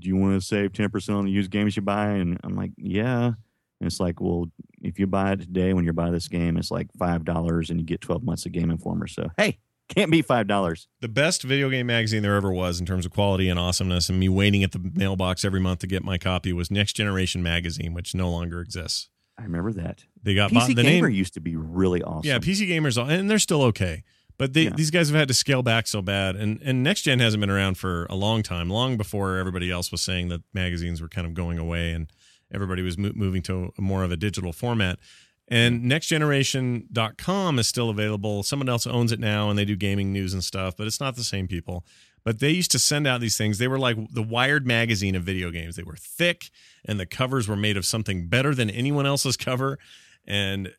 [0.08, 2.12] you want to save ten percent on the used games you buy?
[2.12, 3.34] And I'm like, yeah.
[3.80, 4.46] And it's like, well,
[4.82, 7.80] if you buy it today when you buy this game, it's like five dollars, and
[7.80, 9.08] you get twelve months of Game Informer.
[9.08, 10.88] So hey, can't be five dollars.
[11.02, 14.20] The best video game magazine there ever was in terms of quality and awesomeness, and
[14.20, 17.94] me waiting at the mailbox every month to get my copy was Next Generation Magazine,
[17.94, 19.10] which no longer exists.
[19.38, 20.04] I remember that.
[20.22, 20.68] They got PC bought.
[20.76, 22.28] The Gamer name, used to be really awesome.
[22.28, 24.04] yeah, PC gamers, and they're still okay.
[24.38, 24.70] But they, Yeah.
[24.76, 27.50] these guys have had to scale back so bad, and and next gen hasn't been
[27.50, 31.26] around for a long time, long before everybody else was saying that magazines were kind
[31.26, 32.10] of going away, and
[32.54, 35.00] everybody was mo- moving to more of a digital format.
[35.48, 38.44] And nextgeneration.com is still available.
[38.44, 41.16] Someone else owns it now, and they do gaming news and stuff, but it's not
[41.16, 41.84] the same people.
[42.24, 43.58] But they used to send out these things.
[43.58, 45.76] They were like the Wired magazine of video games.
[45.76, 46.52] They were thick,
[46.86, 49.80] and the covers were made of something better than anyone else's cover.
[50.26, 50.72] And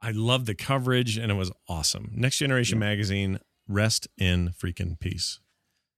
[0.00, 2.10] I loved the coverage, and it was awesome.
[2.14, 5.40] Next Generation magazine, rest in freaking peace.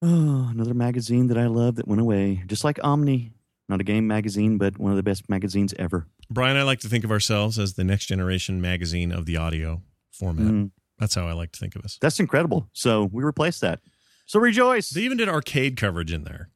[0.02, 2.42] Oh, another magazine that I love that went away.
[2.46, 3.32] Just like Omni.
[3.68, 6.06] Not a game magazine, but one of the best magazines ever.
[6.30, 9.82] Brian, I like to think of ourselves as the next generation magazine of the audio
[10.12, 10.46] format.
[10.46, 11.98] Mm, That's how I like to think of us.
[12.00, 12.68] that's incredible.
[12.72, 13.80] So we replaced that.
[14.26, 14.90] So rejoice.
[14.90, 16.50] They even did arcade coverage in there.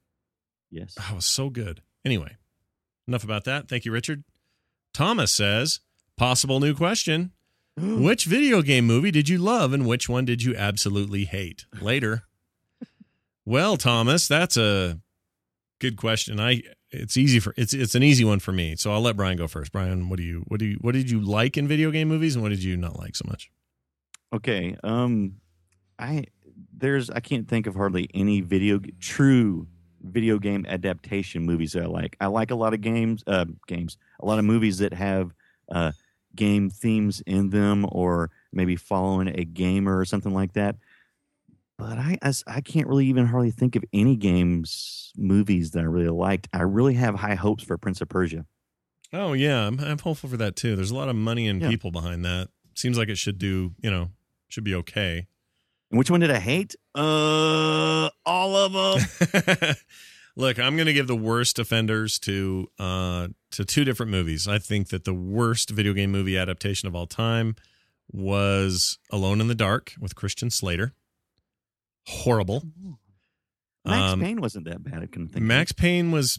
[0.71, 0.95] yes.
[0.97, 1.83] It was so good.
[2.05, 2.37] Anyway,
[3.09, 3.69] enough about that.
[3.69, 4.25] Thank you, Richard.
[4.95, 5.81] Thomas says,
[6.17, 7.33] possible new question.
[7.77, 11.65] which video game movie did you love and which one did you absolutely hate?
[11.81, 12.25] Later.
[13.45, 15.01] well, Thomas, that's a
[15.81, 16.39] good question.
[16.39, 18.77] I it's easy for it's it's an easy one for me.
[18.77, 19.73] So I'll let Brian go first.
[19.73, 22.37] Brian, what do you what do you what did you like in video game movies
[22.37, 23.51] and what did you not like so much?
[24.33, 24.77] Okay.
[24.85, 25.37] Um,
[25.99, 26.27] I
[26.77, 29.67] there's I can't think of hardly any video true
[30.03, 32.17] video game adaptation movies that I like.
[32.21, 35.35] I like a lot of games, uh, games, a lot of movies that have
[35.71, 35.93] uh,
[36.35, 40.77] game themes in them, or maybe following a gamer or something like that.
[41.81, 46.11] But I, I can't really even hardly think of any games movies that I really
[46.11, 46.49] liked.
[46.53, 48.45] I really have high hopes for Prince of Persia.
[49.13, 50.77] Oh yeah, I'm, I'm hopeful for that too.
[50.77, 51.69] There's a lot of money and Yeah.
[51.69, 52.49] people behind that.
[52.75, 54.11] Seems like it should do, you know,
[54.49, 55.27] should be okay.
[55.91, 56.77] And which one did I hate?
[56.95, 59.75] Uh, all of them.
[60.37, 64.47] Look, I'm going to give the worst offenders to uh to two different movies.
[64.47, 67.57] I think that the worst video game movie adaptation of all time
[68.13, 70.95] was Alone in the Dark with Christian Slater.
[72.07, 72.63] Horrible.
[73.85, 75.03] Max Um, Payne wasn't that bad.
[75.03, 75.45] I couldn't think.
[75.45, 75.73] Max.
[75.73, 76.39] Payne was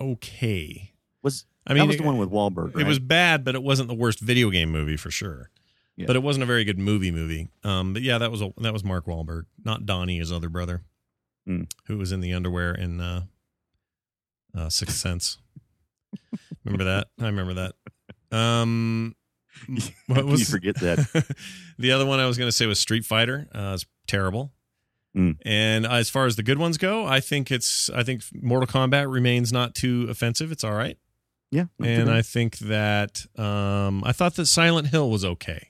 [0.00, 0.94] okay.
[1.22, 2.78] was I mean, that was the one with Wahlberg.
[2.80, 5.50] It was bad, but it wasn't the worst video game movie for sure.
[5.96, 6.06] Yeah.
[6.06, 7.50] But it wasn't a very good movie movie.
[7.62, 10.82] Um, but yeah, that was a, that was Mark Wahlberg, not Donnie, his other brother,
[11.46, 11.64] Hmm.
[11.86, 13.24] who was in the underwear in uh,
[14.56, 15.36] uh, Sixth Sense.
[16.64, 17.08] remember that?
[17.20, 17.74] I remember that.
[18.36, 19.14] Um,
[20.06, 21.36] what you forget that?
[21.78, 23.48] the other one I was going to say was Street Fighter.
[23.54, 24.52] Uh, it's terrible.
[25.14, 25.32] Hmm.
[25.44, 29.10] And as far as the good ones go, I think it's I think Mortal Kombat
[29.12, 30.52] remains not too offensive.
[30.52, 30.96] It's all right
[31.50, 32.08] Yeah, and.
[32.10, 35.68] I think that um, I thought that Silent Hill was okay.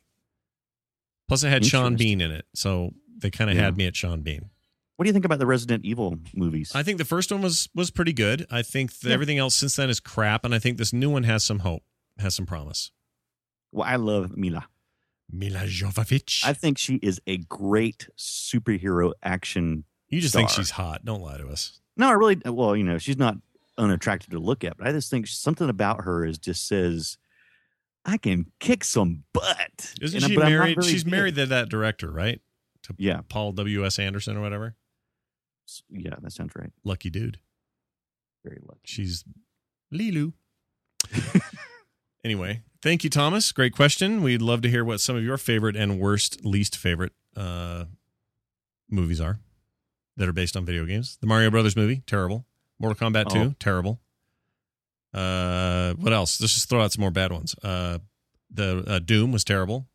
[1.28, 3.62] Plus, it had Sean Bean in it, so they kind of Yeah.
[3.64, 4.50] had me at Sean Bean.
[4.96, 6.72] what do you think about the Resident Evil movies?
[6.74, 8.46] I think the first one was was pretty good.
[8.50, 9.14] I think that Yeah.
[9.14, 11.82] everything else since then is crap, and I think this new one has some hope,
[12.18, 12.90] has some promise.
[13.72, 14.66] well, I love Milla.
[15.32, 16.44] Milla Jovovich.
[16.44, 19.84] I think she is a great superhero action.
[20.08, 21.04] you just think she's hot.
[21.04, 21.80] Don't lie to us.
[21.96, 22.40] No, I really.
[22.44, 23.36] Well, you know, she's not
[23.78, 27.18] unattractive to look at, but I just think something about her is just says,
[28.04, 30.76] "I can kick some butt." Isn't And- she married?
[30.76, 31.10] very she's good.
[31.10, 32.40] married to that director, right?
[32.84, 33.84] To Yeah, Paul W.
[33.84, 33.98] S.
[33.98, 34.76] Anderson or whatever.
[35.90, 36.70] yeah, that sounds right.
[36.84, 37.38] Lucky dude.
[38.44, 38.80] Very lucky.
[38.84, 39.24] She's
[39.92, 40.32] Leeloo.
[42.24, 43.52] anyway, thank you, Thomas.
[43.52, 44.22] Great question.
[44.22, 47.84] We'd love to hear what some of your favorite and worst, least favorite uh,
[48.90, 49.38] movies are
[50.16, 51.16] that are based on video games.
[51.20, 52.44] The Mario Brothers movie, terrible.
[52.78, 53.54] Mortal Kombat 2, Oh.
[53.58, 54.00] terrible.
[55.12, 56.40] Uh, what else?
[56.40, 57.54] Let's just throw out some more bad ones.
[57.62, 57.98] Uh,
[58.50, 59.86] the uh, Doom was terrible.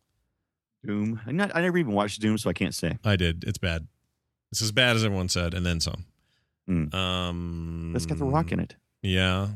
[0.84, 1.20] Doom.
[1.26, 2.98] I'm not, I never even watched Doom, so I can't say.
[3.04, 3.44] I did.
[3.44, 3.86] It's bad.
[4.52, 6.04] It's as bad as everyone said, and then some.
[6.68, 6.92] Mm.
[6.94, 8.76] Um, Let's get the rock in it.
[9.02, 9.48] Yeah.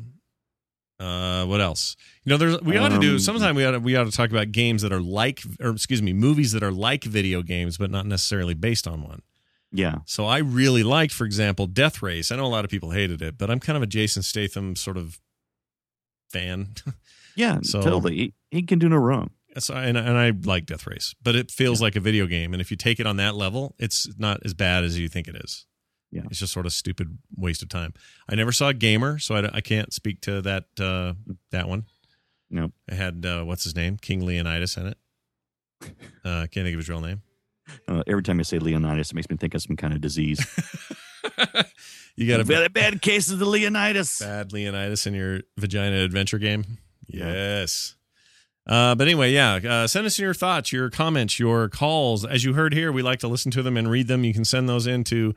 [1.01, 1.97] Uh, what else?
[2.25, 3.57] You know, there's we ought to do Um, sometime.
[3.57, 6.13] We ought to, we ought to talk about games that are like, or excuse me,
[6.13, 9.23] movies that are like video games, but not necessarily based on one.
[9.73, 10.01] Yeah.
[10.05, 12.31] So I really liked, for example, Death Race.
[12.31, 14.77] I know a lot of people hated it, but I'm kind of a Jason Statham
[14.77, 15.19] sort of
[16.31, 16.75] fan.
[17.37, 18.17] Yeah, So- totally.
[18.17, 19.31] He, he can do no wrong.
[19.59, 22.53] so, and, and I like Death Race, but it feels like a video game.
[22.53, 25.29] And if you take it on that level, it's not as bad as you think
[25.29, 25.65] it is.
[26.13, 26.23] Yeah.
[26.31, 27.95] It's just sort of stupid waste of time.
[28.29, 31.15] I never saw a Gamer, so I, I can't speak to that uh,
[31.51, 31.85] that one.
[32.51, 32.73] Nope.
[32.89, 34.99] It had uh, what's his name, King Leonidas in it.
[36.23, 37.23] Uh, can't think of his real name.
[37.89, 40.45] Uh, every time you say Leonidas, it makes me think of some kind of disease.
[42.17, 44.19] You got a very bad case of the Leonidas.
[44.19, 46.79] bad Leonidas in your vagina adventure game.
[47.07, 47.95] Yes.
[48.67, 49.55] Uh, but anyway, yeah.
[49.55, 52.27] Uh, send us your thoughts, your comments, your calls.
[52.27, 54.23] As you heard here, we like to listen to them and read them.
[54.23, 55.35] You can send those into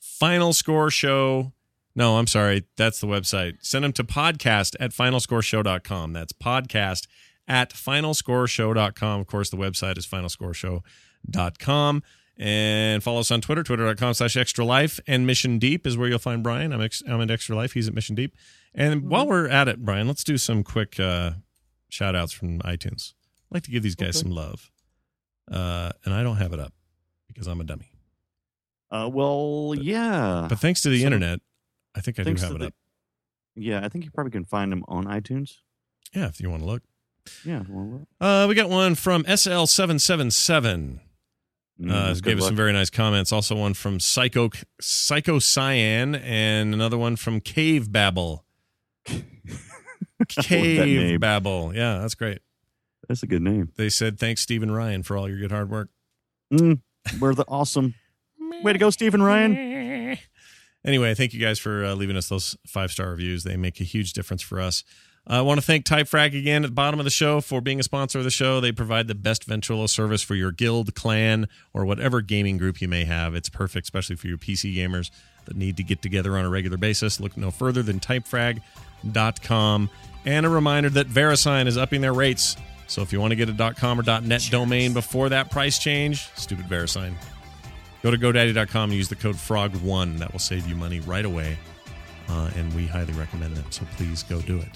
[0.00, 1.52] Final Score Show.
[1.94, 2.64] No, I'm sorry.
[2.76, 3.56] That's the website.
[3.64, 6.12] Send them to podcast at finalscoreshow.com.
[6.12, 7.06] That's podcast
[7.48, 9.20] at finalscoreshow.com.
[9.20, 12.02] Of course, the website is finalscoreshow.com.
[12.38, 15.00] And follow us on Twitter, twitter.com slash extra life.
[15.06, 16.70] And Mission Deep is where you'll find Brian.
[16.72, 17.72] I'm, ex- I'm at Extra Life.
[17.72, 18.34] He's at Mission Deep.
[18.74, 21.30] And while we're at it, Brian, let's do some quick uh,
[21.88, 23.14] shout outs from iTunes.
[23.50, 24.70] I'd like to give these guys some love.
[25.50, 26.74] Uh, and I don't have it up
[27.26, 27.90] because I'm a dummy.
[28.90, 30.46] Uh, well, yeah.
[30.48, 31.40] But thanks to the So- internet,
[31.94, 32.74] I think I do have it the- up.
[33.54, 35.58] Yeah, I think you probably can find them on iTunes.
[36.14, 36.82] Yeah, if you want to look.
[37.44, 37.64] Yeah.
[37.68, 41.00] Well, Uh, we got one from SL777.
[41.80, 43.32] mm, Uh, gave us some very nice comments.
[43.32, 44.50] Also, one from Psycho
[44.80, 48.44] Psycho Cyan, and another one from Cave Babble.
[50.28, 51.20] Cave.
[51.20, 51.72] Babble.
[51.74, 52.40] Yeah, that's great.
[53.08, 53.72] That's a good name.
[53.76, 55.88] They said thanks, Stephen Ryan, for all your good hard work.
[56.52, 56.80] Mm,
[57.20, 57.94] we're the awesome.
[58.62, 60.18] Way to go, Stephen Ryan.
[60.84, 63.42] Anyway, thank you guys for uh, leaving us those five star reviews.
[63.42, 64.84] They make a huge difference for us.
[65.28, 67.82] I want to thank Typefrag again at the bottom of the show for being a
[67.82, 68.60] sponsor of the show.
[68.60, 72.86] They provide the best ventrilo service for your guild, clan, or whatever gaming group you
[72.86, 73.34] may have.
[73.34, 75.10] It's perfect, especially for your PC gamers
[75.46, 77.18] that need to get together on a regular basis.
[77.18, 79.90] Look no further than typefrag.com.
[80.24, 82.56] And a reminder that VeriSign is upping their rates.
[82.86, 86.30] So if you want to get a .com or .net domain before that price change,
[86.36, 87.14] stupid VeriSign.
[88.02, 90.18] Go to GoDaddy.com and use the code FROG1.
[90.18, 91.56] That will save you money right away.
[92.28, 93.72] Uh, and we highly recommend that.
[93.72, 94.68] So please go do it.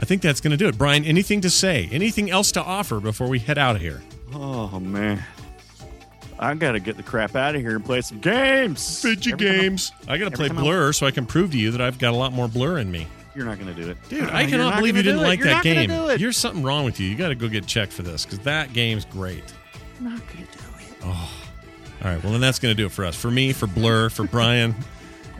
[0.00, 0.78] I think that's going to do it.
[0.78, 1.88] Brian, anything to say?
[1.92, 4.02] Anything else to offer before we head out of here?
[4.32, 5.22] Oh man,
[6.38, 9.02] I gotta get the crap out of here and play some games.
[9.02, 9.92] Video Every time I- games.
[10.08, 11.98] I got to play time I- Blur so I can prove to you that I've
[11.98, 13.06] got a lot more Blur in me.
[13.34, 15.24] You're not gonna do it, Dude, I you're cannot believe you didn't it.
[15.24, 15.90] like You're that not game.
[15.90, 16.20] do it.
[16.20, 17.08] You're something wrong with you.
[17.08, 19.44] You got to go get checked for this because that game's great.
[20.00, 21.14] You're not gonna do it.
[22.02, 23.14] All right, well, then that's going to do it for us.
[23.14, 24.74] For me, for Blur, for Brian,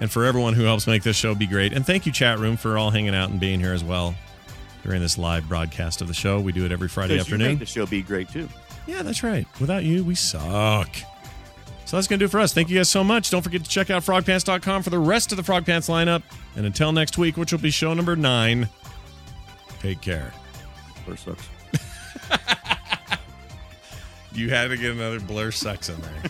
[0.01, 1.73] and for everyone who helps make this show be great.
[1.73, 4.15] And thank you, chat room, for all hanging out and being here as well
[4.83, 6.41] during this live broadcast of the show.
[6.41, 7.49] We do it every Friday you afternoon.
[7.49, 8.49] make the show be great too.
[8.87, 9.47] Yeah, that's right.
[9.61, 10.89] Without you, we suck.
[11.85, 12.55] So that's going to do for us.
[12.55, 13.31] Thank you guys so much.
[13.31, 16.23] Don't forget to check out frogpants.com for the rest of the Frog Pants lineup.
[16.57, 18.69] And until next week, which will be show number nine,
[19.81, 20.33] take care.
[21.05, 21.49] Blur sucks.
[24.33, 26.23] You had to get another blur sucks in there.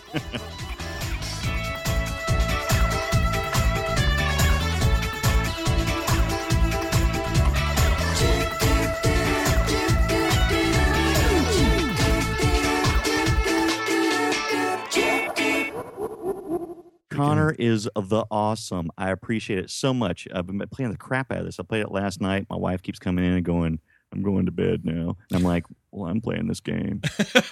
[17.09, 18.89] Connor is the awesome.
[18.97, 20.27] I appreciate it so much.
[20.33, 21.59] I've been playing the crap out of this.
[21.59, 22.47] I played it last night.
[22.49, 23.79] My wife keeps coming in and going,
[24.11, 27.01] "I'm going to bed now." And I'm like, "Well, I'm playing this game."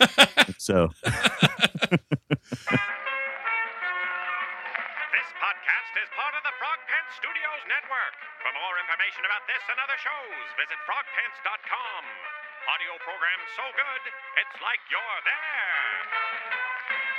[0.57, 0.89] so
[5.09, 8.13] This podcast is part of the Frog Pants Studios Network.
[8.43, 12.01] For more information about this and other shows, visit frogpants.com.
[12.69, 14.03] Audio program so good,
[14.39, 17.18] it's like you're there.